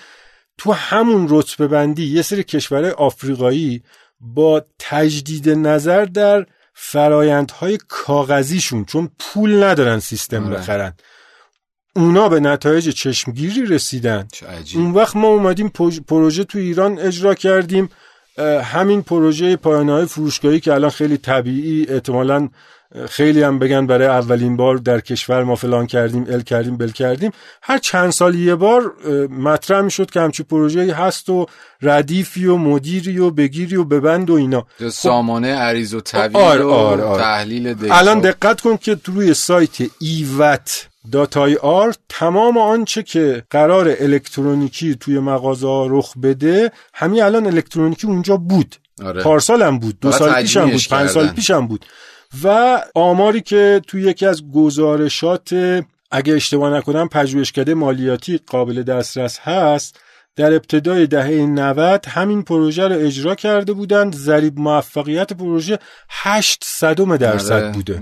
تو 0.58 0.72
همون 0.72 1.28
رتبه 1.30 1.68
بندی 1.68 2.06
یه 2.06 2.22
سری 2.22 2.44
کشورهای 2.44 2.92
آفریقایی 2.92 3.84
با 4.20 4.66
تجدید 4.80 5.50
نظر 5.50 6.06
در 6.06 6.46
فرایندهای 6.74 7.78
کاغذیشون 7.88 8.86
چون 8.86 9.10
پول 9.20 9.64
ندارن 9.64 10.00
سیستم 10.00 10.46
آره. 10.46 10.56
بخرن. 10.56 10.94
اونا 11.96 12.30
به 12.30 12.40
نتایج 12.40 12.90
چشمگیری 12.90 13.66
رسیدن. 13.66 14.28
اون 14.76 14.92
وقت 14.92 15.16
ما 15.16 15.28
اومدیم 15.28 15.70
پروژه 16.08 16.44
تو 16.44 16.58
ایران 16.58 17.00
اجرا 17.00 17.34
کردیم. 17.34 17.90
همین 18.64 19.02
پروژه 19.02 19.56
پایانه 19.56 19.92
های 19.92 20.06
فروشگاهی 20.06 20.60
که 20.60 20.74
الان 20.74 20.90
خیلی 20.90 21.18
طبیعی 21.18 21.86
احتمالا 21.90 22.50
خیلی 23.10 23.44
هم 23.44 23.60
بگن 23.60 23.88
برای 23.88 24.08
اولین 24.08 24.58
بار 24.58 24.78
در 24.78 25.00
کشور 25.00 25.44
ما 25.44 25.56
فلان 25.56 25.88
کردیم 25.88 26.26
ال 26.30 26.42
کردیم 26.42 26.78
بل 26.78 26.90
کردیم. 26.90 27.32
هر 27.62 27.78
چند 27.78 28.10
سال 28.10 28.36
یه 28.36 28.56
بار 28.56 28.94
مطرح 29.30 29.82
می‌شد 29.82 30.12
که 30.12 30.20
همچی 30.20 30.44
پروژه‌ای 30.44 30.92
هست 30.92 31.30
و 31.30 31.46
ردیفی 31.82 32.46
و 32.46 32.58
مدیری 32.58 33.20
و 33.20 33.30
بگیری 33.30 33.76
و 33.76 33.84
ببند 33.84 34.30
و 34.30 34.34
اینا. 34.34 34.66
خب 34.80 34.90
سامانه 34.90 35.56
عریض 35.56 35.94
و 35.94 36.02
طویل 36.02 36.38
آره 36.38 36.64
آره 36.64 37.04
آره. 37.04 37.24
تحلیل 37.24 37.74
دیتا 37.74 37.96
الان 37.96 38.20
دقت 38.20 38.62
کن 38.62 38.78
که 38.78 38.98
روی 39.06 39.34
سایت 39.34 39.78
ایوت 40.00 40.88
داتای 41.12 41.56
آر 41.56 41.94
تمام 42.10 42.58
آنچه 42.58 43.04
که 43.04 43.44
قرار 43.50 43.96
الکترونیکی 44.00 44.96
توی 44.96 45.20
مغازه 45.20 45.88
رخ 45.90 46.18
بده 46.18 46.72
همین 46.94 47.24
الان 47.24 47.46
الکترونیکی 47.46 48.08
اونجا 48.08 48.38
بود. 48.38 48.76
آره. 49.06 49.24
پارسال 49.24 49.62
هم 49.62 49.80
بود. 49.80 50.00
دو 50.00 50.12
سال 50.12 50.42
پیش 50.42 50.58
هم 50.58 50.70
بود. 50.70 50.88
پنج 50.90 51.10
سال 51.10 51.28
پیش 51.28 51.52
هم 51.52 51.68
بود. 51.68 51.86
و 52.44 52.82
آماری 52.96 53.42
که 53.42 53.82
توی 53.88 54.02
یکی 54.02 54.26
از 54.26 54.52
گزارشات 54.52 55.84
اگه 56.12 56.34
اشتباه 56.34 56.74
نکنم 56.74 57.10
پژوهشکده 57.10 57.74
مالیاتی 57.74 58.40
قابل 58.48 58.84
دسترس 58.84 59.40
هست 59.40 60.00
در 60.36 60.54
ابتدای 60.54 61.08
دهه 61.08 61.32
90 61.32 62.06
همین 62.08 62.44
پروژه 62.44 62.88
رو 62.88 62.96
اجرا 62.96 63.36
کرده 63.36 63.74
بودند. 63.74 64.16
ضریب 64.16 64.60
موفقیت 64.60 65.34
پروژه 65.34 65.80
8 66.10 66.64
صدم 66.66 67.18
درصد 67.18 67.52
آره. 67.52 67.72
بوده. 67.72 68.02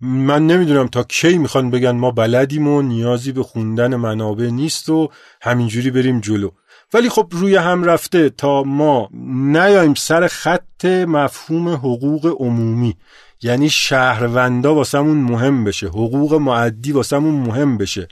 من 0.00 0.46
نمی‌دونم 0.46 0.88
تا 0.88 1.02
کی 1.02 1.38
می‌خوان 1.38 1.70
بگن 1.70 1.90
ما 1.90 2.10
بلدیم 2.10 2.68
و 2.68 2.82
نیازی 2.82 3.32
به 3.32 3.42
خوندن 3.42 3.96
منابع 3.96 4.44
نیست 4.44 4.88
و 4.88 5.10
همینجوری 5.42 5.90
بریم 5.90 6.20
جلو. 6.20 6.50
ولی 6.94 7.08
خب 7.08 7.28
روی 7.30 7.56
هم 7.56 7.84
رفته 7.84 8.30
تا 8.30 8.62
ما 8.62 9.08
نیایم 9.52 9.94
سر 9.94 10.26
خط 10.26 10.84
مفهوم 10.84 11.68
حقوق 11.68 12.36
عمومی. 12.40 12.96
یعنی 13.42 13.70
شهروندا 13.70 14.74
واسمون 14.74 15.16
مهم 15.16 15.64
بشه 15.64 15.86
حقوق 15.86 16.34
معدی 16.34 16.92
واسمون 16.92 17.34
مهم 17.34 17.78
بشه. 17.78 18.08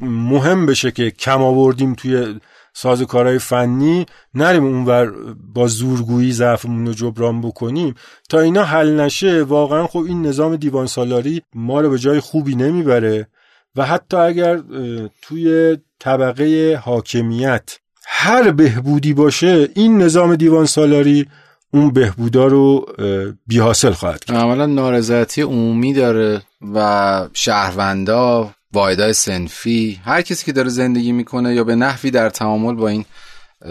مهم 0.00 0.66
بشه 0.66 0.90
که 0.90 1.10
کم 1.10 1.42
آوردیم 1.42 1.94
توی 1.94 2.40
ساز 2.74 3.02
کارهای 3.02 3.38
فنی 3.38 4.06
نریم 4.34 4.64
اونور 4.64 5.12
با 5.54 5.66
زورگویی 5.66 6.32
ضعفمون 6.32 6.86
رو 6.86 6.92
جبران 6.92 7.40
بکنیم. 7.40 7.94
تا 8.28 8.40
اینا 8.40 8.64
حل 8.64 9.00
نشه 9.00 9.42
واقعا 9.42 9.86
خب 9.86 9.98
این 9.98 10.26
نظام 10.26 10.56
دیوان 10.56 10.86
سالاری 10.86 11.42
ما 11.54 11.80
رو 11.80 11.90
به 11.90 11.98
جای 11.98 12.20
خوبی 12.20 12.54
نمی‌بره. 12.54 13.28
و 13.76 13.86
حتی 13.86 14.16
اگر 14.16 14.60
توی 15.22 15.76
طبقه 15.98 16.80
حاکمیت 16.84 17.78
هر 18.06 18.50
بهبودی 18.50 19.14
باشه 19.14 19.68
این 19.74 19.98
نظام 19.98 20.36
دیوان 20.36 20.66
سالاری 20.66 21.26
اون 21.74 21.90
بهبودا 21.90 22.46
رو 22.46 22.86
بی 23.46 23.58
حاصل 23.58 23.92
خواهد 23.92 24.24
کرد. 24.24 24.36
عملا 24.36 24.66
نارضایتی 24.66 25.42
عمومی 25.42 25.92
داره 25.92 26.42
و 26.74 27.28
شهروندا 27.32 28.54
وایدای 28.72 29.12
سنفی 29.12 30.00
هر 30.04 30.22
کسی 30.22 30.44
که 30.44 30.52
داره 30.52 30.68
زندگی 30.68 31.12
می‌کنه 31.12 31.54
یا 31.54 31.64
به 31.64 31.74
نحوی 31.74 32.10
در 32.10 32.30
تعامل 32.30 32.74
با 32.74 32.88
این 32.88 33.04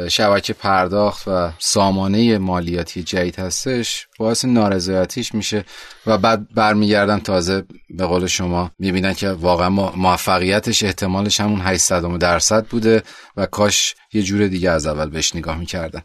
شبکه 0.10 0.54
پرداخت 0.54 1.28
و 1.28 1.52
سامانه 1.60 2.38
مالیاتی 2.38 3.04
جدید 3.04 3.40
هستش 3.40 4.08
باعث 4.20 4.46
نارضایتیش 4.46 5.36
میشه 5.36 5.66
و 6.08 6.18
بعد 6.18 6.54
برمیگردن 6.56 7.20
تازه 7.20 7.64
به 7.90 8.06
قول 8.06 8.28
شما 8.28 8.72
می‌بینن 8.80 9.14
که 9.14 9.30
واقعا 9.30 9.70
موفقیتش 9.70 10.84
احتمالش 10.84 11.40
همون 11.40 11.62
800 11.62 12.18
درصد 12.18 12.66
بوده 12.66 13.04
و 13.38 13.46
کاش 13.46 13.96
یه 14.14 14.22
جور 14.22 14.48
دیگه 14.48 14.70
از 14.70 14.88
اول 14.88 15.10
بهش 15.10 15.36
نگاه 15.36 15.58
می‌کردن. 15.58 16.02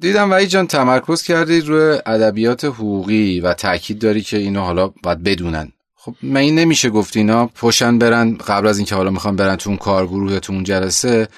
دیدم 0.00 0.30
وحید 0.30 0.48
جان 0.48 0.66
تمرکز 0.66 1.22
کردی 1.22 1.60
روی 1.60 1.98
ادبیات 2.06 2.64
حقوقی 2.64 3.40
و 3.40 3.54
تاکید 3.54 3.98
داری 3.98 4.22
که 4.22 4.36
اینو 4.36 4.60
حالا 4.60 4.88
باید 5.02 5.22
بدونن. 5.22 5.72
خب 5.94 6.14
من 6.22 6.40
این 6.40 6.58
نمیشه 6.58 6.90
گفت 6.90 7.16
اینا 7.16 7.46
پشن 7.46 7.98
برن 7.98 8.36
قبل 8.36 8.66
از 8.66 8.78
اینکه 8.78 8.94
حالا 8.94 9.10
می‌خوان 9.10 9.36
برن 9.36 9.56
تو 9.56 9.70
اون 9.70 9.78
کارگروه 9.78 10.38
تو 10.38 10.52
اون 10.52 10.64
جلسه 10.64 11.28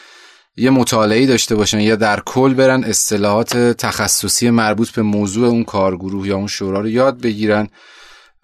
یه 0.56 0.70
مطالعه 0.70 1.26
داشته 1.26 1.54
باشن 1.54 1.80
یا 1.80 1.96
در 1.96 2.20
کل 2.26 2.54
برن 2.54 2.84
اصطلاحات 2.84 3.56
تخصصی 3.56 4.50
مربوط 4.50 4.90
به 4.90 5.02
موضوع 5.02 5.48
اون 5.48 5.64
کارگروه 5.64 6.28
یا 6.28 6.36
اون 6.36 6.46
شورا 6.46 6.80
رو 6.80 6.88
یاد 6.88 7.20
بگیرن 7.20 7.68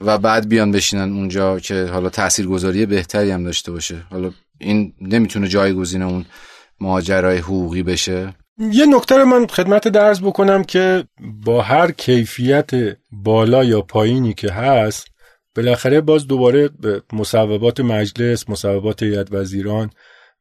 و 0.00 0.18
بعد 0.18 0.48
بیان 0.48 0.70
بشینن 0.70 1.12
اونجا 1.12 1.60
که 1.60 1.84
حالا 1.84 2.08
تاثیرگذاری 2.08 2.86
بهتری 2.86 3.30
هم 3.30 3.44
داشته 3.44 3.72
باشه. 3.72 4.02
حالا 4.10 4.30
این 4.58 4.92
نمی‌تونه 5.00 5.48
جایگزین 5.48 6.02
اون 6.02 6.24
ماجرای 6.80 7.38
حقوقی 7.38 7.82
بشه. 7.82 8.34
یه 8.58 8.86
نکته 8.86 9.16
رو 9.16 9.24
من 9.24 9.46
خدمت 9.46 9.88
درز 9.88 10.20
بکنم 10.20 10.64
که 10.64 11.04
با 11.44 11.62
هر 11.62 11.90
کیفیت 11.90 12.70
بالا 13.12 13.64
یا 13.64 13.82
پایینی 13.82 14.34
که 14.34 14.52
هست 14.52 15.06
بالاخره 15.56 16.00
باز 16.00 16.26
دوباره 16.26 16.70
مصوبات 17.12 17.80
مجلس 17.80 18.48
مصوبات 18.48 19.02
هیئت 19.02 19.32
وزیران 19.32 19.90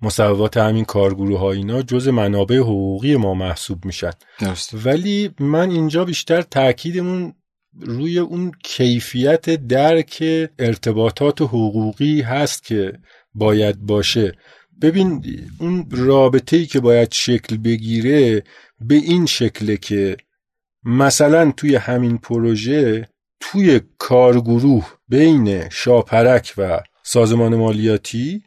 مصوبات 0.01 0.57
همین 0.57 0.86
کارگروه 0.86 1.39
ها 1.39 1.51
اینا 1.51 1.82
جز 1.82 2.07
منابع 2.07 2.57
حقوقی 2.57 3.15
ما 3.15 3.34
محسوب 3.34 3.86
میشن. 3.86 4.11
ولی 4.74 5.32
من 5.39 5.72
اینجا 5.72 6.05
بیشتر 6.05 6.41
تاکیدمون 6.41 7.34
روی 7.80 8.20
اون 8.20 8.51
کیفیت 8.63 9.49
درک 9.49 10.24
ارتباطات 10.59 11.41
حقوقی 11.41 12.22
هست 12.22 12.63
که 12.63 12.93
باید 13.34 13.80
باشه. 13.80 14.32
ببین 14.82 15.25
اون 15.59 15.88
رابطه‌ای 15.91 16.65
که 16.65 16.80
باید 16.80 17.11
شکل 17.11 17.57
بگیره 17.57 18.43
به 18.80 18.95
این 18.95 19.25
شکله 19.25 19.78
که 19.78 20.17
مثلا 20.84 21.51
توی 21.51 21.75
همین 21.75 22.17
پروژه 22.17 23.09
توی 23.39 23.82
کارگروه 23.97 24.93
بین 25.07 25.69
شاپرک 25.69 26.53
و 26.57 26.82
سازمان 27.03 27.55
مالیاتی 27.55 28.43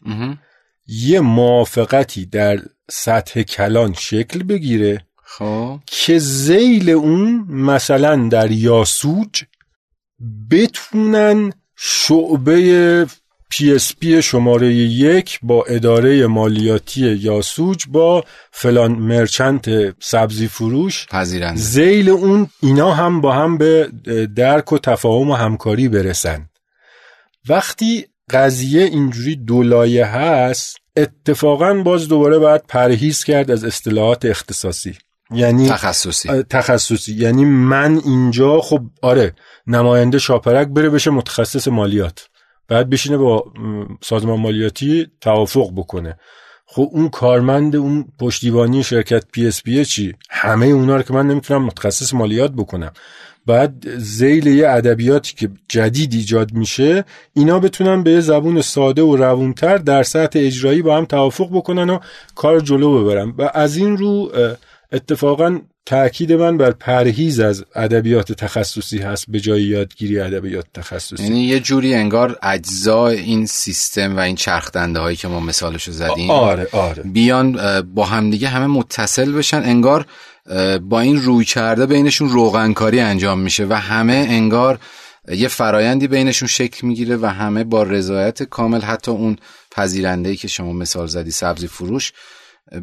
یه 0.87 1.21
موافقتی 1.21 2.27
در 2.27 2.59
سطح 2.91 3.43
کلان 3.43 3.93
شکل 3.93 4.43
بگیره 4.43 5.07
خب. 5.25 5.81
که 5.87 6.19
زیل 6.19 6.91
اون 6.91 7.47
مثلا 7.49 8.29
در 8.29 8.51
یاسوج 8.51 9.45
بتونن 10.51 11.53
شعبه 11.77 13.07
پی 13.51 13.79
پی 14.01 14.23
شماره 14.23 14.75
یک 14.75 15.39
با 15.43 15.65
اداره 15.65 16.27
مالیاتی 16.27 17.01
یاسوج 17.01 17.85
با 17.89 18.25
فلان 18.51 18.93
مرچنت 18.93 19.95
سبزی 20.01 20.49
فروش. 20.49 21.07
پذیرند 21.07 21.57
زیل 21.57 22.11
اون 22.11 22.49
اینا 22.63 22.95
هم 22.95 23.21
با 23.21 23.33
هم 23.33 23.59
به 23.59 23.91
درک 24.37 24.73
و 24.73 24.79
تفاهم 24.79 25.31
و 25.31 25.35
همکاری 25.35 25.89
برسن. 25.89 26.49
وقتی 27.49 28.07
قضیه 28.31 28.83
اینجوری 28.83 29.37
دولایه 29.37 30.07
هست 30.07 30.77
اتفاقا 30.97 31.75
باز 31.75 32.09
دوباره 32.09 32.39
باید 32.39 32.63
پرهیز 32.69 33.25
کرد 33.25 33.51
از 33.51 33.65
اصطلاحات 33.65 34.25
اختصاصی. 34.25 34.95
یعنی 35.31 35.69
تخصصی. 35.69 36.43
تخصصی. 36.43 37.15
یعنی 37.15 37.45
من 37.45 38.01
اینجا 38.05 38.61
خب 38.61 38.81
آره 39.03 39.35
نماینده 39.67 40.19
شاپرک 40.19 40.69
بره 40.69 40.91
بشه 40.91 41.11
متخصص 41.11 41.69
مالیات. 41.69 42.29
بعد 42.71 42.91
بشینه 42.91 43.17
با 43.17 43.45
سازمان 44.01 44.41
مالیاتی 44.41 45.07
توافق 45.21 45.73
بکنه. 45.77 46.17
خب 46.67 46.89
اون 46.93 47.09
کارمند 47.09 47.77
اون 47.77 48.05
پشتیبانی 48.19 48.83
شرکت 48.83 49.25
PSP 49.33 49.85
چی؟ 49.85 50.15
همه 50.31 50.67
اونا 50.67 50.97
رو 50.97 51.03
که 51.03 51.15
من 51.15 51.27
نمی‌تونم 51.27 51.65
متخصص 51.65 52.15
مالیات 52.15 52.53
بکنم. 52.53 52.93
بعد 53.47 53.99
ذیل 53.99 54.47
یه 54.47 54.69
ادبیاتی 54.69 55.35
که 55.35 55.51
جدید 55.69 56.15
ایجاد 56.15 56.53
میشه 56.53 57.05
اینا 57.35 57.59
بتونن 57.59 58.03
به 58.03 58.21
زبون 58.21 58.63
ساده 58.63 59.03
و 59.03 59.17
روونتر 59.17 59.77
در 59.77 60.03
سطح 60.03 60.39
اجرایی 60.43 60.83
با 60.83 60.97
هم 60.97 61.05
توافق 61.05 61.49
بکنن 61.53 61.91
و 61.91 61.99
کار 62.35 62.61
جلو 62.61 63.05
ببرن. 63.05 63.35
و 63.39 63.51
از 63.55 63.77
این 63.77 63.97
رو 63.97 64.33
اتفاقا 64.93 65.61
تاکید 65.87 66.33
من 66.33 66.57
بر 66.57 66.71
پرهیز 66.71 67.41
از 67.41 67.65
ادبیات 67.75 68.33
تخصصی 68.33 68.99
هست 68.99 69.25
به 69.29 69.41
جای 69.41 69.63
یادگیری 69.63 70.21
ادبیات 70.21 70.67
تخصصی. 70.75 71.23
یعنی 71.23 71.41
یه 71.41 71.61
جوری 71.61 71.95
انگار 71.95 72.39
اجزای 72.43 73.19
این 73.19 73.47
سیستم 73.47 74.17
و 74.17 74.21
این 74.21 74.37
چرخدنده 74.37 75.01
هایی 75.01 75.17
که 75.17 75.29
ما 75.29 75.41
مثالشو 75.41 75.93
زدیم 75.93 76.31
آره 76.31 76.69
آره. 76.73 77.03
بیان 77.03 77.61
با 77.83 78.05
همدیگه 78.05 78.49
همه 78.49 78.67
متصل 78.67 79.33
بشن 79.33 79.63
انگار 79.63 80.07
با 80.83 81.01
این 81.01 81.23
روی 81.23 81.45
کرده 81.45 81.87
بینشون 81.87 82.29
روغنکاری 82.29 83.01
انجام 83.01 83.41
میشه 83.41 83.67
و 83.67 83.73
همه 83.73 84.27
انگار 84.29 84.79
یه 85.29 85.49
فرایندی 85.49 86.09
بینشون 86.09 86.49
شکل 86.49 86.87
می‌گیره 86.87 87.17
و 87.17 87.27
همه 87.27 87.65
با 87.65 87.83
رضایت 87.83 88.43
کامل 88.43 88.81
حتی 88.81 89.11
اون 89.11 89.37
پذیرنده 89.71 90.37
که 90.37 90.49
شما 90.49 90.73
مثال 90.73 91.07
زدی 91.07 91.31
سبزی 91.31 91.67
فروش 91.67 92.13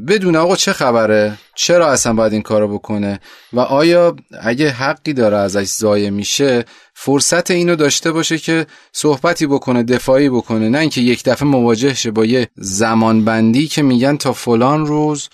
بدون 0.08 0.36
آقا 0.36 0.56
چه 0.56 0.74
خبره؟ 0.74 1.38
چرا 1.56 1.92
اصلا 1.92 2.14
باید 2.14 2.34
این 2.34 2.42
کارو 2.42 2.68
بکنه؟ 2.68 3.20
و 3.54 3.60
آیا 3.60 4.16
اگه 4.42 4.70
حقی 4.70 5.14
داره 5.14 5.38
ازش 5.38 5.68
زایه 5.68 6.10
میشه 6.10 6.66
فرصت 6.94 7.52
اینو 7.52 7.76
داشته 7.76 8.12
باشه 8.12 8.38
که 8.38 8.66
صحبتی 8.92 9.48
بکنه 9.48 9.84
دفاعی 9.84 10.30
بکنه 10.30 10.70
نه 10.70 10.78
اینکه 10.78 11.02
یک 11.02 11.24
دفعه 11.24 11.48
مواجه 11.48 11.94
شه 11.94 12.12
با 12.12 12.26
یه 12.26 12.48
زمانبندی 12.56 13.68
که 13.68 13.82
میگن 13.82 14.18
تا 14.18 14.34
فلان 14.34 14.86
روز 14.86 15.30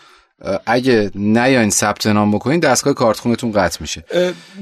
اگه 0.66 1.12
نیاین 1.16 1.70
ثبت 1.70 2.08
نام 2.08 2.32
بکنین 2.32 2.60
دستگاه 2.60 2.94
کارتخونتون 2.94 3.52
قطع 3.52 3.78
میشه. 3.82 4.04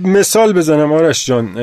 مثال 0.01 0.53
بزنم 0.53 0.93
آرش 0.93 1.25
جان. 1.25 1.57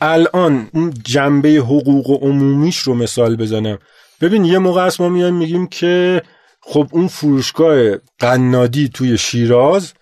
الان 0.00 0.70
جنبه 1.04 1.48
حقوق 1.48 2.22
عمومیش 2.22 2.78
رو 2.78 2.94
مثال 2.94 3.36
بزنم. 3.36 3.78
ببین 4.20 4.44
یه 4.44 4.58
موقع 4.58 4.82
است 4.82 5.00
ما 5.00 5.08
میایم 5.08 5.34
میگیم 5.34 5.66
که 5.66 6.22
خب 6.72 6.88
اون 6.92 7.08
فروشگاه 7.08 7.96
قنادی 8.18 8.88
توی 8.88 9.18
شیراز 9.18 9.92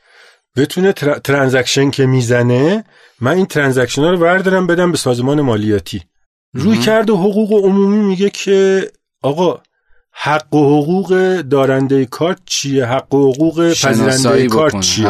بتونه 0.57 0.93
transaction 1.25 1.91
که 1.91 2.07
می‌زنه 2.07 2.85
من 3.21 3.33
این 3.37 3.47
transaction 3.47 4.03
ها 4.03 4.11
رو 4.11 4.17
وردارم 4.19 4.67
بدم 4.67 4.93
به 4.93 4.99
سازمان 4.99 5.41
مالیاتی. 5.41 6.03
رویکرد 6.55 7.13
حقوق 7.13 7.65
عمومی 7.65 7.99
میگه 7.99 8.31
که 8.31 8.91
آقا 9.23 9.61
حق 10.13 10.55
و 10.55 10.83
حقوق 10.83 11.41
دارنده 11.51 12.05
کارت 12.05 12.39
چیه؟ 12.47 12.85
حق 12.87 13.15
و 13.15 13.33
حقوق 13.33 13.73
پذیرنده 13.73 14.47
کارت 14.49 14.81
چیه؟ 14.81 15.07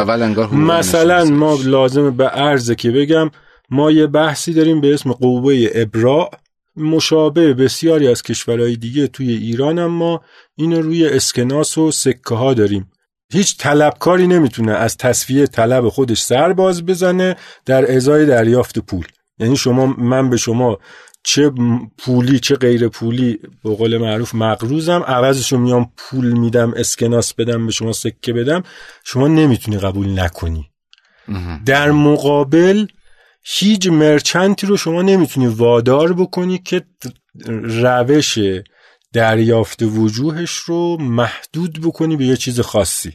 مثلا 0.55 1.25
ما 1.25 1.57
لازمه 1.65 2.11
به 2.11 2.27
عرضت 2.27 2.75
که 2.75 2.91
بگم 2.91 3.31
ما 3.69 3.91
یه 3.91 4.07
بحثی 4.07 4.53
داریم 4.53 4.81
به 4.81 4.93
اسم 4.93 5.11
قوه 5.11 5.67
ابراء. 5.75 6.29
مشابه 6.75 7.53
بسیاری 7.53 8.07
از 8.07 8.23
کشورهای 8.23 8.75
دیگه 8.75 9.07
توی 9.07 9.31
ایران 9.31 9.79
هم 9.79 9.91
ما 9.91 10.21
اینو 10.55 10.81
روی 10.81 11.07
اسکناس 11.07 11.77
و 11.77 11.91
سکه 11.91 12.35
ها 12.35 12.53
داریم. 12.53 12.91
هیچ 13.33 13.57
طلبکاری 13.57 14.27
نمی‌تونه 14.27 14.71
از 14.71 14.97
تصفیه 14.97 15.47
طلب 15.47 15.89
خودش 15.89 16.21
سر 16.21 16.53
باز 16.53 16.85
بزنه 16.85 17.35
در 17.65 17.95
ازای 17.95 18.25
دریافت 18.25 18.79
پول. 18.79 19.05
یعنی 19.39 19.57
شما 19.57 19.85
من 19.85 20.29
به 20.29 20.37
شما 20.37 20.79
چه 21.23 21.51
پولی 21.97 22.39
چه 22.39 22.55
غیر 22.55 22.87
پولی 22.87 23.39
به 23.63 23.75
قول 23.75 23.97
معروف 23.97 24.35
مقروزم 24.35 25.03
عوضشو 25.07 25.57
میام 25.57 25.91
پول 25.97 26.31
میدم 26.31 26.73
اسکناس 26.77 27.33
بدم 27.33 27.65
به 27.65 27.71
شما 27.71 27.91
سکه 27.91 28.33
بدم 28.33 28.63
شما 29.03 29.27
نمی‌تونی 29.27 29.77
قبول 29.77 30.19
نکنی. 30.19 30.69
در 31.65 31.91
مقابل 31.91 32.85
هیچ 33.43 33.87
مرچنتی 33.87 34.67
رو 34.67 34.77
شما 34.77 35.01
نمی‌تونی 35.01 35.47
وادار 35.47 36.13
بکنی 36.13 36.57
که 36.57 36.81
روش 37.63 38.39
دریافت 39.13 39.83
وجوهش 39.83 40.51
رو 40.51 40.97
محدود 40.99 41.81
بکنی 41.81 42.15
به 42.15 42.25
یه 42.25 42.37
چیز 42.37 42.59
خاصی. 42.59 43.13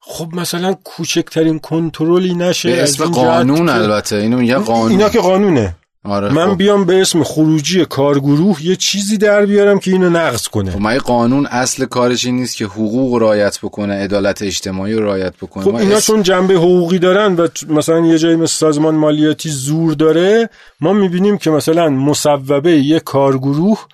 خب 0.00 0.28
مثلا 0.32 0.74
کوچکترین 0.74 1.58
کنترلی 1.58 2.34
نشه 2.34 2.70
به 2.70 2.82
اسم 2.82 3.04
قانون 3.04 3.68
البته 3.68 4.16
اینو 4.16 4.38
میگه 4.38 4.54
قانون. 4.54 4.90
اینا 4.90 5.08
که 5.08 5.20
قانونه. 5.20 5.76
آره 6.04 6.32
من 6.32 6.50
خب. 6.50 6.58
بیام 6.58 6.84
به 6.84 7.00
اسم 7.00 7.22
خروجی 7.22 7.84
کارگروه 7.84 8.66
یه 8.66 8.76
چیزی 8.76 9.18
در 9.18 9.46
بیارم 9.46 9.78
که 9.78 9.90
اینو 9.90 10.10
نقض 10.10 10.48
کنه. 10.48 10.70
خب 10.70 10.98
قانون 10.98 11.46
اصل 11.46 11.84
کارش 11.84 12.26
این 12.26 12.36
نیست 12.36 12.56
که 12.56 12.64
حقوق 12.64 13.22
رعایت 13.22 13.58
بکنه 13.62 13.94
عدالت 13.94 14.42
اجتماعی 14.42 14.94
رو 14.94 15.04
رعایت 15.04 15.34
بکنه. 15.36 15.64
خب 15.64 15.74
اینا 15.74 16.00
چون 16.00 16.22
جنبه 16.22 16.54
حقوقی 16.54 16.98
دارن 16.98 17.36
و 17.36 17.48
مثلا 17.68 18.06
یه 18.06 18.18
جایی 18.18 18.36
مثل 18.36 18.54
سازمان 18.54 18.94
مالیاتی 18.94 19.48
زور 19.48 19.92
داره 19.92 20.50
ما 20.80 20.92
می‌بینیم 20.92 21.38
که 21.38 21.50
مثلا 21.50 21.88
مصوبه 21.88 22.72
یه 22.72 23.00
کارگروه 23.00 23.86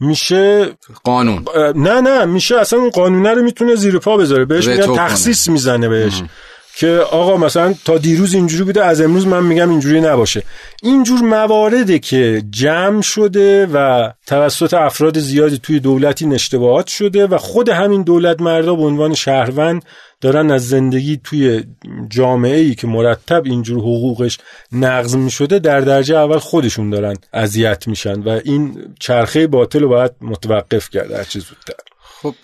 میشه 0.00 0.68
قانون. 1.04 1.44
نه 1.74 2.00
نه 2.00 2.24
میشه 2.24 2.56
اصلا 2.56 2.78
اون 2.78 2.90
قانونه 2.90 3.34
رو 3.34 3.42
می‌تونه 3.42 3.74
زیر 3.74 3.98
پا 3.98 4.16
بذاره. 4.16 4.44
بهش 4.44 4.68
میگن 4.68 4.94
تخصیص 4.96 5.48
می‌زنه 5.48 5.88
بهش. 5.88 6.22
که 6.80 6.88
آقا 7.10 7.36
مثلا 7.36 7.74
تا 7.84 7.98
دیروز 7.98 8.34
اینجوری 8.34 8.64
بوده 8.64 8.84
از 8.84 9.00
امروز 9.00 9.26
من 9.26 9.44
میگم 9.44 9.70
اینجوری 9.70 10.00
نباشه. 10.00 10.42
اینجور 10.82 11.20
موارده 11.20 11.98
که 11.98 12.42
جمع 12.50 13.02
شده 13.02 13.66
و 13.66 14.10
توسط 14.26 14.74
افراد 14.74 15.18
زیادی 15.18 15.58
توی 15.58 15.80
دولتی 15.80 16.26
اشتباهات 16.26 16.86
شده 16.86 17.26
و 17.26 17.38
خود 17.38 17.68
همین 17.68 18.02
دولت 18.02 18.40
مردا 18.40 18.74
به 18.74 18.82
عنوان 18.82 19.14
شهروند 19.14 19.84
دارن 20.20 20.50
از 20.50 20.68
زندگی 20.68 21.20
توی 21.24 21.64
جامعه 22.08 22.56
ای 22.56 22.74
که 22.74 22.86
مرتب 22.86 23.42
اینجور 23.44 23.78
حقوقش 23.78 24.38
نقض 24.72 25.16
می 25.16 25.30
شده 25.30 25.58
در 25.58 25.80
درجه 25.80 26.16
اول 26.16 26.38
خودشون 26.38 26.90
دارن 26.90 27.16
اذیت 27.32 27.88
میشن 27.88 28.20
و 28.20 28.40
این 28.44 28.94
چرخه 29.00 29.46
باطل 29.46 29.80
رو 29.80 29.88
باید 29.88 30.12
متوقف 30.20 30.90
کرده 30.90 31.16
هر 31.16 31.24
چیز 31.24 31.44
زودتر. 31.44 31.89
خب 32.22 32.34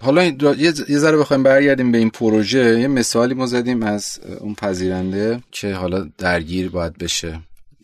حالا 0.00 0.24
یه 0.24 0.98
ذره 0.98 1.16
بخوایم 1.16 1.42
برگردیم 1.42 1.92
به 1.92 1.98
این 1.98 2.10
پروژه. 2.10 2.80
یه 2.80 2.88
مثالی 2.88 3.34
ما 3.34 3.46
زدیم 3.46 3.82
از 3.82 4.18
اون 4.40 4.54
پذیرنده 4.54 5.42
که 5.50 5.74
حالا 5.74 6.08
درگیر 6.18 6.70
باید 6.70 6.98
بشه 6.98 7.40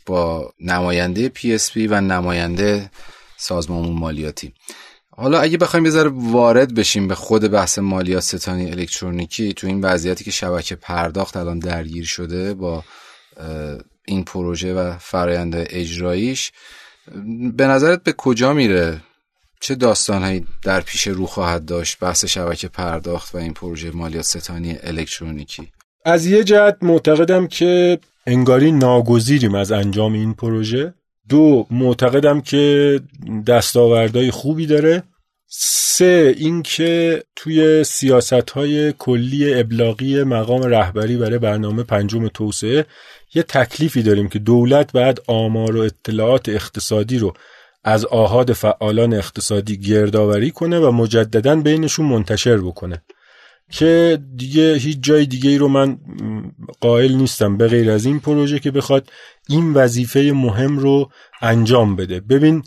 با 0.07 0.53
نماینده 0.61 1.29
PSP 1.29 1.87
و 1.87 2.01
نماینده 2.01 2.91
سازمان 3.37 3.89
مالیاتی. 3.89 4.53
حالا 5.11 5.41
اگه 5.41 5.59
بخوایم 5.59 5.85
یه 5.85 5.91
ذره 5.91 6.11
وارد 6.15 6.75
بشیم 6.75 7.09
به 7.09 7.15
خود 7.15 7.51
بحث 7.51 7.79
مالیات 7.79 8.23
ستانی 8.23 8.71
الکترونیکی 8.71 9.53
تو 9.53 9.67
این 9.67 9.81
وضعیتی 9.81 10.25
که 10.25 10.31
شبکه 10.31 10.77
پرداخت 10.77 11.37
الان 11.37 11.59
درگیر 11.59 12.05
شده 12.05 12.55
با 12.55 12.85
این 14.05 14.25
پروژه 14.25 14.75
و 14.75 14.99
فرایند 14.99 15.55
اجراییش 15.57 16.53
به 17.57 17.67
نظرت 17.67 18.03
به 18.03 18.13
کجا 18.13 18.53
میره؟ 18.53 19.01
چه 19.63 19.75
داستانهایی 19.75 20.47
در 20.63 20.81
پیش 20.81 21.07
رو 21.07 21.27
خواهد 21.27 21.65
داشت؟ 21.65 21.99
بحث 22.01 22.25
شبکه 22.25 22.69
پرداخت 22.69 23.35
و 23.35 23.39
این 23.39 23.53
پروژه 23.53 23.91
مالیات 23.91 24.25
ستانی 24.25 24.79
الکترونیکی. 24.83 25.69
از 26.05 26.27
یه 26.27 26.45
جهت 26.45 26.77
معتقدم 26.83 27.47
که 27.47 27.99
انگاری 28.27 28.73
ناگزیریم 28.73 29.55
از 29.55 29.73
انجام 29.73 30.13
این 30.13 30.35
پروژه. 30.35 30.95
دو 31.29 31.67
معتقدم 31.71 32.41
که 32.41 33.01
دستاوردهای 33.47 34.31
خوبی 34.31 34.67
داره. 34.67 35.03
سه 35.49 36.35
اینکه 36.39 37.23
توی 37.37 37.85
سیاست 37.85 38.51
های 38.51 38.93
کلی 38.93 39.61
ابلاغی 39.61 40.23
مقام 40.23 40.63
رهبری 40.63 41.17
برای 41.17 41.39
برنامه 41.39 41.83
پنجم 41.83 42.29
توسعه 42.29 42.87
یه 43.35 43.43
تکلیفی 43.43 44.03
داریم 44.03 44.29
که 44.29 44.39
دولت 44.39 44.93
بعد 44.93 45.21
آمار 45.27 45.77
و 45.77 45.81
اطلاعات 45.81 46.49
اقتصادی 46.49 47.19
رو 47.19 47.35
از 47.85 48.05
آهاد 48.05 48.53
فعالان 48.53 49.15
اقتصادی 49.15 49.77
گردآوری 49.77 50.51
کنه 50.51 50.79
و 50.79 50.91
مجددا 50.91 51.57
بینشون 51.57 52.07
منتشر 52.07 52.57
بکنه. 52.57 53.03
که 53.71 54.19
دیگه 54.37 54.75
هیچ 54.75 54.99
جای 55.03 55.27
دیگه 55.27 55.51
ای 55.51 55.59
رو 55.59 55.69
من 55.69 55.99
قائل 56.81 57.15
نیستم 57.15 57.57
به 57.57 57.69
غیر 57.69 57.91
از 57.91 58.05
این 58.05 58.21
پروژه 58.21 58.59
که 58.59 58.71
بخواد 58.71 59.09
این 59.49 59.75
وظیفه 59.75 60.33
مهم 60.35 60.79
رو 60.79 61.11
انجام 61.43 61.97
بده. 61.97 62.21
ببین 62.21 62.63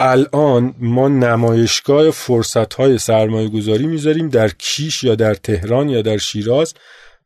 الان 0.00 0.74
ما 0.78 1.08
نمایشگاه 1.08 2.10
فرصت 2.10 2.74
های 2.74 2.98
سرمایه 2.98 3.48
گذاری 3.48 3.86
می‌ذاریم 3.86 4.28
در 4.28 4.48
کیش 4.48 5.04
یا 5.04 5.14
در 5.14 5.34
تهران 5.34 5.88
یا 5.88 6.02
در 6.02 6.16
شیراز 6.16 6.74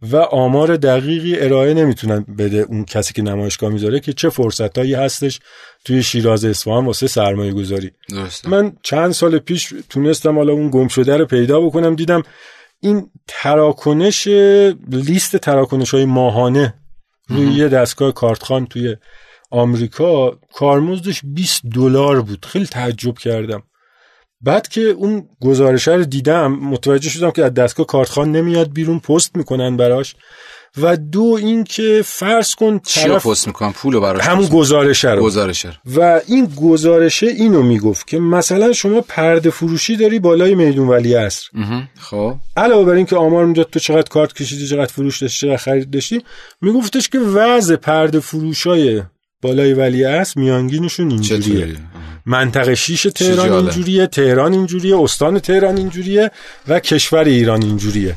و 0.03 0.17
آمار 0.17 0.77
دقیقی 0.77 1.41
ارائه 1.41 1.75
نمی‌تونن 1.75 2.25
بده 2.39 2.59
اون 2.59 2.85
کسی 2.85 3.13
که 3.13 3.23
نمایشگاه 3.23 3.73
می‌ذاره 3.73 4.01
که 4.01 4.13
چه 4.13 4.29
فرصت 4.29 4.79
هایی 4.79 4.95
هستش 4.95 5.41
توی 5.85 6.03
شیراز 6.03 6.45
اصفهان 6.45 6.87
واسه 6.87 7.07
سرمایه 7.07 7.53
گذاری 7.53 7.91
من 8.49 8.73
چند 8.83 9.13
سال 9.13 9.39
پیش 9.39 9.75
تونستم 9.89 10.37
حالا 10.37 10.53
اون 10.53 10.71
گم 10.71 10.89
شده 10.89 11.17
رو 11.17 11.27
پیدا 11.27 11.61
بکنم 11.61 11.95
دیدم 11.95 12.23
این 12.81 13.11
تراکنش 13.27 14.27
لیست 14.89 15.37
تراکنش 15.37 15.91
های 15.91 16.05
ماهانه 16.05 16.75
روی 17.29 17.53
یه 17.53 17.69
دستگاه 17.69 18.13
کارتخان 18.13 18.67
توی 18.67 18.97
آمریکا 19.51 20.39
کارمزدش 20.55 21.21
20 21.25 21.63
دلار 21.75 22.23
بود. 22.23 22.47
خیلی 22.47 22.67
تعجب 22.67 23.19
کردم. 23.19 23.63
بعد 24.41 24.69
که 24.69 24.81
اون 24.81 25.29
گزارشه 25.41 25.95
رو 25.95 26.05
دیدم 26.05 26.53
متوجه 26.53 27.11
شدم 27.11 27.31
که 27.31 27.45
از 27.45 27.55
دستگاه 27.55 27.87
کارتخان 27.87 28.33
نمیاد 28.33 28.73
بیرون 28.73 28.99
پست 28.99 29.37
می‌کنن 29.37 29.77
براش. 29.77 30.15
و 30.77 30.97
دو 30.97 31.39
اینکه 31.41 32.03
فرض 32.05 32.55
کن 32.55 32.79
طرف 32.79 33.27
پست 33.27 33.47
می‌کنن 33.47 33.73
پولو 33.73 34.01
براش 34.01 34.25
همون 34.25 34.47
گزارشه 34.47 35.11
رو. 35.11 35.23
گزارشه 35.23 35.81
و 35.97 36.21
این 36.27 36.47
گزارشه 36.47 37.27
اینو 37.27 37.63
می‌گفت 37.63 38.07
که 38.07 38.19
مثلا 38.19 38.73
شما 38.73 39.01
پرده 39.01 39.51
فروشی 39.51 39.97
داری 39.97 40.19
بالای 40.19 40.55
میدون 40.55 40.89
ولی 40.89 41.15
عصر. 41.15 41.49
خب. 42.01 42.35
علاوه 42.57 42.87
بر 42.87 42.95
اینکه 42.95 43.17
آمار 43.17 43.47
می‌داد 43.47 43.69
تو 43.73 43.79
چقدر 43.79 44.09
کارت 44.11 44.33
کشیدی 44.33 44.67
چقدر 44.67 44.93
فروش 44.93 45.23
داشتی 45.23 45.47
چقدر 45.47 45.57
خرید 45.57 45.91
داشتی 45.91 46.23
میگفتش 46.61 47.09
که 47.09 47.19
وضع 47.19 47.77
پرده 47.77 48.21
فروشای 48.21 49.03
بالای 49.43 49.73
ولی 49.73 50.05
عصر 50.05 50.41
میانگینشون 50.41 51.11
اینجوریه. 51.11 51.77
منطقه 52.27 52.75
شیش 52.75 53.03
تهران 53.03 53.53
اینجوریه 53.53 54.07
تهران 54.07 54.53
اینجوریه 54.53 55.01
استان 55.01 55.39
تهران 55.39 55.77
اینجوریه 55.77 56.31
و 56.69 56.81
کشور 56.81 57.25
ایران 57.25 57.63
اینجوریه. 57.63 58.17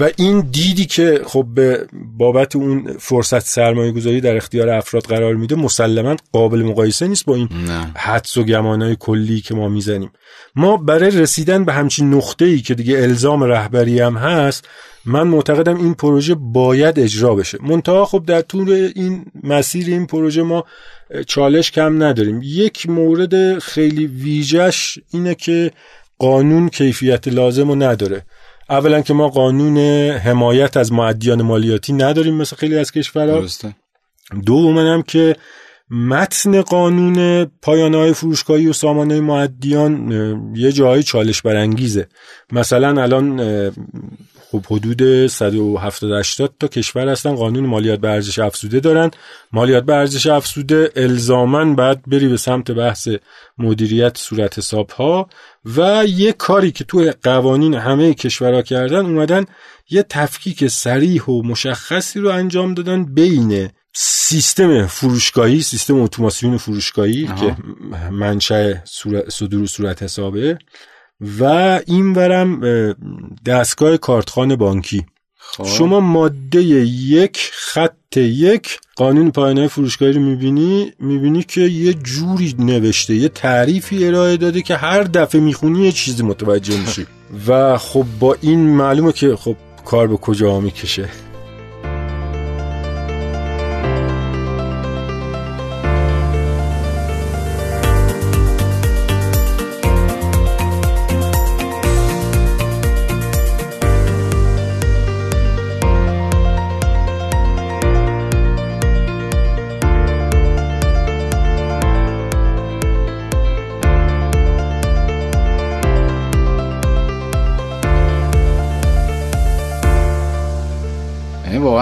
و 0.00 0.10
این 0.16 0.40
دیدی 0.40 0.84
که 0.84 1.20
خب 1.26 1.46
به 1.54 1.86
بابت 2.18 2.56
اون 2.56 2.96
فرصت 2.98 3.40
سرمایه 3.40 3.92
گذاری 3.92 4.20
در 4.20 4.36
اختیار 4.36 4.68
افراد 4.68 5.02
قرار 5.02 5.34
میده 5.34 5.54
مسلما 5.54 6.16
قابل 6.32 6.62
مقایسه 6.62 7.06
نیست 7.06 7.24
با 7.24 7.34
این 7.34 7.48
حدس 7.96 8.36
و 8.36 8.42
گمانهای 8.44 8.96
کلی 9.00 9.40
که 9.40 9.54
ما 9.54 9.68
می‌زنیم. 9.68 10.10
ما 10.56 10.76
برای 10.76 11.10
رسیدن 11.10 11.64
به 11.64 11.72
همچین 11.72 12.14
نقطه 12.14 12.44
ای 12.44 12.60
که 12.60 12.74
دیگه 12.74 12.98
الزام 12.98 13.42
رهبری 13.42 14.00
هم 14.00 14.16
هست 14.16 14.68
من 15.04 15.26
معتقدم 15.26 15.76
این 15.76 15.94
پروژه 15.94 16.34
باید 16.34 16.98
اجرا 17.00 17.34
بشه. 17.34 17.58
منتها 17.62 18.04
خب 18.04 18.24
در 18.26 18.40
طول 18.40 18.92
این 18.94 19.24
مسیر 19.42 19.86
این 19.86 20.06
پروژه 20.06 20.42
ما 20.42 20.64
چالش 21.26 21.70
کم 21.70 22.02
نداریم. 22.02 22.40
یک 22.44 22.88
مورد 22.88 23.58
خیلی 23.58 24.06
ویژش 24.06 24.98
اینه 25.10 25.34
که 25.34 25.70
قانون 26.18 26.68
کیفیت 26.68 27.28
لازم 27.28 27.68
رو 27.68 27.74
نداره. 27.74 28.24
اولا 28.70 29.00
که 29.00 29.14
ما 29.14 29.28
قانون 29.28 29.78
حمایت 30.18 30.76
از 30.76 30.92
معدیان 30.92 31.42
مالیاتی 31.42 31.92
نداریم 31.92 32.34
مثل 32.34 32.56
خیلی 32.56 32.76
از 32.78 32.92
کشورها. 32.92 33.46
دوم 34.46 34.78
هم 34.78 35.02
که 35.02 35.36
متن 35.90 36.62
قانون 36.62 37.44
پایانه 37.44 37.96
های 37.96 38.12
فروشگاهی 38.12 38.66
و 38.66 38.72
سامانه 38.72 39.20
معدیان 39.20 40.12
یه 40.56 40.72
جایی 40.72 41.02
چالش 41.02 41.42
برانگیزه. 41.42 42.08
مثلا 42.52 43.02
الان 43.02 43.40
خب 44.50 44.64
حدود 44.70 45.26
170 45.26 46.12
80 46.12 46.54
تا 46.60 46.66
کشور 46.66 47.08
هستن. 47.08 47.34
قانون 47.34 47.66
مالیات 47.66 48.00
به 48.00 48.10
ارزش 48.10 48.38
افزوده 48.38 48.80
دارن. 48.80 49.10
مالیات 49.52 49.84
به 49.84 49.94
ارزش 49.94 50.26
افزوده 50.26 50.92
الزامن 50.96 51.74
بعد 51.74 52.02
بری 52.06 52.28
به 52.28 52.36
سمت 52.36 52.70
بحث 52.70 53.08
مدیریت 53.58 54.18
صورت 54.18 54.58
حساب 54.58 54.90
ها 54.90 55.28
و 55.76 56.04
یه 56.08 56.32
کاری 56.32 56.70
که 56.70 56.84
تو 56.84 57.12
قوانین 57.22 57.74
همه 57.74 58.14
کشورها 58.14 58.62
کردن 58.62 59.06
اومدن 59.06 59.44
یه 59.90 60.02
تفکیک 60.02 60.66
سریح 60.66 61.24
و 61.24 61.42
مشخصی 61.42 62.20
رو 62.20 62.28
انجام 62.28 62.74
دادن 62.74 63.04
بین 63.04 63.68
سیستم 63.94 64.86
فروشگاهی 64.86 65.62
سیستم 65.62 66.00
اتوماسیون 66.00 66.56
فروشگاهی 66.56 67.26
که 67.40 67.56
منشأ 68.10 68.74
صدور 69.28 69.66
صورت 69.66 70.02
حسابه. 70.02 70.58
و 71.40 71.44
این 71.86 72.12
ورم 72.12 72.60
دستگاه 73.46 73.96
کارتخان 73.96 74.56
بانکی. 74.56 75.06
خب. 75.36 75.66
شما 75.66 76.00
ماده 76.00 76.62
یک 76.62 77.50
خط 77.52 78.16
یک 78.16 78.80
قانون 78.96 79.30
پایانه 79.30 79.68
فروشگاهی 79.68 80.12
رو 80.12 80.20
می‌بینی؟ 80.20 80.92
می‌بینی 80.98 81.42
که 81.42 81.60
یه 81.60 81.94
جوری 81.94 82.54
نوشته 82.58 83.14
یه 83.14 83.28
تعریفی 83.28 84.06
ارائه 84.06 84.36
داده 84.36 84.62
که 84.62 84.76
هر 84.76 85.02
دفعه 85.02 85.40
می‌خونی 85.40 85.84
یه 85.84 85.92
چیزی 85.92 86.22
متوجه 86.22 86.80
میشی. 86.80 87.06
و 87.48 87.78
خب 87.78 88.04
با 88.20 88.36
این 88.40 88.60
معلومه 88.60 89.12
که 89.12 89.36
خب 89.36 89.56
کار 89.84 90.06
به 90.06 90.16
کجا 90.16 90.60
می‌کشه. 90.60 91.08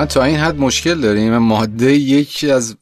تا 0.05 0.25
این 0.25 0.37
حد 0.37 0.59
مشکل 0.59 1.01
داریم. 1.01 1.39
ماده 1.39 1.93
یکی 1.93 2.51
از 2.51 2.77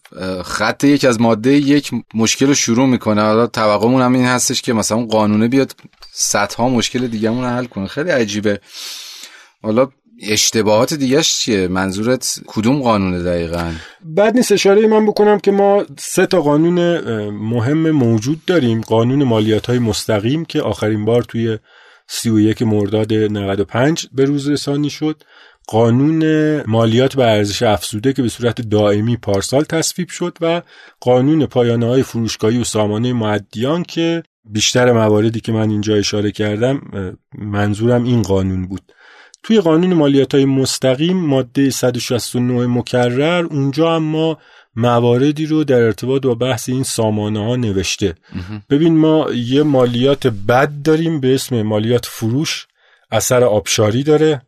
خط 0.45 0.85
یک 0.85 1.05
از 1.05 1.21
ماده 1.21 1.53
یک 1.53 1.91
مشکل 2.15 2.47
رو 2.47 2.55
شروع 2.55 2.87
می‌کنه. 2.87 3.23
حالا 3.23 3.47
توقعمون 3.47 4.03
هم 4.03 4.13
این 4.15 4.25
هستش 4.25 4.63
که 4.63 4.73
مثلا 4.73 4.99
اون 4.99 5.07
قانونه 5.07 5.49
بیاد 5.49 5.73
صدها 6.13 6.69
مشکل 6.69 7.07
دیگهمون 7.07 7.45
رو 7.45 7.51
حل 7.51 7.65
کنه. 7.65 7.87
خیلی 7.87 8.11
عجیبه. 8.11 8.61
حالا 9.63 9.89
اشتباهات 10.23 10.95
دیگهش 10.95 11.39
چیه؟ 11.39 11.69
منظورت 11.69 12.41
کدوم 12.47 12.83
قانونه 12.83 13.23
دقیقا؟ 13.23 13.73
بعد 14.05 14.37
نیست 14.37 14.53
اشاره 14.53 14.87
من 14.87 15.07
بکنم 15.07 15.39
که 15.39 15.51
ما 15.51 15.85
سه 15.99 16.27
تا 16.27 16.41
قانون 16.41 16.99
مهم 17.31 17.91
موجود 17.91 18.45
داریم. 18.47 18.81
قانون 18.81 19.25
مالیات 19.25 19.67
های 19.67 19.79
مستقیم 19.79 20.45
که 20.45 20.63
آخرین 20.63 21.05
بار 21.05 21.23
توی 21.23 21.59
31 22.07 22.63
مرداد 22.63 23.13
95 23.13 24.07
به 24.13 24.25
روز 24.25 24.49
رسانی 24.49 24.91
شد. 24.91 25.23
قانون 25.67 26.61
مالیات 26.67 27.17
به 27.17 27.25
ارزش 27.25 27.63
افزوده 27.63 28.13
که 28.13 28.23
به 28.23 28.29
صورت 28.29 28.61
دائمی 28.61 29.17
پارسال 29.17 29.65
تصویب 29.65 30.09
شد 30.09 30.39
و 30.41 30.63
قانون 31.01 31.47
پایانه 31.47 31.87
های 31.87 32.03
فروشگاهی 32.03 32.59
و 32.59 32.65
سامانه 32.65 33.13
معدیان 33.13 33.83
که 33.83 34.23
بیشتر 34.45 34.93
مواردی 34.93 35.41
که 35.41 35.53
من 35.53 35.71
اینجا 35.71 35.95
اشاره 35.95 36.33
کردم 36.33 36.81
منظورم 37.39 38.05
این 38.05 38.23
قانون 38.23 38.67
بود. 38.67 38.93
توی 39.43 39.61
قانون 39.61 39.95
مالیات 39.95 40.35
های 40.35 40.45
مستقیم 40.45 41.17
ماده 41.17 41.71
169 41.71 42.67
مکرر 42.67 43.45
اونجا 43.51 43.95
اما 43.95 44.39
مواردی 44.77 45.47
رو 45.47 45.65
در 45.65 45.83
ارتباط 45.83 46.23
با 46.23 46.35
بحث 46.35 46.69
این 46.69 46.83
سامانه 46.83 47.45
ها 47.45 47.57
نوشته 47.57 48.15
ببین 48.71 48.97
ما 48.97 49.27
یه 49.33 49.63
مالیات 49.63 50.27
بد 50.27 50.71
داریم 50.85 51.21
به 51.21 51.35
اسم 51.35 51.63
مالیات 51.63 52.07
فروش 52.07 52.67
اثر 53.11 53.45
آبشاری 53.45 54.03
داره. 54.03 54.43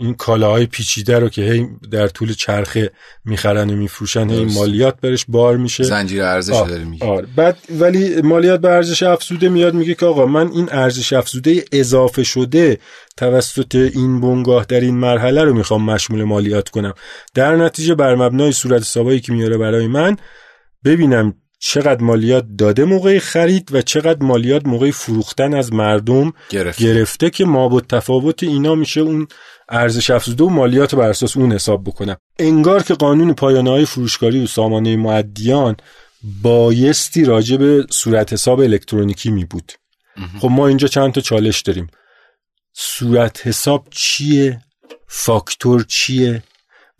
این 0.00 0.14
کالاهای 0.14 0.66
پیچیده 0.66 1.18
رو 1.18 1.28
که 1.28 1.42
هی 1.42 1.68
در 1.90 2.08
طول 2.08 2.34
چرخه 2.34 2.90
می‌خرن 3.24 3.70
و 3.70 3.76
میفروشن 3.76 4.30
هی 4.30 4.44
مالیات 4.44 5.00
برش 5.00 5.24
بار 5.28 5.56
میشه. 5.56 5.84
زنجیره 5.84 6.24
ارزش 6.24 6.52
داره 6.52 6.84
میگه. 6.84 7.06
آره. 7.06 7.26
بعد 7.36 7.58
ولی 7.70 8.22
مالیات 8.22 8.60
به 8.60 8.68
ارزش 8.68 9.02
افزوده 9.02 9.48
میاد 9.48 9.74
میگه 9.74 9.94
که 9.94 10.06
آقا 10.06 10.26
من 10.26 10.50
این 10.52 10.68
ارزش 10.72 11.12
افزوده 11.12 11.64
اضافه 11.72 12.22
شده 12.22 12.78
توسط 13.16 13.74
این 13.74 14.20
بنگاه 14.20 14.64
در 14.68 14.80
این 14.80 14.94
مرحله 14.94 15.44
رو 15.44 15.54
می‌خوام 15.54 15.84
مشمول 15.84 16.24
مالیات 16.24 16.68
کنم. 16.68 16.94
در 17.34 17.56
نتیجه 17.56 17.94
بر 17.94 18.14
مبنای 18.14 18.52
صورت 18.52 18.80
حسابایی 18.80 19.20
که 19.20 19.32
میاره 19.32 19.58
برای 19.58 19.86
من 19.86 20.16
ببینم 20.84 21.34
چقدر 21.62 22.02
مالیات 22.02 22.44
داده 22.58 22.84
موقع 22.84 23.18
خرید 23.18 23.68
و 23.72 23.82
چقدر 23.82 24.26
مالیات 24.26 24.66
موقع 24.66 24.90
فروختن 24.90 25.54
از 25.54 25.72
مردم 25.72 26.32
گرفته, 26.50 26.84
گرفته 26.84 27.30
که 27.30 27.44
ما 27.44 27.68
با 27.68 27.80
تفاوت 27.80 28.42
اینا 28.42 28.74
میشه 28.74 29.00
اون 29.00 29.28
ارزش 29.68 30.10
افزوده 30.10 30.44
و 30.44 30.48
مالیات 30.48 30.94
بر 30.94 31.08
اساس 31.08 31.36
اون 31.36 31.52
حساب 31.52 31.84
بکنم. 31.84 32.16
انگار 32.38 32.82
که 32.82 32.94
قانون 32.94 33.34
پایانه 33.34 33.70
های 33.70 33.84
فروشگاری 33.84 34.44
و 34.44 34.46
سامانه 34.46 34.96
معدیان 34.96 35.76
بایستی 36.42 37.24
راجع 37.24 37.56
به 37.56 37.86
صورت 37.90 38.32
حساب 38.32 38.60
الکترونیکی 38.60 39.30
می 39.30 39.44
بود. 39.44 39.72
خب 40.40 40.48
ما 40.50 40.66
اینجا 40.66 40.88
چند 40.88 41.12
تا 41.12 41.20
چالش 41.20 41.60
داریم. 41.60 41.86
صورت 42.72 43.46
حساب 43.46 43.86
چیه؟ 43.90 44.60
فاکتور 45.06 45.84
چیه؟ 45.88 46.42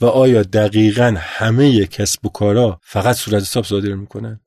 و 0.00 0.06
آیا 0.06 0.42
دقیقا 0.42 1.14
همه 1.18 1.86
کسب 1.86 2.26
و 2.26 2.28
کارا 2.28 2.80
فقط 2.82 3.16
صورت 3.16 3.42
حساب 3.42 3.64
صادر 3.64 3.92
می‌کنن؟ 3.94 4.40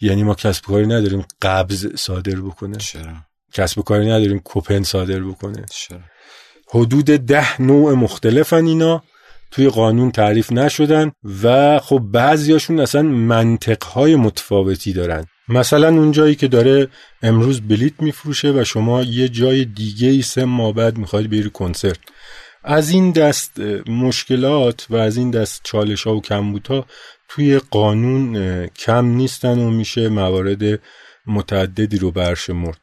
یعنی 0.00 0.22
ما 0.22 0.34
کسب 0.34 0.64
کاری 0.64 0.86
نداریم 0.86 1.24
قبض 1.42 1.86
صادر 1.96 2.40
بکنه. 2.40 2.76
چرا؟ 2.76 3.14
کسب 3.52 3.80
کاری 3.80 4.06
نداریم 4.06 4.38
کوپن 4.38 4.82
صادر 4.82 5.20
بکنه. 5.20 5.66
چرا؟ 5.70 6.00
حدود 6.70 7.04
ده 7.04 7.62
نوع 7.62 7.92
مختلفن 7.92 8.66
اینا. 8.66 9.02
توی 9.50 9.68
قانون 9.68 10.10
تعریف 10.10 10.52
نشدن 10.52 11.12
و 11.42 11.78
خب 11.78 11.98
بعضیاشون 11.98 12.80
اصلا 12.80 13.02
منطقهای 13.02 14.16
متفاوتی 14.16 14.92
دارن. 14.92 15.26
مثلا 15.48 15.88
اون 15.88 16.12
جایی 16.12 16.34
که 16.34 16.48
داره 16.48 16.88
امروز 17.22 17.60
بلیت 17.60 18.02
میفروشه 18.02 18.52
و 18.52 18.64
شما 18.64 19.02
یه 19.02 19.28
جای 19.28 19.64
دیگه 19.64 20.08
ای 20.08 20.22
سه 20.22 20.44
ماه 20.44 20.72
بعد 20.72 20.98
می‌خواید 20.98 21.30
بری 21.30 21.50
کنسرت. 21.50 21.98
از 22.64 22.90
این 22.90 23.10
دست 23.10 23.60
مشکلات 23.88 24.86
و 24.90 24.96
از 24.96 25.16
این 25.16 25.30
دست 25.30 25.60
چالش 25.64 26.02
ها 26.06 26.16
و 26.16 26.22
کمبوت 26.22 26.84
توی 27.28 27.58
قانون 27.58 28.66
کم 28.66 29.06
نیستن 29.06 29.58
و 29.58 29.70
میشه 29.70 30.08
موارد 30.08 30.80
متعددی 31.26 31.98
رو 31.98 32.10
برشمرد. 32.10 32.80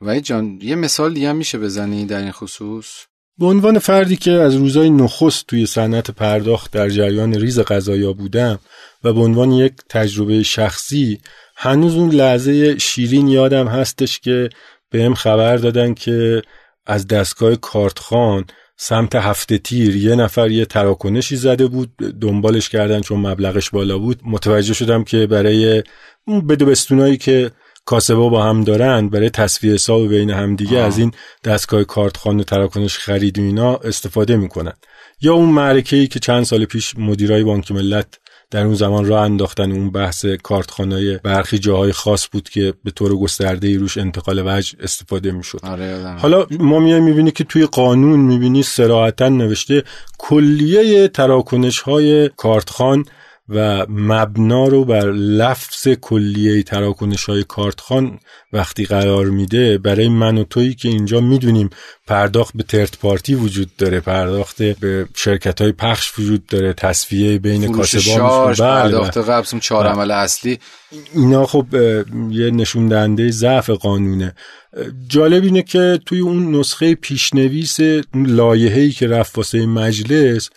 وای 0.00 0.20
جان 0.20 0.58
یه 0.62 0.74
مثال 0.74 1.14
دیگه 1.14 1.32
میشه 1.32 1.58
بزنی 1.58 2.06
در 2.06 2.18
این 2.18 2.32
خصوص؟ 2.32 3.06
به 3.38 3.46
عنوان 3.46 3.78
فردی 3.78 4.16
که 4.16 4.30
از 4.30 4.54
روزای 4.54 4.90
نخست 4.90 5.46
توی 5.46 5.66
صنعت 5.66 6.10
پرداخت 6.10 6.72
در 6.72 6.88
جریان 6.88 7.34
ریز 7.34 7.58
قضایا 7.58 8.12
بودم 8.12 8.58
و 9.04 9.12
به 9.12 9.20
عنوان 9.20 9.52
یک 9.52 9.72
تجربه 9.88 10.42
شخصی 10.42 11.20
هنوز 11.56 11.96
اون 11.96 12.10
لحظه 12.10 12.78
شیرین 12.78 13.28
یادم 13.28 13.68
هستش 13.68 14.20
که 14.20 14.48
بهم 14.90 15.14
خبر 15.14 15.56
دادن 15.56 15.94
که 15.94 16.42
از 16.86 17.06
دستگاه 17.06 17.56
کارتخان 17.56 18.44
سمت 18.82 19.14
هفته 19.14 19.58
تیر 19.58 19.96
یه 19.96 20.14
نفر 20.14 20.50
یه 20.50 20.64
تراکنشی 20.64 21.36
زده 21.36 21.66
بود 21.66 21.96
دنبالش 22.20 22.68
کردن 22.68 23.00
چون 23.00 23.20
مبلغش 23.20 23.70
بالا 23.70 23.98
بود. 23.98 24.20
متوجه 24.24 24.74
شدم 24.74 25.04
که 25.04 25.26
برای 25.26 25.82
اون 26.26 26.46
بدوبستونایی 26.46 27.16
که 27.16 27.50
کاسبا 27.84 28.28
با 28.28 28.42
هم 28.42 28.64
دارند 28.64 29.10
برای 29.10 29.30
تصفیه 29.30 29.74
حساب 29.74 30.08
بین 30.08 30.30
همدیگه 30.30 30.78
از 30.78 30.98
این 30.98 31.12
دستگاه 31.44 31.84
کارتخان 31.84 32.40
و 32.40 32.42
تراکنش 32.42 32.98
خرید 32.98 33.38
و 33.38 33.42
اینا 33.42 33.76
استفاده 33.76 34.36
می‌کنن. 34.36 34.72
یا 35.20 35.34
اون 35.34 35.48
معرکه 35.48 35.96
ای 35.96 36.06
که 36.06 36.18
چند 36.20 36.44
سال 36.44 36.64
پیش 36.64 36.94
مدیرای 36.98 37.44
بانک 37.44 37.72
ملت 37.72 38.18
در 38.50 38.64
اون 38.64 38.74
زمان 38.74 39.04
راه 39.04 39.22
انداختن 39.22 39.72
اون 39.72 39.90
بحث 39.90 40.26
کارتخانه 40.26 41.18
برخی 41.18 41.58
جاهای 41.58 41.92
خاص 41.92 42.26
بود 42.32 42.48
که 42.48 42.74
به 42.84 42.90
طور 42.90 43.16
گسترده 43.16 43.68
ای 43.68 43.76
روش 43.76 43.98
انتقال 43.98 44.42
وجه 44.46 44.76
استفاده 44.80 45.32
می‌شد. 45.32 45.60
آره 45.62 46.16
حالا 46.18 46.46
ما 46.58 46.78
میای 46.78 47.00
می‌بینی 47.00 47.30
که 47.30 47.44
توی 47.44 47.66
قانون 47.66 48.20
می‌بینی 48.20 48.62
سراحتا 48.62 49.28
نوشته 49.28 49.82
کلیه 50.18 51.08
تراکنش 51.08 51.80
های 51.80 52.28
کارتخان 52.28 53.04
و 53.50 53.86
مبنا 53.88 54.64
رو 54.64 54.84
بر 54.84 55.12
لفظ 55.12 55.88
کلیه 55.88 56.62
تراکنش 56.62 57.24
های 57.24 57.44
کارتخان 57.44 58.18
وقتی 58.52 58.84
قرار 58.84 59.26
میده 59.26 59.78
برای 59.78 60.08
من 60.08 60.38
و 60.38 60.44
تویی 60.44 60.74
که 60.74 60.88
اینجا 60.88 61.20
می‌دونیم 61.20 61.70
پرداخت 62.06 62.56
به 62.56 62.62
ترت 62.62 62.98
پارتی 62.98 63.34
وجود 63.34 63.76
داره 63.78 64.00
پرداخت 64.00 64.62
به 64.62 65.06
شرکت 65.14 65.60
های 65.60 65.72
پخش 65.72 66.18
وجود 66.18 66.46
داره 66.46 66.72
تصفیه 66.72 67.38
بین 67.38 67.72
کاسبان 67.72 68.46
بله. 68.46 68.54
پرداخت 68.54 69.18
قبض 69.18 69.54
چهار. 69.60 69.86
عمل 69.86 70.10
اصلی. 70.10 70.58
اینا 71.14 71.46
خب 71.46 71.66
یه 72.30 72.50
نشون 72.50 72.88
دهنده 72.88 73.30
ضعف 73.30 73.70
قانونه. 73.70 74.34
جالب 75.08 75.44
اینه 75.44 75.62
که 75.62 76.00
توی 76.06 76.20
اون 76.20 76.56
نسخه 76.56 76.94
پیشنویس 76.94 77.78
لایحه‌ای 78.14 78.90
که 78.90 79.06
رفت 79.06 79.38
واسه 79.38 79.66
مجلس 79.66 80.50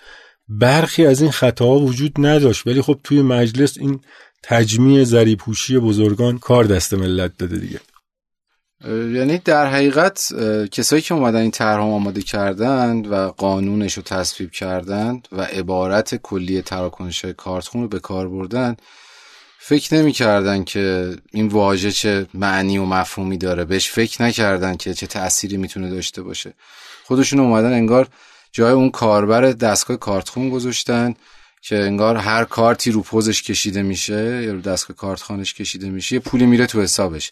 برخی 0.47 1.05
از 1.05 1.21
این 1.21 1.31
خطاها 1.31 1.79
وجود 1.79 2.13
نداشت 2.17 2.67
ولی 2.67 2.81
خب 2.81 2.99
توی 3.03 3.21
مجلس 3.21 3.77
این 3.77 4.01
تجمیع 4.43 5.03
زریپوشی 5.03 5.79
بزرگان 5.79 6.39
کار 6.39 6.63
دست 6.63 6.93
ملت 6.93 7.37
داده 7.37 7.57
دیگه. 7.57 7.79
یعنی 8.87 9.37
در 9.37 9.65
حقیقت 9.65 10.33
کسایی 10.71 11.01
که 11.01 11.13
اومدن 11.13 11.39
این 11.41 11.51
طرح 11.51 11.81
آماده 11.81 12.21
کردند 12.21 13.11
و 13.11 13.15
قانونش 13.31 13.93
رو 13.93 14.03
تصویب 14.03 14.51
کردند 14.51 15.27
و 15.31 15.41
عبارت 15.41 16.15
کلی 16.15 16.61
تراکنش 16.61 17.25
کارتخون 17.25 17.81
رو 17.81 17.87
به 17.87 17.99
کار 17.99 18.29
بردن 18.29 18.75
فکر 19.59 19.95
نمی‌کردن 19.95 20.63
که 20.63 21.15
این 21.31 21.47
واژه 21.47 21.91
چه 21.91 22.27
معنی 22.33 22.77
و 22.77 22.85
مفهومی 22.85 23.37
داره. 23.37 23.65
بهش 23.65 23.89
فکر 23.89 24.23
نکردن 24.23 24.75
که 24.75 24.93
چه 24.93 25.07
تأثیری 25.07 25.57
می‌تونه 25.57 25.89
داشته 25.89 26.21
باشه. 26.21 26.53
خودشون 27.03 27.39
اومدن 27.39 27.73
انگار 27.73 28.07
جای 28.53 28.71
اون 28.71 28.89
کاربر 28.89 29.41
دستگاه 29.41 29.97
کارتخون 29.97 30.49
گذاشتن 30.49 31.13
که 31.61 31.75
انگار 31.75 32.17
هر 32.17 32.43
کارتی 32.43 32.91
رو 32.91 33.01
پوزش 33.01 33.43
کشیده 33.43 33.83
میشه 33.83 34.43
یا 34.43 34.53
رو 34.53 34.61
دستگاه 34.61 34.97
کارتخانش 34.97 35.53
کشیده 35.53 35.89
میشه 35.89 36.15
یه 36.15 36.19
پولی 36.19 36.45
میره 36.45 36.65
تو 36.65 36.81
حسابش. 36.81 37.31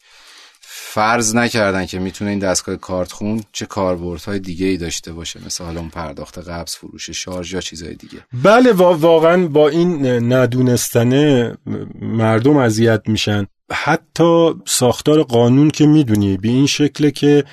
فرض 0.63 1.35
نکردن 1.35 1.85
که 1.85 1.99
می‌تونه 1.99 2.29
این 2.29 2.39
دستگاه 2.39 2.75
کارتخون 2.75 3.43
چه 3.51 3.65
کاربردهای 3.65 4.39
دیگه 4.39 4.65
ای 4.65 4.77
داشته 4.77 5.13
باشه 5.13 5.39
مثل 5.45 5.63
حالا 5.63 5.79
اون 5.79 5.89
پرداخت 5.89 6.37
قبض 6.37 6.75
فروش 6.75 7.09
شارژ 7.09 7.53
یا 7.53 7.61
چیزهای 7.61 7.95
دیگه. 7.95 8.25
بله 8.43 8.71
واقعا 8.73 9.47
با 9.47 9.69
این 9.69 10.05
ندونستنه 10.33 11.57
مردم 12.01 12.57
اذیت 12.57 13.01
میشن. 13.07 13.47
حتی 13.71 14.53
ساختار 14.65 15.23
قانون 15.23 15.69
که 15.69 15.85
می‌دونی 15.85 16.37
به 16.37 16.49
این 16.49 16.67
شکله 16.67 17.11
که 17.11 17.43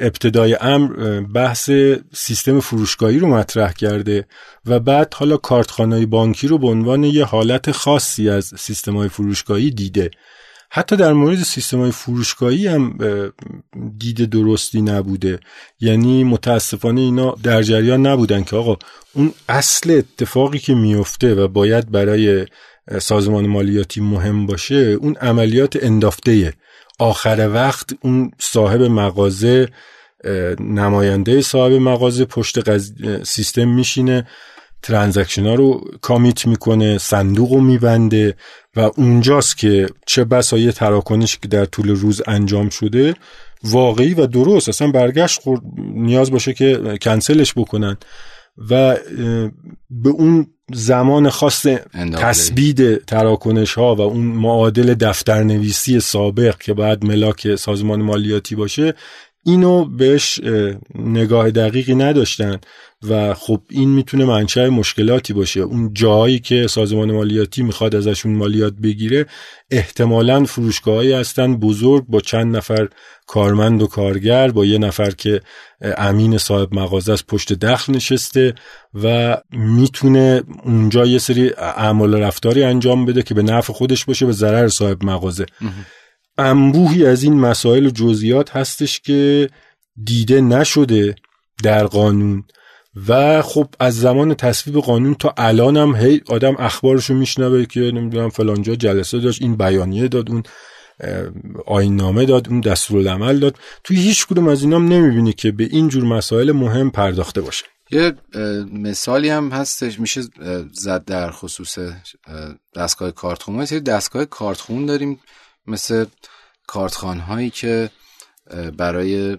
ابتدای 0.00 0.56
امر 0.60 1.20
بحث 1.20 1.70
سیستم 2.14 2.60
فروشگاهی 2.60 3.18
رو 3.18 3.28
مطرح 3.28 3.72
کرده 3.72 4.26
و 4.66 4.80
بعد 4.80 5.14
حالا 5.14 5.36
کارتخانه 5.36 6.06
بانکی 6.06 6.48
رو 6.48 6.58
به 6.58 6.66
عنوان 6.66 7.04
یه 7.04 7.24
حالت 7.24 7.70
خاصی 7.70 8.28
از 8.28 8.52
سیستم 8.58 8.96
های 8.96 9.08
فروشگاهی 9.08 9.70
دیده. 9.70 10.10
حتی 10.72 10.96
در 10.96 11.12
مورد 11.12 11.42
سیستم 11.42 11.80
های 11.80 11.90
فروشگاهی 11.90 12.66
هم 12.66 12.98
دید 13.98 14.24
درستی 14.24 14.82
نبوده. 14.82 15.40
یعنی 15.80 16.24
متاسفانه 16.24 17.00
اینا 17.00 17.36
در 17.42 17.62
جریان 17.62 18.06
نبودن 18.06 18.44
که 18.44 18.56
آقا 18.56 18.76
اون 19.12 19.32
اصل 19.48 19.90
اتفاقی 19.90 20.58
که 20.58 20.74
میفته 20.74 21.34
و 21.34 21.48
باید 21.48 21.90
برای 21.90 22.46
سازمان 23.00 23.46
مالیاتی 23.46 24.00
مهم 24.00 24.46
باشه 24.46 24.74
اون 24.74 25.16
عملیات 25.16 25.84
اندافته 25.84 26.54
آخر 26.98 27.50
وقت 27.52 27.90
اون 28.02 28.30
صاحب 28.38 28.82
مغازه 28.82 29.68
نماینده 30.60 31.40
صاحب 31.40 31.72
مغازه 31.72 32.24
پشت 32.24 32.78
سیستم 33.22 33.68
میشینه 33.68 34.26
ترانزکشن 34.82 35.46
ها 35.46 35.54
رو 35.54 35.84
کامیت 36.00 36.46
می‌کنه 36.46 36.98
صندوق 36.98 37.52
رو 37.52 37.60
میبنده 37.60 38.36
و 38.76 38.90
اونجاست 38.96 39.56
که 39.56 39.86
چه 40.06 40.24
بسا 40.24 40.58
یه 40.58 40.72
تراکنش 40.72 41.38
که 41.38 41.48
در 41.48 41.64
طول 41.64 41.88
روز 41.88 42.22
انجام 42.26 42.68
شده 42.68 43.14
واقعی 43.64 44.14
و 44.14 44.26
درست. 44.26 44.68
اصلا 44.68 44.90
برگشت 44.90 45.40
نیاز 45.94 46.30
باشه 46.30 46.52
که 46.52 46.98
کنسلش 47.02 47.52
بکنن. 47.56 47.96
و 48.70 48.96
به 49.90 50.10
اون 50.10 50.46
زمان 50.72 51.30
خاص 51.30 51.66
تثبید 52.12 53.04
تراکنش 53.04 53.74
ها 53.74 53.94
و 53.94 54.00
اون 54.00 54.24
معادل 54.24 54.94
دفترنویسی 54.94 56.00
سابق 56.00 56.58
که 56.58 56.74
بعد 56.74 57.04
ملاک 57.04 57.56
سازمان 57.56 58.02
مالیاتی 58.02 58.54
باشه 58.54 58.94
اینو 59.44 59.84
بهش 59.84 60.40
نگاه 60.94 61.50
دقیقی 61.50 61.94
نداشتن 61.94 62.58
و 63.08 63.34
خب 63.34 63.60
این 63.70 63.88
می‌تونه 63.88 64.24
منشأ 64.24 64.68
مشکلاتی 64.68 65.32
باشه. 65.32 65.60
اون 65.60 65.94
جایی 65.94 66.38
که 66.38 66.66
سازمان 66.66 67.12
مالیاتی 67.12 67.62
می‌خواد 67.62 67.94
ازشون 67.94 68.36
مالیات 68.36 68.72
بگیره 68.72 69.26
احتمالا 69.70 70.44
فروشگاهایی 70.44 71.12
هستن 71.12 71.56
بزرگ 71.56 72.04
با 72.08 72.20
چند 72.20 72.56
نفر 72.56 72.88
کارمند 73.26 73.82
و 73.82 73.86
کارگر 73.86 74.50
با 74.50 74.64
یه 74.64 74.78
نفر 74.78 75.10
که 75.10 75.40
امین 75.80 76.38
صاحب 76.38 76.74
مغازه 76.74 77.12
از 77.12 77.26
پشت 77.26 77.52
دخل 77.52 77.94
نشسته 77.94 78.54
و 78.94 79.36
می‌تونه 79.52 80.42
اونجا 80.64 81.06
یه 81.06 81.18
سری 81.18 81.50
اعمال 81.58 82.14
رفتاری 82.14 82.62
انجام 82.62 83.06
بده 83.06 83.22
که 83.22 83.34
به 83.34 83.42
نفع 83.42 83.72
خودش 83.72 84.04
باشه 84.04 84.26
به 84.26 84.32
ضرر 84.32 84.68
صاحب 84.68 85.04
مغازه. 85.04 85.46
انبوهی 86.38 87.06
از 87.06 87.22
این 87.22 87.40
مسائل 87.40 87.86
و 87.86 87.90
جزئیات 87.90 88.56
هستش 88.56 89.00
که 89.00 89.50
دیده 90.04 90.40
نشده 90.40 91.14
در 91.62 91.86
قانون. 91.86 92.44
و 93.08 93.42
خب 93.42 93.66
از 93.80 93.96
زمان 93.96 94.34
تصویب 94.34 94.76
قانون 94.76 95.14
تا 95.14 95.34
الان 95.36 95.76
هم 95.76 95.96
هی 95.96 96.20
آدم 96.26 96.56
اخبارشو 96.58 97.14
میشنوه 97.14 97.64
که 97.64 97.80
نمی‌دونم 97.80 98.28
فلانجا 98.28 98.74
جلسه 98.74 99.18
داشت 99.18 99.42
این 99.42 99.56
بیانیه 99.56 100.08
داد 100.08 100.30
اون 100.30 100.42
آین 101.66 101.96
نامه 101.96 102.24
داد 102.24 102.48
اون 102.48 102.60
دستورالعمل 102.60 103.38
داد. 103.38 103.56
توی 103.84 103.96
هیچ 103.96 104.26
کدوم 104.26 104.48
از 104.48 104.62
اینام 104.62 104.88
نمی‌بینی 104.88 105.32
که 105.32 105.52
به 105.52 105.64
این 105.64 105.88
جور 105.88 106.04
مسائل 106.04 106.52
مهم 106.52 106.90
پرداخته 106.90 107.40
باشه. 107.40 107.64
یه 107.90 108.12
مثالی 108.72 109.28
هم 109.28 109.48
هستش 109.48 110.00
میشه 110.00 110.22
زد 110.72 111.04
در 111.04 111.30
خصوص 111.30 111.78
دستگاه 112.76 113.10
کارتخون. 113.10 113.54
ما 113.56 113.64
دستگاه 113.64 114.24
کارتخون 114.24 114.86
داریم 114.86 115.20
مثل 115.66 116.04
کارتخان 116.66 117.18
هایی 117.18 117.50
که 117.50 117.90
برای 118.76 119.36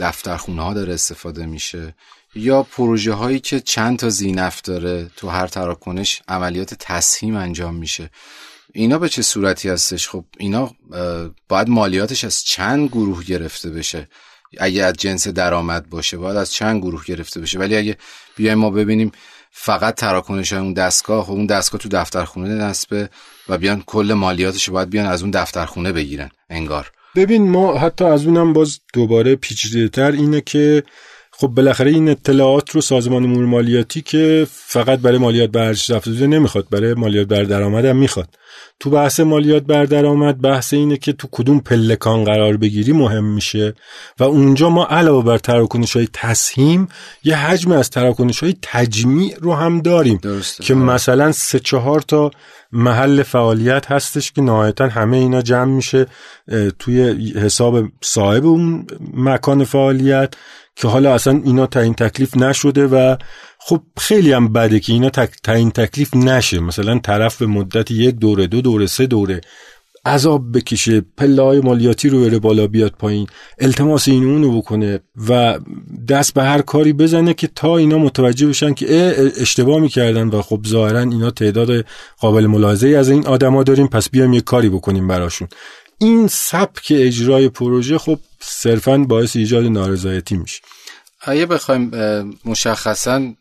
دفترخونه 0.00 0.62
ها 0.62 0.74
داره 0.74 0.94
استفاده 0.94 1.46
میشه. 1.46 1.94
یا 2.34 2.62
پروژه 2.62 3.12
هایی 3.12 3.40
که 3.40 3.60
چند 3.60 3.98
تا 3.98 4.08
زینف 4.08 4.62
داره 4.62 5.10
تو 5.16 5.28
هر 5.28 5.46
تراکنش 5.46 6.22
عملیات 6.28 6.74
تسهیم 6.74 7.36
انجام 7.36 7.74
میشه. 7.74 8.10
اینا 8.72 8.98
به 8.98 9.08
چه 9.08 9.22
صورتی 9.22 9.68
هستش؟ 9.68 10.08
خب 10.08 10.24
اینا 10.38 10.70
باید 11.48 11.68
مالیاتش 11.68 12.24
از 12.24 12.42
چند 12.42 12.88
گروه 12.88 13.24
گرفته 13.24 13.70
بشه؟ 13.70 14.08
اگه 14.58 14.84
از 14.84 14.94
جنس 14.94 15.28
درآمد 15.28 15.90
باشه 15.90 16.16
باید 16.16 16.36
از 16.36 16.52
چند 16.52 16.80
گروه 16.80 17.04
گرفته 17.04 17.40
بشه؟ 17.40 17.58
ولی 17.58 17.76
اگه 17.76 17.96
بیایم 18.36 18.58
ما 18.58 18.70
ببینیم 18.70 19.12
فقط 19.50 19.94
تراکنش 19.94 20.52
اون 20.52 20.72
دستگاه 20.72 21.24
خب 21.24 21.32
اون 21.32 21.46
دستگاه 21.46 21.80
تو 21.80 21.88
دفترخونه 21.88 22.48
نصبه 22.48 23.10
و 23.48 23.58
بیان 23.58 23.82
کل 23.86 24.12
مالیاتش 24.12 24.70
باید 24.70 24.90
بیان 24.90 25.06
از 25.06 25.22
اون 25.22 25.30
دفترخونه 25.30 25.92
بگیرن. 25.92 26.30
انگار. 26.50 26.90
ببین 27.16 27.48
ما 27.50 27.78
حتی 27.78 28.04
از 28.04 28.26
اونم 28.26 28.52
باز 28.52 28.80
دوباره 28.92 29.36
پیچیده 29.36 29.88
تر 29.88 30.12
اینه 30.12 30.40
که 30.40 30.82
خب 31.40 31.48
بالاخره 31.48 31.90
این 31.90 32.08
اطلاعات 32.08 32.70
رو 32.70 32.80
سازمان 32.80 33.24
امور 33.24 33.44
مالیاتی 33.44 34.02
که 34.02 34.46
فقط 34.50 34.98
برای 34.98 35.18
مالیات 35.18 35.50
بر 35.50 35.62
ارزش 35.62 36.22
نمی‌خواد 36.22 36.66
برای 36.70 36.94
مالیات 36.94 37.26
بر 37.26 37.42
درآمد 37.42 37.84
هم 37.84 37.96
می‌خواد 37.96 38.28
تو 38.80 38.90
بحث 38.90 39.20
مالیات 39.20 39.62
بر 39.62 39.84
درآمد 39.84 40.40
بحث 40.40 40.72
اینه 40.74 40.96
که 40.96 41.12
تو 41.12 41.28
کدوم 41.32 41.60
پلکان 41.60 42.24
قرار 42.24 42.56
بگیری 42.56 42.92
مهم 42.92 43.24
میشه 43.24 43.74
و 44.18 44.24
اونجا 44.24 44.70
ما 44.70 44.86
علاوه 44.86 45.24
بر 45.24 45.38
تراکنش 45.38 45.96
های 45.96 46.08
تسهیم 46.12 46.88
یه 47.24 47.36
حجم 47.36 47.72
از 47.72 47.90
تراکنش 47.90 48.42
های 48.42 48.54
تجمیع 48.62 49.36
رو 49.40 49.54
هم 49.54 49.80
داریم 49.80 50.18
درسته. 50.22 50.64
که 50.64 50.74
مثلا 50.74 51.32
سه 51.32 51.58
چهار 51.58 52.00
تا 52.00 52.30
محل 52.72 53.22
فعالیت 53.22 53.92
هستش 53.92 54.32
که 54.32 54.42
نهایتا 54.42 54.88
همه 54.88 55.16
اینا 55.16 55.42
جمع 55.42 55.72
میشه 55.72 56.06
توی 56.78 57.32
حساب 57.32 57.84
صاحب 58.02 58.46
اون 58.46 58.86
مکان 59.14 59.64
فعالیت 59.64 60.34
که 60.76 60.88
حالا 60.88 61.14
اصلا 61.14 61.40
اینا 61.44 61.66
تعیین 61.66 61.94
تکلیف 61.94 62.36
نشده 62.36 62.86
و 62.86 63.16
خب 63.58 63.82
خیلی 63.98 64.32
هم 64.32 64.52
بده 64.52 64.80
که 64.80 64.92
اینا 64.92 65.10
تعیین 65.44 65.70
تکلیف 65.70 66.16
نشه. 66.16 66.60
مثلا 66.60 66.98
طرف 66.98 67.38
به 67.38 67.46
مدت 67.46 67.90
یک 67.90 68.14
دوره 68.14 68.46
دو 68.46 68.60
دوره 68.60 68.86
سه 68.86 69.06
دوره 69.06 69.40
عذاب 70.06 70.56
بکشه 70.56 71.00
پله 71.16 71.42
های 71.42 71.60
مالیاتی 71.60 72.08
رو 72.08 72.20
بره 72.20 72.38
بالا 72.38 72.66
بیاد 72.66 72.92
پایین 72.98 73.26
التماس 73.58 74.08
این 74.08 74.24
اونو 74.24 74.58
بکنه 74.58 75.00
و 75.28 75.58
دست 76.08 76.34
به 76.34 76.42
هر 76.42 76.62
کاری 76.62 76.92
بزنه 76.92 77.34
که 77.34 77.46
تا 77.46 77.76
اینا 77.76 77.98
متوجه 77.98 78.46
بشن 78.46 78.74
که 78.74 79.16
اشتباه 79.40 79.80
می‌کردن 79.80 80.28
و 80.28 80.42
خب 80.42 80.60
ظاهرا 80.66 81.00
اینا 81.00 81.30
تعداد 81.30 81.86
قابل 82.20 82.46
ملاحظه 82.46 82.88
از 82.88 83.08
این 83.08 83.26
آدما 83.26 83.62
داریم 83.62 83.86
پس 83.86 84.10
بیایم 84.10 84.32
یک 84.32 84.44
کاری 84.44 84.68
بکنیم 84.68 85.08
براشون. 85.08 85.48
این 86.00 86.26
سبک 86.28 86.92
اجرای 86.96 87.48
پروژه 87.48 87.98
خب 87.98 88.18
صرفا 88.40 88.98
باعث 88.98 89.36
ایجاد 89.36 89.64
نارضایتی 89.64 90.36
میشه. 90.36 90.60
اگه 91.22 91.46
بخوایم 91.46 91.90
مشخصا 92.44 93.32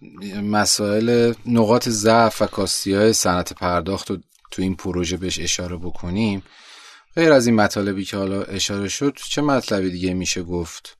مسائل 0.43 1.33
نقاط 1.45 1.89
ضعف 1.89 2.41
و 2.41 2.45
کاستی 2.45 2.93
های 2.93 3.13
صنعت 3.13 3.53
پرداخت 3.53 4.11
رو 4.11 4.17
تو 4.51 4.61
این 4.61 4.75
پروژه 4.75 5.17
بهش 5.17 5.39
اشاره 5.39 5.75
بکنیم 5.75 6.43
غیر 7.15 7.31
از 7.31 7.47
این 7.47 7.55
مطالبی 7.55 8.05
که 8.05 8.17
حالا 8.17 8.43
اشاره 8.43 8.87
شد 8.87 9.17
چه 9.29 9.41
مطلبی 9.41 9.89
دیگه 9.89 10.13
میشه 10.13 10.43
گفت؟ 10.43 10.97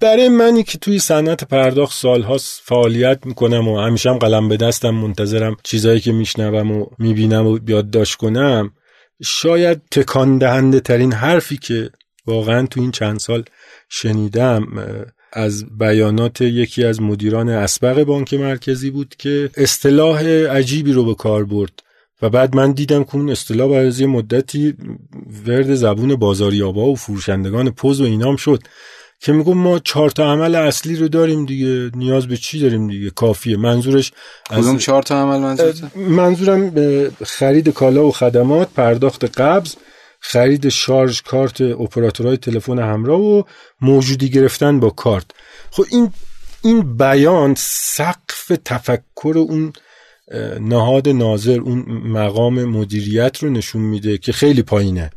برای 0.00 0.28
منی 0.28 0.62
که 0.62 0.78
توی 0.78 0.98
صنعت 0.98 1.44
پرداخت 1.44 1.98
سالهاست 1.98 2.60
فعالیت 2.64 3.26
می‌کنم 3.26 3.68
و 3.68 3.80
همیشه 3.80 4.10
هم 4.10 4.18
قلم 4.18 4.48
به 4.48 4.56
دستم 4.56 4.90
منتظرم 4.90 5.56
چیزایی 5.62 6.00
که 6.00 6.12
میشنوم 6.12 6.70
و 6.70 6.86
می‌بینم 6.98 7.46
و 7.46 7.58
یادداشت 7.68 8.14
کنم 8.14 8.72
شاید 9.22 9.80
تکان 9.90 10.38
دهنده 10.38 10.80
ترین 10.80 11.12
حرفی 11.12 11.56
که 11.56 11.90
واقعا 12.26 12.66
تو 12.66 12.80
این 12.80 12.90
چند 12.90 13.18
سال 13.18 13.44
شنیدم 13.88 14.66
از 15.32 15.78
بیانات 15.78 16.40
یکی 16.40 16.84
از 16.84 17.02
مدیران 17.02 17.48
اسبق 17.48 18.02
بانک 18.02 18.34
مرکزی 18.34 18.90
بود 18.90 19.14
که 19.18 19.50
اصطلاح 19.56 20.22
عجیبی 20.28 20.92
رو 20.92 21.04
به 21.04 21.14
کار 21.14 21.44
برد 21.44 21.82
و 22.22 22.30
بعد 22.30 22.56
من 22.56 22.72
دیدم 22.72 23.04
که 23.04 23.16
اون 23.16 23.30
اصطلاح 23.30 23.70
از 23.70 24.00
یه 24.00 24.06
مدتی 24.06 24.74
ورد 25.46 25.74
زبون 25.74 26.16
بازاریابا 26.16 26.86
و 26.86 26.96
فروشندگان 26.96 27.70
پوز 27.70 28.00
و 28.00 28.04
اینام 28.04 28.36
شد. 28.36 28.62
که 29.22 29.32
میگم 29.32 29.54
ما 29.54 29.78
چهار 29.78 30.10
تا 30.10 30.32
عمل 30.32 30.54
اصلی 30.54 30.96
رو 30.96 31.08
داریم 31.08 31.46
دیگه 31.46 31.90
نیاز 31.96 32.26
به 32.26 32.36
چی 32.36 32.60
داریم 32.60 32.88
دیگه؟ 32.88 33.10
کافیه. 33.10 33.56
منظورش 33.56 34.12
کدوم 34.50 34.78
چهار 34.78 35.02
تا 35.02 35.22
عمل 35.22 35.38
منظورت؟ 35.38 35.96
منظورم 35.96 36.70
به 36.70 37.10
خرید 37.24 37.68
کالا 37.68 38.06
و 38.06 38.12
خدمات 38.12 38.68
پرداخت 38.76 39.40
قبض 39.40 39.74
خرید 40.20 40.68
شارژ 40.68 41.22
کارت 41.22 41.60
اپراتورهای 41.60 42.36
تلفن 42.36 42.78
همراه 42.78 43.20
و 43.20 43.42
موجودی 43.80 44.30
گرفتن 44.30 44.80
با 44.80 44.90
کارت. 44.90 45.26
خب 45.70 45.84
این 45.90 46.12
این 46.62 46.96
بیان 46.96 47.54
سقف 47.58 48.52
تفکر 48.64 49.34
اون 49.36 49.72
نهاد 50.60 51.08
ناظر 51.08 51.60
اون 51.60 51.78
مقام 51.88 52.64
مدیریت 52.64 53.38
رو 53.38 53.50
نشون 53.50 53.82
میده 53.82 54.18
که 54.18 54.32
خیلی 54.32 54.62
پایینه 54.62 55.10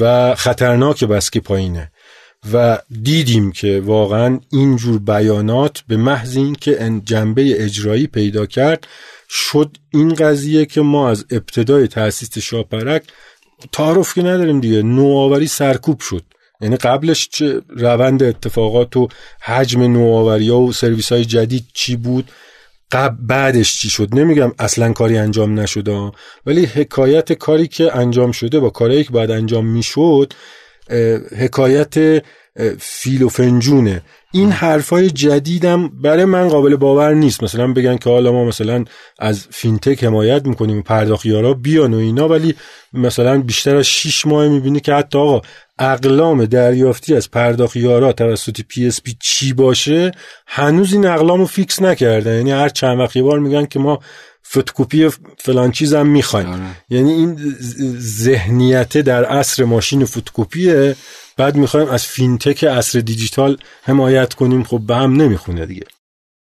و 0.00 0.34
خطرناک 0.34 1.04
بس 1.04 1.30
که 1.30 1.40
پایینه. 1.40 1.90
و 2.52 2.78
دیدیم 3.02 3.52
که 3.52 3.82
واقعا 3.84 4.40
اینجور 4.52 4.98
بیانات 4.98 5.80
به 5.88 5.96
محض 5.96 6.36
این 6.36 6.54
که 6.54 7.00
جنبه 7.04 7.64
اجرایی 7.64 8.06
پیدا 8.06 8.46
کرد 8.46 8.86
شد 9.30 9.76
این 9.90 10.14
قضیه 10.14 10.66
که 10.66 10.80
ما 10.80 11.10
از 11.10 11.24
ابتدای 11.30 11.88
تأسیس 11.88 12.38
شاپرک 12.38 13.02
تعارف 13.72 14.14
که 14.14 14.22
نداریم 14.22 14.60
دیگه 14.60 14.82
نوآوری 14.82 15.46
سرکوب 15.46 16.00
شد. 16.00 16.24
یعنی 16.60 16.76
قبلش 16.76 17.28
چه 17.28 17.62
روند 17.68 18.22
اتفاقات 18.22 18.96
و 18.96 19.08
حجم 19.40 19.82
نوآوری 19.82 20.48
ها 20.48 20.60
و 20.60 20.72
سرویس 20.72 21.12
های 21.12 21.24
جدید 21.24 21.66
چی 21.74 21.96
بود 21.96 22.30
قبل 22.92 23.16
بعدش 23.20 23.80
چی 23.80 23.90
شد؟ 23.90 24.08
نمیگم 24.12 24.52
اصلا 24.58 24.92
کاری 24.92 25.18
انجام 25.18 25.60
نشده 25.60 26.12
ولی 26.46 26.64
حکایت 26.64 27.32
کاری 27.32 27.66
که 27.66 27.96
انجام 27.96 28.32
شده 28.32 28.60
با 28.60 28.70
کاری 28.70 29.04
که 29.04 29.10
بعد 29.10 29.30
انجام 29.30 29.66
می‌شد 29.66 30.32
حکایت 31.38 32.24
فیل 32.78 33.22
و 33.22 33.28
فنجونه. 33.28 34.02
این 34.32 34.52
حرفای 34.52 35.10
جدیدم 35.10 35.88
برای 35.88 36.24
من 36.24 36.48
قابل 36.48 36.76
باور 36.76 37.14
نیست. 37.14 37.42
مثلا 37.42 37.72
بگن 37.72 37.96
که 37.96 38.10
حالا 38.10 38.32
ما 38.32 38.44
مثلا 38.44 38.84
از 39.18 39.46
فینتک 39.50 40.04
حمایت 40.04 40.46
می‌کنیم 40.46 40.82
پرداختیارا 40.82 41.54
بیان 41.54 41.94
و 41.94 41.96
اینا 41.96 42.28
ولی 42.28 42.54
مثلا 42.92 43.40
بیشتر 43.40 43.76
از 43.76 43.86
6 43.86 44.26
ماه 44.26 44.48
می‌بینی 44.48 44.80
که 44.80 44.94
حتی 44.94 45.18
آقا 45.18 45.40
اقلام 45.78 46.44
دریافتی 46.44 47.14
از 47.14 47.30
پرداختیارا 47.30 48.12
توسط 48.12 48.60
PSP 48.68 49.16
چی 49.20 49.52
باشه 49.52 50.12
هنوز 50.46 50.92
این 50.92 51.06
اقلامو 51.06 51.46
fix 51.46 51.82
نکردن. 51.82 52.36
یعنی 52.36 52.50
هر 52.50 52.68
چند 52.68 52.98
وقت 52.98 53.18
بار 53.18 53.38
میگن 53.38 53.66
که 53.66 53.78
ما 53.78 53.98
فتکوپی 54.50 55.08
فلان 55.38 55.70
چیزم 55.72 56.06
می‌خوایم. 56.06 56.48
آره. 56.48 56.62
یعنی 56.90 57.12
این 57.12 57.56
ذهنیت 57.98 58.98
در 58.98 59.24
عصر 59.24 59.64
ماشین 59.64 60.04
فتکوپیه 60.04 60.96
بعد 61.36 61.56
می‌خوایم 61.56 61.88
از 61.88 62.04
فینتک 62.06 62.64
عصر 62.64 63.00
دیجیتال 63.00 63.58
حمایت 63.82 64.34
کنیم. 64.34 64.64
خب 64.64 64.80
به 64.86 64.96
هم 64.96 65.12
نمی‌خونه 65.12 65.66
دیگه. 65.66 65.84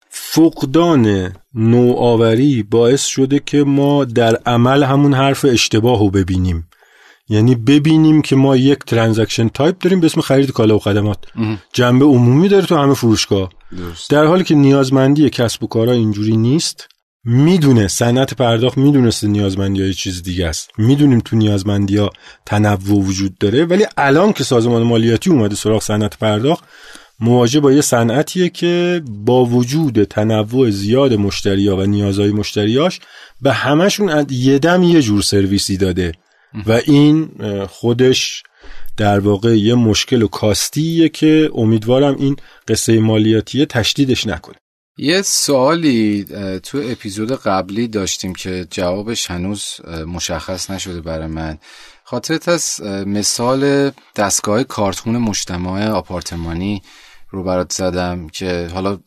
فقدان 0.10 1.34
نوآوری 1.54 2.64
باعث 2.64 3.06
شده 3.06 3.42
که 3.46 3.64
ما 3.64 4.06
در 4.06 4.36
عمل 4.36 4.84
همون 4.84 5.14
حرف 5.14 5.46
اشتباه 5.46 6.00
رو 6.00 6.10
ببینیم. 6.10 6.68
یعنی 7.30 7.56
ببینیم 7.56 8.22
که 8.22 8.36
ما 8.36 8.56
یک 8.56 8.80
transaction 8.80 9.48
type 9.48 9.78
داریم 9.78 10.00
به 10.00 10.06
اسم 10.06 10.22
خرید 10.22 10.52
کالا 10.52 10.76
و 10.76 10.80
خدمات. 10.80 11.18
جنبه 11.74 12.06
عمومی 12.06 12.50
داره 12.50 12.66
تو 12.66 12.76
همه 12.76 12.94
فروشگاه. 12.94 13.50
در 14.10 14.26
حالی 14.26 14.44
که 14.44 14.56
نیازمندی 14.56 15.30
کسب 15.30 15.64
و 15.64 15.68
کارا 15.68 15.92
اینجوری 15.92 16.38
نیست 16.38 16.88
می‌دونه 17.24 17.88
صنعت 17.88 18.34
پرداخت 18.34 18.78
می‌دونسته 18.78 19.28
نیازمندی 19.28 19.82
های 19.82 19.94
چیز 19.94 20.24
دیگه 20.24 20.48
است. 20.48 20.70
می‌دونیم 20.78 21.20
تو 21.20 21.36
نیازمندی 21.36 21.98
ها 21.98 22.10
تنوع 22.46 23.04
وجود 23.04 23.38
داره 23.38 23.66
ولی 23.66 23.86
الان 23.98 24.34
که 24.34 24.44
سازمان 24.44 24.84
مالیاتی 24.84 25.30
اومده 25.30 25.56
سراغ 25.56 25.82
صنعت 25.82 26.18
پرداخت 26.18 26.64
مواجه 27.20 27.60
با 27.60 27.72
یه 27.72 27.82
صنعتیه 27.82 28.50
که 28.50 29.02
با 29.08 29.46
وجود 29.46 30.04
تنوع 30.04 30.70
زیاد 30.70 31.14
مشتری 31.14 31.68
ها 31.68 31.78
و 31.78 31.82
نیازهای 31.82 32.32
مشتریاش 32.32 33.00
به 33.42 33.54
همشون 33.54 34.26
یه 34.30 34.60
دم 34.60 34.84
یه 34.84 35.02
جور 35.02 35.22
سرویسی 35.22 35.78
داده. 35.78 36.12
و 36.68 36.72
این 36.72 37.30
خودش 37.70 38.44
در 38.98 39.20
واقع 39.20 39.60
یه 39.60 39.76
مشکل 39.76 40.22
و 40.22 40.28
کاستیه 40.28 41.10
که 41.10 41.50
امیدوارم 41.56 42.16
این 42.16 42.36
قصه 42.68 43.00
مالیاتیه 43.00 43.66
تشدیدش 43.66 44.28
نکنه. 44.28 44.56
یه 45.04 45.22
سوالی 45.22 46.26
تو 46.64 46.78
اپیزود 46.78 47.32
قبلی 47.32 47.88
داشتیم 47.88 48.36
که 48.36 48.68
جوابش 48.70 49.32
هنوز 49.32 49.82
مشخص 50.08 50.72
نشده 50.72 51.02
برای 51.02 51.28
من. 51.28 51.58
خاطرت 52.04 52.50
از 52.50 52.82
مثال 53.06 53.92
دستگاه 54.16 54.64
کارتون 54.64 55.18
مجتمع 55.18 55.88
آپارتمانی 55.90 56.82
رو 57.30 57.44
برات 57.44 57.72
زدم 57.72 58.28
که 58.30 58.70
حالا 58.74 59.00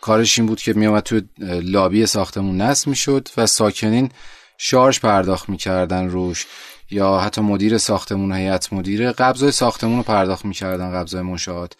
کارش 0.00 0.38
این 0.38 0.48
بود 0.48 0.60
که 0.60 0.72
میامد 0.72 1.02
تو 1.02 1.20
لابی 1.62 2.06
ساختمون 2.06 2.60
نصب 2.60 2.88
می‌شد 2.88 3.28
و 3.36 3.46
ساکنین 3.46 4.10
شارژ 4.58 5.00
پرداخت 5.00 5.48
می‌کردن 5.48 6.08
روش 6.08 6.46
یا 6.90 7.18
حتی 7.18 7.40
مدیر 7.40 7.78
ساختمون 7.78 8.32
هیئت 8.32 8.72
مدیره 8.72 9.12
قبضای 9.12 9.50
ساختمون 9.50 9.96
رو 9.96 10.02
پرداخت 10.02 10.44
می‌کردن 10.44 10.92
قبضای 10.92 11.22
منشآت 11.22 11.72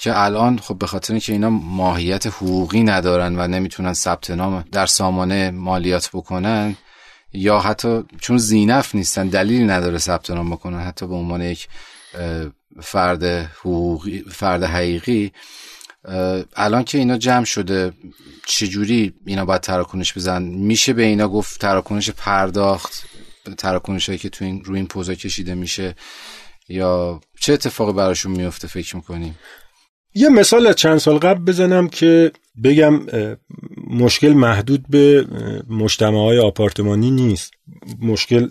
که 0.00 0.18
الان 0.24 0.58
خب 0.58 0.78
به 0.78 0.86
خاطر 0.86 1.12
اینکه 1.12 1.32
اینا 1.32 1.50
ماهیت 1.50 2.26
حقوقی 2.26 2.82
ندارن 2.82 3.38
و 3.38 3.46
نمی‌تونن 3.46 3.92
ثبت 3.92 4.30
نام 4.30 4.64
در 4.72 4.86
سامانه 4.86 5.50
مالیات 5.50 6.10
بکنن 6.12 6.76
یا 7.32 7.60
حتی 7.60 8.04
چون 8.20 8.38
زینف 8.38 8.94
نیستن 8.94 9.28
دلیلی 9.28 9.64
نداره 9.64 9.98
ثبت 9.98 10.30
نام 10.30 10.50
بکنن 10.50 10.80
حتی 10.80 11.06
به 11.06 11.14
عنوان 11.14 11.42
یک 11.42 11.68
فرد 12.82 13.24
حقوقی 13.24 14.24
فرد 14.30 14.62
حقیقی 14.62 15.32
الان 16.56 16.84
که 16.84 16.98
اینا 16.98 17.18
جمع 17.18 17.44
شده 17.44 17.92
چجوری 18.46 19.14
اینا 19.26 19.44
باید 19.44 19.60
تراکنش 19.60 20.14
بزن 20.14 20.42
میشه 20.42 20.92
به 20.92 21.02
اینا 21.02 21.28
گفت 21.28 21.60
تراکنش 21.60 22.10
پرداخت؟ 22.10 23.04
تراکنش 23.58 24.08
هایی 24.08 24.18
که 24.18 24.28
تو 24.28 24.44
این 24.44 24.64
روی 24.64 24.78
این 24.78 24.86
پوزا 24.86 25.14
کشیده 25.14 25.54
میشه؟ 25.54 25.94
یا 26.68 27.20
چه 27.40 27.52
اتفاقی 27.52 27.92
براشون 27.92 28.32
میفته 28.32 28.68
فکر 28.68 28.96
می‌کنیم 28.96 29.38
یه 30.16 30.28
مثال 30.28 30.66
از 30.66 30.74
چند 30.76 30.98
سال 30.98 31.18
قبل 31.18 31.44
بزنم 31.44 31.88
که 31.88 32.32
بگم 32.64 33.00
مشکل 33.90 34.28
محدود 34.28 34.84
به 34.88 35.26
مجتمع 35.68 36.18
های 36.18 36.38
آپارتمانی 36.38 37.10
نیست. 37.10 37.52
مشکل 38.00 38.48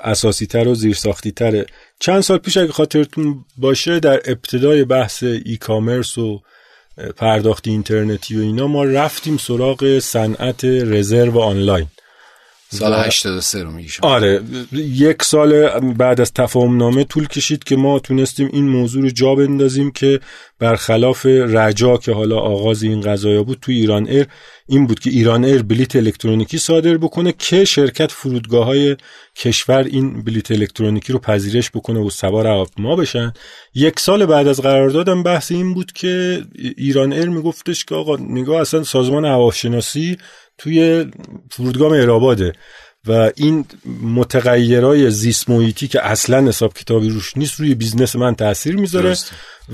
اساسی 0.00 0.46
تر 0.46 0.68
و 0.68 0.74
زیرساختی 0.74 1.32
تره 1.32 1.66
چند 2.00 2.20
سال 2.20 2.38
پیش 2.38 2.56
اگه 2.56 2.72
خاطرتون 2.72 3.44
باشه 3.56 4.00
در 4.00 4.20
ابتدای 4.24 4.84
بحث 4.84 5.22
ای 5.22 5.56
کامرس 5.56 6.18
و 6.18 6.42
پرداخت 7.16 7.68
اینترنتی 7.68 8.36
و 8.36 8.40
اینا 8.40 8.66
ما 8.66 8.84
رفتیم 8.84 9.36
سراغ 9.36 9.98
صنعت 9.98 10.64
رزرو 10.64 11.38
آنلاین. 11.38 11.86
سال 12.76 13.04
83 13.04 13.62
رو 13.62 13.70
میگی 13.70 13.88
آره 14.02 14.42
یک 14.72 15.22
سال 15.22 15.80
بعد 15.80 16.20
از 16.20 16.32
تفاهم 16.32 16.76
نامه 16.76 17.04
طول 17.04 17.26
کشید 17.26 17.64
که 17.64 17.76
ما 17.76 17.98
تونستیم 17.98 18.50
این 18.52 18.68
موضوع 18.68 19.02
رو 19.02 19.10
جا 19.10 19.34
بندازیم 19.34 19.90
که 19.90 20.20
برخلاف 20.58 21.26
رجا 21.26 21.96
که 21.96 22.12
حالا 22.12 22.38
آغاز 22.38 22.82
این 22.82 23.00
قضایا 23.00 23.42
بود 23.42 23.58
تو 23.60 23.72
ایران 23.72 24.08
ایر 24.08 24.26
این 24.66 24.86
بود 24.86 25.00
که 25.00 25.10
ایران 25.10 25.44
ایر 25.44 25.62
بلیت 25.62 25.96
الکترونیکی 25.96 26.58
صادر 26.58 26.96
بکنه 26.96 27.34
که 27.38 27.64
شرکت 27.64 28.12
فرودگاه 28.12 28.66
های 28.66 28.96
کشور 29.36 29.82
این 29.82 30.24
بلیت 30.24 30.50
الکترونیکی 30.50 31.12
رو 31.12 31.18
پذیرش 31.18 31.70
بکنه 31.70 32.00
و 32.00 32.10
سوار 32.10 32.66
هواپیما 32.78 32.96
بشن. 32.96 33.32
یک 33.74 34.00
سال 34.00 34.26
بعد 34.26 34.48
از 34.48 34.60
قراردادم 34.60 35.22
بحث 35.22 35.52
این 35.52 35.74
بود 35.74 35.92
که 35.92 36.42
ایران 36.76 37.12
ایر 37.12 37.28
میگفتش 37.28 37.84
که 37.84 37.94
آقا 37.94 38.16
نگاه 38.16 38.60
اصلا 38.60 38.82
سازمان 38.82 39.24
هواشناسی 39.24 40.16
توی 40.58 41.06
فرودگاه 41.50 41.92
مهرآباده. 41.92 42.52
و 43.08 43.30
این 43.36 43.64
متغیرهای 44.02 45.10
زیست 45.10 45.50
محیطی 45.50 45.88
که 45.88 46.06
اصلا 46.06 46.48
حساب 46.48 46.74
کتابی 46.74 47.08
روش 47.08 47.36
نیست 47.36 47.60
روی 47.60 47.74
business 47.74 48.16
من 48.16 48.34
تاثیر 48.34 48.76
می‌ذاره. 48.76 49.16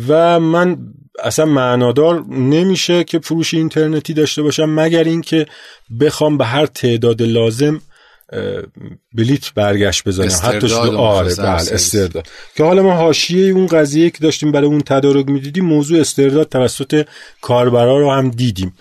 و 0.09 0.41
من 0.41 0.79
اصلا 1.24 1.45
معنادار 1.45 2.24
نمیشه 2.31 3.05
که 3.05 3.18
فروش 3.18 3.55
اینترنتی 3.55 4.14
داشته 4.14 4.43
باشم 4.43 4.70
مگر 4.70 5.05
اینکه 5.05 5.47
بخوام 6.01 6.39
به 6.39 6.45
هر 6.45 6.66
تعداد 6.66 7.22
لازم 7.22 7.81
بلیت 9.14 9.55
برگشت 9.55 10.05
بزنیم 10.05 10.31
حتی 10.43 10.68
شده 10.68 10.97
آره 10.97 11.35
بله 11.35 11.47
استرداد. 11.49 12.26
که 12.57 12.64
حالا 12.64 12.83
ما 12.83 12.95
حاشیه 12.95 13.53
اون 13.53 13.66
قضیه 13.66 14.11
که 14.11 14.18
داشتیم 14.18 14.53
برای 14.53 14.66
اون 14.66 14.81
تدارک 14.81 15.29
می‌دیدیم 15.29 15.64
موضوع 15.64 16.01
استرداد 16.01 16.49
توسط 16.49 17.07
کاربرا 17.41 17.99
رو 17.99 18.11
هم 18.11 18.31
دیدیم. 18.31 18.74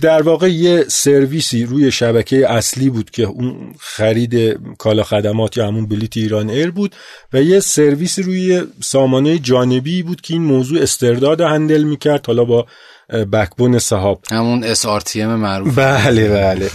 در 0.00 0.22
واقع 0.22 0.52
یه 0.52 0.84
سرویسی 0.88 1.64
روی 1.64 1.90
شبکه 1.90 2.50
اصلی 2.50 2.90
بود 2.90 3.10
که 3.10 3.22
اون 3.22 3.74
خرید 3.80 4.58
کالا 4.78 5.02
خدمات 5.02 5.56
یا 5.56 5.66
همون 5.66 5.86
بلیت 5.86 6.16
ایران 6.16 6.50
ایر 6.50 6.70
بود 6.70 6.94
و 7.32 7.42
یه 7.42 7.60
سرویسی 7.60 8.22
روی 8.22 8.62
سامانه 8.82 9.38
جانبی 9.38 10.02
بود 10.02 10.20
که 10.20 10.34
این 10.34 10.42
موضوع 10.42 10.82
استرداد 10.82 11.40
هندل 11.40 11.82
می‌کرد. 11.82 12.26
حالا 12.26 12.44
با 12.44 12.66
بکبون 13.08 13.78
صحاب. 13.78 14.20
همون 14.30 14.74
SRTM 14.74 15.16
معروف. 15.16 15.78
بله 15.78 16.28
بله. 16.28 16.70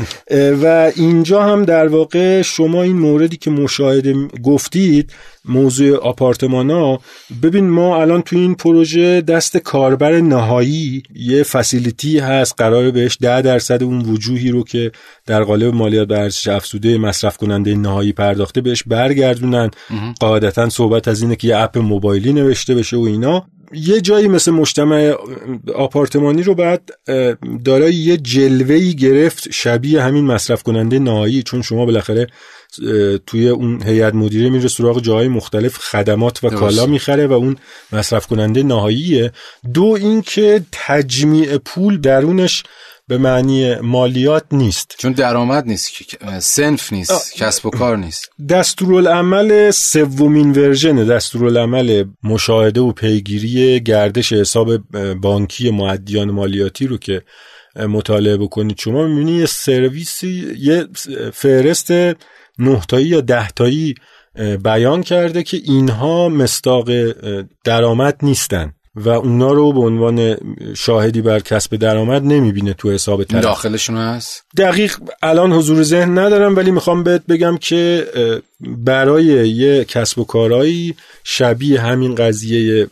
و 0.53 0.91
اینجا 0.95 1.43
هم 1.43 1.65
در 1.65 1.87
واقع 1.87 2.41
شما 2.41 2.83
این 2.83 2.99
موردی 2.99 3.37
که 3.37 3.51
مشاهده 3.51 4.27
گفتید 4.43 5.13
موضوع 5.45 5.97
آپارتمان 5.97 6.69
ها 6.69 7.01
ببین 7.43 7.69
ما 7.69 8.01
الان 8.01 8.21
تو 8.21 8.35
این 8.35 8.55
پروژه 8.55 9.21
دست 9.21 9.57
کاربر 9.57 10.19
نهایی 10.19 11.03
یه 11.15 11.43
فسیلیتی 11.43 12.19
هست 12.19 12.53
قرار 12.57 12.91
بهش 12.91 13.17
ده 13.21 13.41
درصد 13.41 13.83
اون 13.83 14.01
وجوهی 14.01 14.51
رو 14.51 14.63
که 14.63 14.91
در 15.25 15.43
قالب 15.43 15.73
مالیات 15.73 16.07
به 16.07 16.19
ارزش 16.19 16.47
افزوده 16.47 16.97
مصرف 16.97 17.37
کننده 17.37 17.75
نهایی 17.75 18.13
پرداخته 18.13 18.61
بهش 18.61 18.83
برگردونن. 18.83 19.71
قاعدتا 20.19 20.69
صحبت 20.69 21.07
از 21.07 21.21
اینه 21.21 21.35
که 21.35 21.47
یه 21.47 21.57
اپ 21.57 21.77
موبایلی 21.77 22.33
نوشته 22.33 22.75
بشه 22.75 22.97
و 22.97 23.01
اینا. 23.01 23.45
یه 23.73 24.01
جایی 24.01 24.27
مثل 24.27 24.51
مجتمع 24.51 25.15
آپارتمانی 25.75 26.43
رو 26.43 26.55
بعد 26.55 26.89
دارای 27.65 27.93
یه 27.93 28.17
جلوهی 28.17 28.93
گرفت 28.95 29.51
شبیه 29.51 30.01
همین 30.01 30.25
مصرف 30.25 30.63
کننده 30.63 30.99
نهایی 30.99 31.43
چون 31.43 31.61
شما 31.61 31.85
بالاخره 31.85 32.27
توی 33.27 33.49
اون 33.49 33.83
هیئت 33.83 34.13
مدیره 34.13 34.49
میره 34.49 34.67
سراغ 34.67 35.01
جاهای 35.01 35.27
مختلف 35.27 35.77
خدمات 35.77 36.43
و 36.43 36.49
کالا 36.49 36.85
می‌خره 36.85 37.27
و 37.27 37.33
اون 37.33 37.55
مصرف 37.91 38.27
کننده 38.27 38.63
نهاییه 38.63 39.31
دو 39.73 39.97
اینکه 40.01 40.61
تجمیع 40.71 41.57
پول 41.57 42.01
درونش 42.01 42.63
به 43.09 43.17
معنی 43.17 43.75
مالیات 43.75 44.43
نیست. 44.51 44.95
چون 44.97 45.11
درآمد 45.11 45.67
نیست 45.67 45.91
سنف 46.39 46.93
نیست 46.93 47.35
کسب 47.35 47.65
و 47.65 47.69
کار 47.69 47.97
نیست. 47.97 48.29
دستورالعمل 48.49 49.71
سومین 49.71 50.51
ورژن 50.51 50.95
دستورالعمل 50.95 52.03
مشاهده 52.23 52.81
و 52.81 52.91
پیگیری 52.91 53.79
گردش 53.79 54.33
حساب 54.33 54.77
بانکی 55.21 55.71
معدیان 55.71 56.31
مالیاتی 56.31 56.87
رو 56.87 56.97
که 56.97 57.21
مطالعه 57.75 58.37
بکنید. 58.37 58.79
شما 58.79 59.07
می‌بینید 59.07 59.39
یه 59.39 59.45
سرویسی 59.45 60.55
یه 60.59 60.87
فهرست 61.33 61.91
نهتایی 62.59 63.07
یا 63.07 63.21
دهتایی 63.21 63.95
بیان 64.63 65.03
کرده 65.03 65.43
که 65.43 65.57
اینها 65.63 66.29
مستاق 66.29 66.89
درآمد 67.63 68.17
نیستن. 68.23 68.73
و 68.95 69.09
اونا 69.09 69.51
رو 69.51 69.73
به 69.73 69.79
عنوان 69.79 70.37
شاهدی 70.75 71.21
بر 71.21 71.39
کسب 71.39 71.75
درآمد 71.75 72.23
نمی‌بینه 72.23 72.73
تو 72.73 72.91
حساب 72.91 73.23
طرف. 73.23 73.43
داخلشون 73.43 73.97
هست؟ 73.97 74.43
دقیق 74.57 74.95
الان 75.21 75.51
حضور 75.51 75.83
ذهن 75.83 76.17
ندارم 76.17 76.55
ولی 76.55 76.71
می‌خوام 76.71 77.03
بهت 77.03 77.25
بگم 77.25 77.57
که 77.57 78.07
برای 78.61 79.25
یه 79.49 79.85
کسب 79.85 80.19
و 80.19 80.23
کارهایی 80.23 80.95
شبیه 81.23 81.81
همین 81.81 82.15
قضیه 82.15 82.87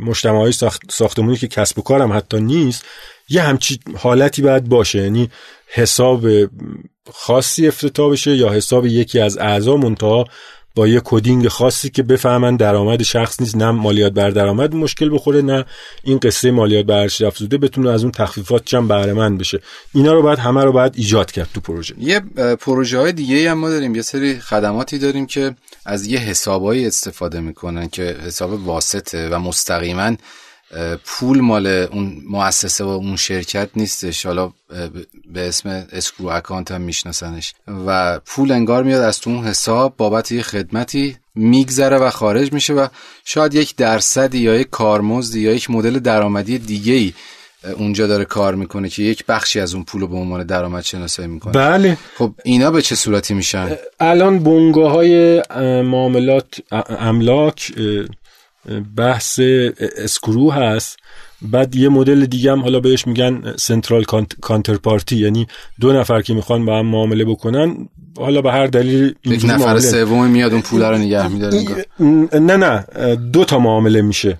مجتمعهای 0.00 0.52
ساختمونی 0.90 1.36
که 1.36 1.48
کسب 1.48 1.78
و 1.78 1.82
کارم 1.82 2.12
حتی 2.12 2.40
نیست 2.40 2.84
یه 3.28 3.42
همچی 3.42 3.80
حالتی 3.96 4.42
باید 4.42 4.68
باشه. 4.68 4.98
یعنی 5.02 5.30
حساب 5.66 6.26
خاصی 7.12 7.68
افتتاح 7.68 8.12
بشه 8.12 8.36
یا 8.36 8.52
حساب 8.52 8.86
یکی 8.86 9.20
از 9.20 9.38
اعضا 9.38 9.76
منتها 9.76 10.24
با 10.76 10.88
یه 10.88 11.00
کدینگ 11.04 11.48
خاصی 11.48 11.90
که 11.90 12.02
بفهمن 12.02 12.56
درآمد 12.56 13.02
شخص 13.02 13.40
نیست 13.40 13.56
نه 13.56 13.70
مالیات 13.70 14.12
بر 14.12 14.30
درآمد 14.30 14.74
مشکل 14.74 15.14
بخوره 15.14 15.42
نه 15.42 15.64
این 16.02 16.18
قصه 16.18 16.50
مالیات 16.50 16.86
بر 16.86 17.00
ارزش 17.00 17.22
افزوده 17.22 17.58
بتونه 17.58 17.90
از 17.90 18.02
اون 18.02 18.12
تخفیفات 18.12 18.64
چم 18.64 18.88
بهره 18.88 19.12
مند 19.12 19.38
بشه. 19.38 19.60
اینا 19.94 20.12
رو 20.12 20.22
بعد 20.22 20.38
همه 20.38 20.64
رو 20.64 20.72
بعد 20.72 20.94
ایجاد 20.96 21.32
کرد 21.32 21.48
تو 21.54 21.60
پروژه. 21.60 21.94
یه 21.98 22.20
پروژه 22.60 22.98
های 22.98 23.12
دیگه 23.12 23.50
هم 23.50 23.58
ما 23.58 23.70
داریم. 23.70 23.94
یه 23.94 24.02
سری 24.02 24.38
خدماتی 24.38 24.98
داریم 24.98 25.26
که 25.26 25.54
از 25.86 26.06
یه 26.06 26.18
حسابایی 26.18 26.86
استفاده 26.86 27.40
می‌کنن 27.40 27.88
که 27.88 28.16
حساب 28.26 28.66
واسطه 28.66 29.28
و 29.28 29.38
مستقیما 29.38 30.16
پول 31.04 31.40
مال 31.40 31.66
اون 31.66 32.22
مؤسسه 32.30 32.84
و 32.84 32.88
اون 32.88 33.16
شرکت 33.16 33.68
نیستش. 33.76 34.26
حالا 34.26 34.52
به 35.32 35.48
اسم 35.48 35.86
اسکرو 35.92 36.26
اکانت 36.26 36.70
هم 36.70 36.80
میشناسنش. 36.80 37.54
و 37.86 38.20
پول 38.26 38.52
انگار 38.52 38.82
میاد 38.82 39.02
از 39.02 39.20
تو 39.20 39.30
اون 39.30 39.44
حساب 39.44 39.94
بابت 39.96 40.32
یه 40.32 40.42
خدمتی 40.42 41.16
میگذره 41.34 41.98
و 41.98 42.10
خارج 42.10 42.52
میشه 42.52 42.72
و 42.72 42.86
شاید 43.24 43.54
یک 43.54 43.76
درصدی 43.76 44.38
یا 44.38 44.54
یک 44.54 44.70
کارمزدی 44.70 45.40
یا 45.40 45.52
یک 45.52 45.70
مدل 45.70 45.98
درآمدی 45.98 46.58
دیگه 46.58 46.92
ای 46.92 47.12
اونجا 47.78 48.06
داره 48.06 48.24
کار 48.24 48.54
می‌کنه 48.54 48.88
که 48.88 49.02
یک 49.02 49.24
بخشی 49.26 49.60
از 49.60 49.74
اون 49.74 49.84
پول 49.84 50.00
رو 50.00 50.06
به 50.06 50.16
عنوان 50.16 50.42
درآمد 50.42 50.84
شناسایی 50.84 51.28
می‌کنه. 51.28 51.52
بله. 51.52 51.98
خب 52.18 52.32
اینا 52.44 52.70
به 52.70 52.82
چه 52.82 52.94
صورتی 52.94 53.34
میشن؟ 53.34 53.76
الان 54.00 54.38
بنگاه 54.38 54.92
های 54.92 55.42
معاملات 55.82 56.46
املاک 56.88 57.72
بحث 58.96 59.40
escrow 59.96 60.50
هست. 60.50 60.96
بعد 61.42 61.76
یه 61.76 61.88
مدل 61.88 62.26
دیگه 62.26 62.52
هم 62.52 62.62
حالا 62.62 62.80
بهش 62.80 63.06
میگن 63.06 63.54
central 63.58 64.04
counterparty. 64.40 65.16
یعنی 65.16 65.46
دو 65.80 65.92
نفر 65.92 66.22
که 66.22 66.34
می‌خوان 66.34 66.64
با 66.64 66.78
هم 66.78 66.86
معامله 66.86 67.24
بکنن 67.24 67.88
حالا 68.18 68.42
به 68.42 68.52
هر 68.52 68.66
دلیل 68.66 69.14
یک 69.24 69.44
نفر 69.44 69.78
سوم 69.78 70.26
میاد 70.26 70.52
اون 70.52 70.62
پول 70.62 70.82
رو 70.82 70.98
نگه 70.98 71.28
میداره 71.28 71.86
نه 72.40 72.56
نه. 72.56 72.84
دو 73.16 73.44
تا 73.44 73.58
معامله 73.58 74.02
میشه. 74.02 74.38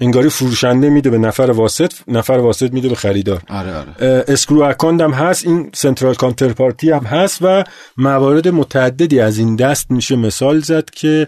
انگاری 0.00 0.28
فروشنده 0.28 0.90
میده 0.90 1.10
به 1.10 1.18
نفر 1.18 1.42
واسط 1.42 1.92
نفر 2.08 2.32
واسط 2.32 2.72
میده 2.72 2.88
به 2.88 2.94
خریدار. 2.94 3.42
آره 3.48 3.76
آره. 3.76 4.24
escrow 4.28 4.62
account 4.62 5.00
هم 5.00 5.10
هست 5.10 5.46
این 5.46 5.70
central 5.74 6.14
counterparty 6.14 6.90
هم 6.90 7.04
هست 7.04 7.38
و 7.42 7.64
موارد 7.96 8.48
متعددی 8.48 9.20
از 9.20 9.38
این 9.38 9.56
دست 9.56 9.90
میشه 9.90 10.16
مثال 10.16 10.60
زد 10.60 10.90
که 10.90 11.26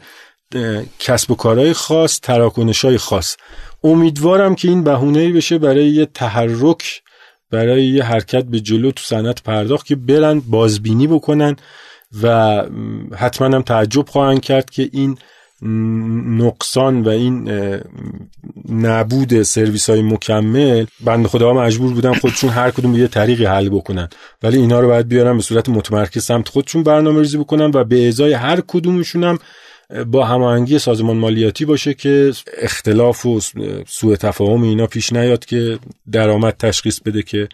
کسب 0.98 1.30
و 1.30 1.34
کارهای 1.34 1.72
خاص 1.72 2.20
تراکنش 2.20 2.84
های 2.84 2.98
خاص. 2.98 3.36
امیدوارم 3.84 4.54
که 4.54 4.68
این 4.68 4.84
بهونه 4.84 5.32
بشه 5.32 5.58
برای 5.58 5.88
یه 5.88 6.06
تحرک 6.06 7.02
برای 7.50 7.86
یه 7.86 8.04
حرکت 8.04 8.44
به 8.44 8.60
جلو 8.60 8.90
تو 8.90 9.02
صنعت 9.04 9.42
پرداخت 9.42 9.86
که 9.86 9.96
برن 9.96 10.40
بازبینی 10.40 11.06
بکنن 11.06 11.56
و 12.22 12.62
حتما 13.16 13.56
هم 13.56 13.62
تعجب 13.62 14.08
خواهند 14.08 14.40
کرد 14.40 14.70
که 14.70 14.90
این 14.92 15.18
نقصان 16.38 17.02
و 17.02 17.08
این 17.08 17.50
نبود 18.68 19.42
سرویس 19.42 19.90
های 19.90 20.02
مکمل. 20.02 20.84
بند 21.00 21.26
خدا 21.26 21.52
مجبور 21.52 21.92
بودن 21.92 22.14
خودشون 22.14 22.50
هر 22.50 22.70
کدوم 22.70 22.92
به 22.92 22.98
یه 22.98 23.08
طریقی 23.08 23.44
حل 23.44 23.68
بکنن. 23.68 24.08
ولی 24.42 24.58
اینا 24.58 24.80
رو 24.80 24.88
باید 24.88 25.08
بیارن 25.08 25.36
به 25.36 25.42
صورت 25.42 25.68
متمرکز 25.68 26.24
سمت 26.24 26.48
خودشون 26.48 26.82
برنامه 26.82 27.20
ریزی 27.20 27.38
بکنن 27.38 27.70
و 27.74 27.84
به 27.84 28.08
ازای 28.08 28.32
هر 28.32 28.62
کدومشون 28.66 29.24
هم 29.24 29.38
با 30.06 30.24
هماهنگی 30.24 30.78
سازمان 30.78 31.16
مالیاتی 31.16 31.64
باشه 31.64 31.94
که 31.94 32.32
اختلاف 32.58 33.26
و 33.26 33.40
سوء 33.88 34.16
تفاهم 34.16 34.62
اینا 34.62 34.86
پیش 34.86 35.12
نیاد 35.12 35.44
که 35.44 35.78
درآمد 36.12 36.56
تشخیص 36.56 37.00
بده 37.00 37.22
که 37.22 37.48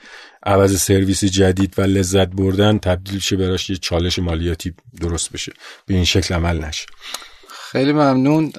عوض 0.46 0.80
سرویس 0.80 1.24
جدید 1.24 1.74
و 1.78 1.82
لذت 1.82 2.28
بردن 2.28 2.78
تبدیل 2.78 3.18
شه 3.18 3.36
براش 3.36 3.70
یه 3.70 3.76
چالش 3.76 4.18
مالیاتی 4.18 4.74
درست 5.00 5.32
بشه. 5.32 5.52
به 5.86 5.94
این 5.94 6.04
شکل 6.04 6.34
عمل 6.34 6.64
نشه. 6.64 6.86
خیلی 7.48 7.92
ممنون. 7.92 8.52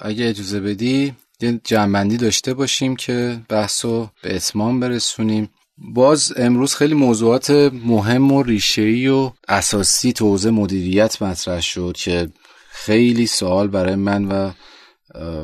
اگه 0.00 0.28
اجازه 0.28 0.60
بدی 0.60 1.14
یه 1.40 1.60
جنبندی 1.64 2.16
داشته 2.16 2.54
باشیم 2.54 2.96
که 2.96 3.40
بحثو 3.48 4.08
به 4.22 4.36
اتمام 4.36 4.80
برسونیم. 4.80 5.50
باز 5.78 6.32
امروز 6.36 6.74
خیلی 6.74 6.94
موضوعات 6.94 7.50
مهم 7.72 8.32
و 8.32 8.42
ریشه‌ای 8.42 9.08
و 9.08 9.32
اساسی 9.48 10.12
تو 10.12 10.38
مدیریت 10.52 11.22
مطرح 11.22 11.60
شد 11.60 11.96
که 11.96 12.28
خیلی 12.74 13.26
سوال 13.26 13.68
برای 13.68 13.94
من 13.94 14.24
و 14.24 14.50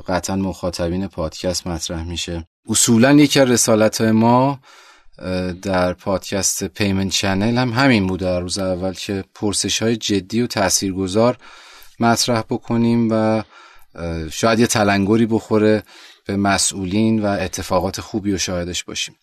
قطعا 0.09 0.37
مخاطبین 0.37 1.07
پادکست 1.07 1.67
مطرح 1.67 2.05
میشه. 2.05 2.47
اصولا 2.69 3.13
یکی 3.13 3.41
رسالت 3.41 4.01
ما 4.01 4.61
در 5.63 5.93
پادکست 5.93 6.65
پیمنت 6.65 7.13
چنل 7.13 7.59
هم 7.59 7.73
همین 7.73 8.07
بوده. 8.07 8.25
در 8.25 8.41
روز 8.41 8.59
اول 8.59 8.93
که 8.93 9.25
پرسش 9.35 9.83
های 9.83 9.97
جدی 9.97 10.43
و 10.43 10.47
تاثیرگذار 10.47 11.37
مطرح 12.01 12.41
بکنیم 12.41 13.09
و 13.11 13.43
شاید 14.31 14.61
یه 14.61 14.67
تلنگری 14.67 15.27
بخوره 15.27 15.83
به 16.27 16.37
مسئولین 16.37 17.23
و 17.23 17.27
اتفاقات 17.27 18.01
خوبی 18.01 18.33
و 18.33 18.39
شاهدش 18.39 18.85
باشیم. 18.85 19.15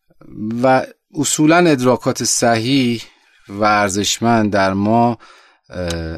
و 0.63 0.85
اصولا 1.15 1.57
ادراکات 1.57 2.23
صحیح 2.23 3.03
ورزشمند 3.49 4.53
در 4.53 4.73
ما 4.73 5.17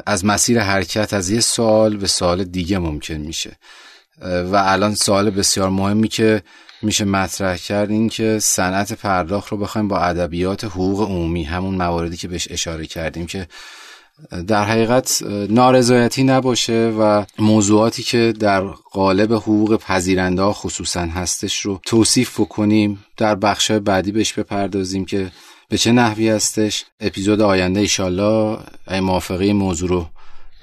از 0.06 0.24
مسیر 0.24 0.60
حرکت 0.60 1.14
از 1.14 1.30
یه 1.30 1.40
سال 1.40 1.96
به 1.96 2.06
سال 2.06 2.44
دیگه 2.44 2.78
ممکن 2.78 3.14
میشه. 3.14 3.56
و 4.22 4.56
الان 4.56 4.94
سوال 4.94 5.30
بسیار 5.30 5.68
مهمی 5.68 6.08
که 6.08 6.42
میشه 6.82 7.04
مطرح 7.04 7.56
کرد 7.56 7.90
این 7.90 8.08
که 8.08 8.38
صنعت 8.38 8.92
پرداخت 8.92 9.48
رو 9.48 9.58
بخوایم 9.58 9.88
با 9.88 9.98
ادبیات 9.98 10.64
حقوق 10.64 11.02
عمومی 11.02 11.44
همون 11.44 11.74
مواردی 11.74 12.16
که 12.16 12.28
بهش 12.28 12.48
اشاره 12.50 12.86
کردیم 12.86 13.26
که 13.26 13.46
در 14.46 14.64
حقیقت 14.64 15.22
نارضایتی 15.48 16.24
نباشه 16.24 16.94
و 16.98 17.24
موضوعاتی 17.38 18.02
که 18.02 18.34
در 18.40 18.60
قالب 18.92 19.32
حقوق 19.32 19.76
پذیرنده 19.76 20.42
خصوصا 20.42 21.00
هستش 21.00 21.60
رو 21.60 21.80
توصیف 21.86 22.40
بکنیم 22.40 23.04
در 23.16 23.34
بخش 23.34 23.70
بعدی 23.70 24.12
بهش 24.12 24.32
بپردازیم 24.32 25.04
که 25.04 25.30
به 25.70 25.78
چه 25.78 25.92
نحوی 25.92 26.28
هستش؟ 26.28 26.84
اپیزود 27.00 27.40
آینده 27.40 27.80
ایشالله 27.80 28.58
ای 28.88 29.00
موافقه 29.00 29.52
موضوع 29.52 29.88
رو 29.88 30.08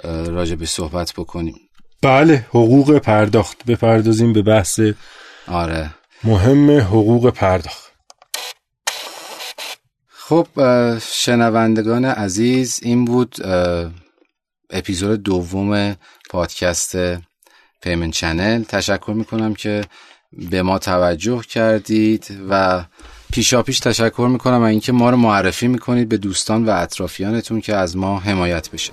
راجع 0.04 0.56
به 0.56 0.66
صحبت 0.66 1.14
بکنیم. 1.18 1.56
بله 2.02 2.46
حقوق 2.50 2.98
پرداخت. 2.98 3.66
بپردازیم 3.66 4.34
به 4.34 4.42
بحث 4.42 4.80
آره. 5.48 5.92
مهم 6.24 6.80
حقوق 6.80 7.30
پرداخت. 7.30 7.92
خب 10.10 10.48
شنوندگان 11.12 12.06
عزیز 12.06 12.80
این 12.84 13.06
بود 13.06 13.36
اپیزود 14.70 15.24
دوم 15.24 15.96
پادکست 16.30 16.96
Payment 17.82 18.14
Channel. 18.14 18.64
تشکر 18.64 19.14
می‌کنم 19.16 19.54
که 19.54 19.82
به 20.34 20.62
ما 20.62 20.80
توجه 20.80 21.42
کردید 21.42 22.38
و 22.50 22.84
پیشا 23.32 23.64
پیش 23.64 23.80
تشکر 23.80 24.28
می‌کنم 24.32 24.62
از 24.62 24.70
اینکه 24.70 24.92
ما 24.92 25.10
رو 25.10 25.18
معرفی 25.18 25.68
می‌کنید 25.68 26.10
به 26.10 26.18
دوستان 26.18 26.66
و 26.66 26.70
اطرافیانتون 26.70 27.62
که 27.62 27.76
از 27.76 27.98
ما 27.98 28.20
حمایت 28.20 28.72
بشه. 28.72 28.92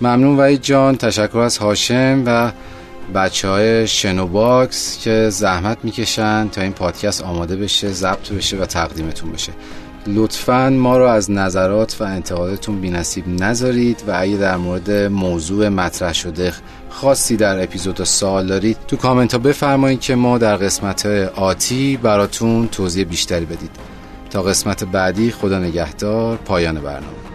ممنون 0.00 0.36
وحید 0.36 0.62
جان 0.62 0.96
تشکر 0.96 1.38
از 1.38 1.58
هاشم 1.58 2.22
و 2.26 2.52
بچه 3.14 3.48
های 3.48 3.86
شنوباکس 3.86 4.98
که 4.98 5.28
زحمت 5.30 5.78
می‌کشن 5.82 6.48
تا 6.48 6.60
این 6.60 6.72
پادکست 6.72 7.22
آماده 7.22 7.56
بشه 7.56 7.88
ضبط 7.88 8.32
بشه 8.32 8.56
و 8.56 8.66
تقدیمتون 8.66 9.32
بشه. 9.32 9.52
لطفا 10.06 10.70
ما 10.70 10.98
رو 10.98 11.04
از 11.04 11.30
نظرات 11.30 11.96
و 12.00 12.04
انتقادتون 12.04 12.80
بی 12.80 12.90
نصیب 12.90 13.28
نذارید 13.28 14.04
و 14.06 14.12
اگه 14.16 14.36
در 14.36 14.56
مورد 14.56 14.90
موضوع 14.90 15.68
مطرح 15.68 16.12
شده 16.12 16.52
خاصی 16.94 17.36
در 17.36 17.62
اپیزود 17.62 18.04
سوال 18.04 18.46
دارید 18.46 18.76
تو 18.88 18.96
کامنت 18.96 19.32
ها 19.32 19.38
بفرمایید 19.38 20.00
که 20.00 20.14
ما 20.14 20.38
در 20.38 20.56
قسمت 20.56 21.06
آتی 21.36 21.96
براتون 21.96 22.68
توضیح 22.68 23.04
بیشتری 23.04 23.44
بدید. 23.44 23.70
تا 24.30 24.42
قسمت 24.42 24.84
بعدی 24.84 25.30
خدا 25.30 25.58
نگهدار 25.58 26.36
پایان 26.36 26.80
برنامه. 26.80 27.33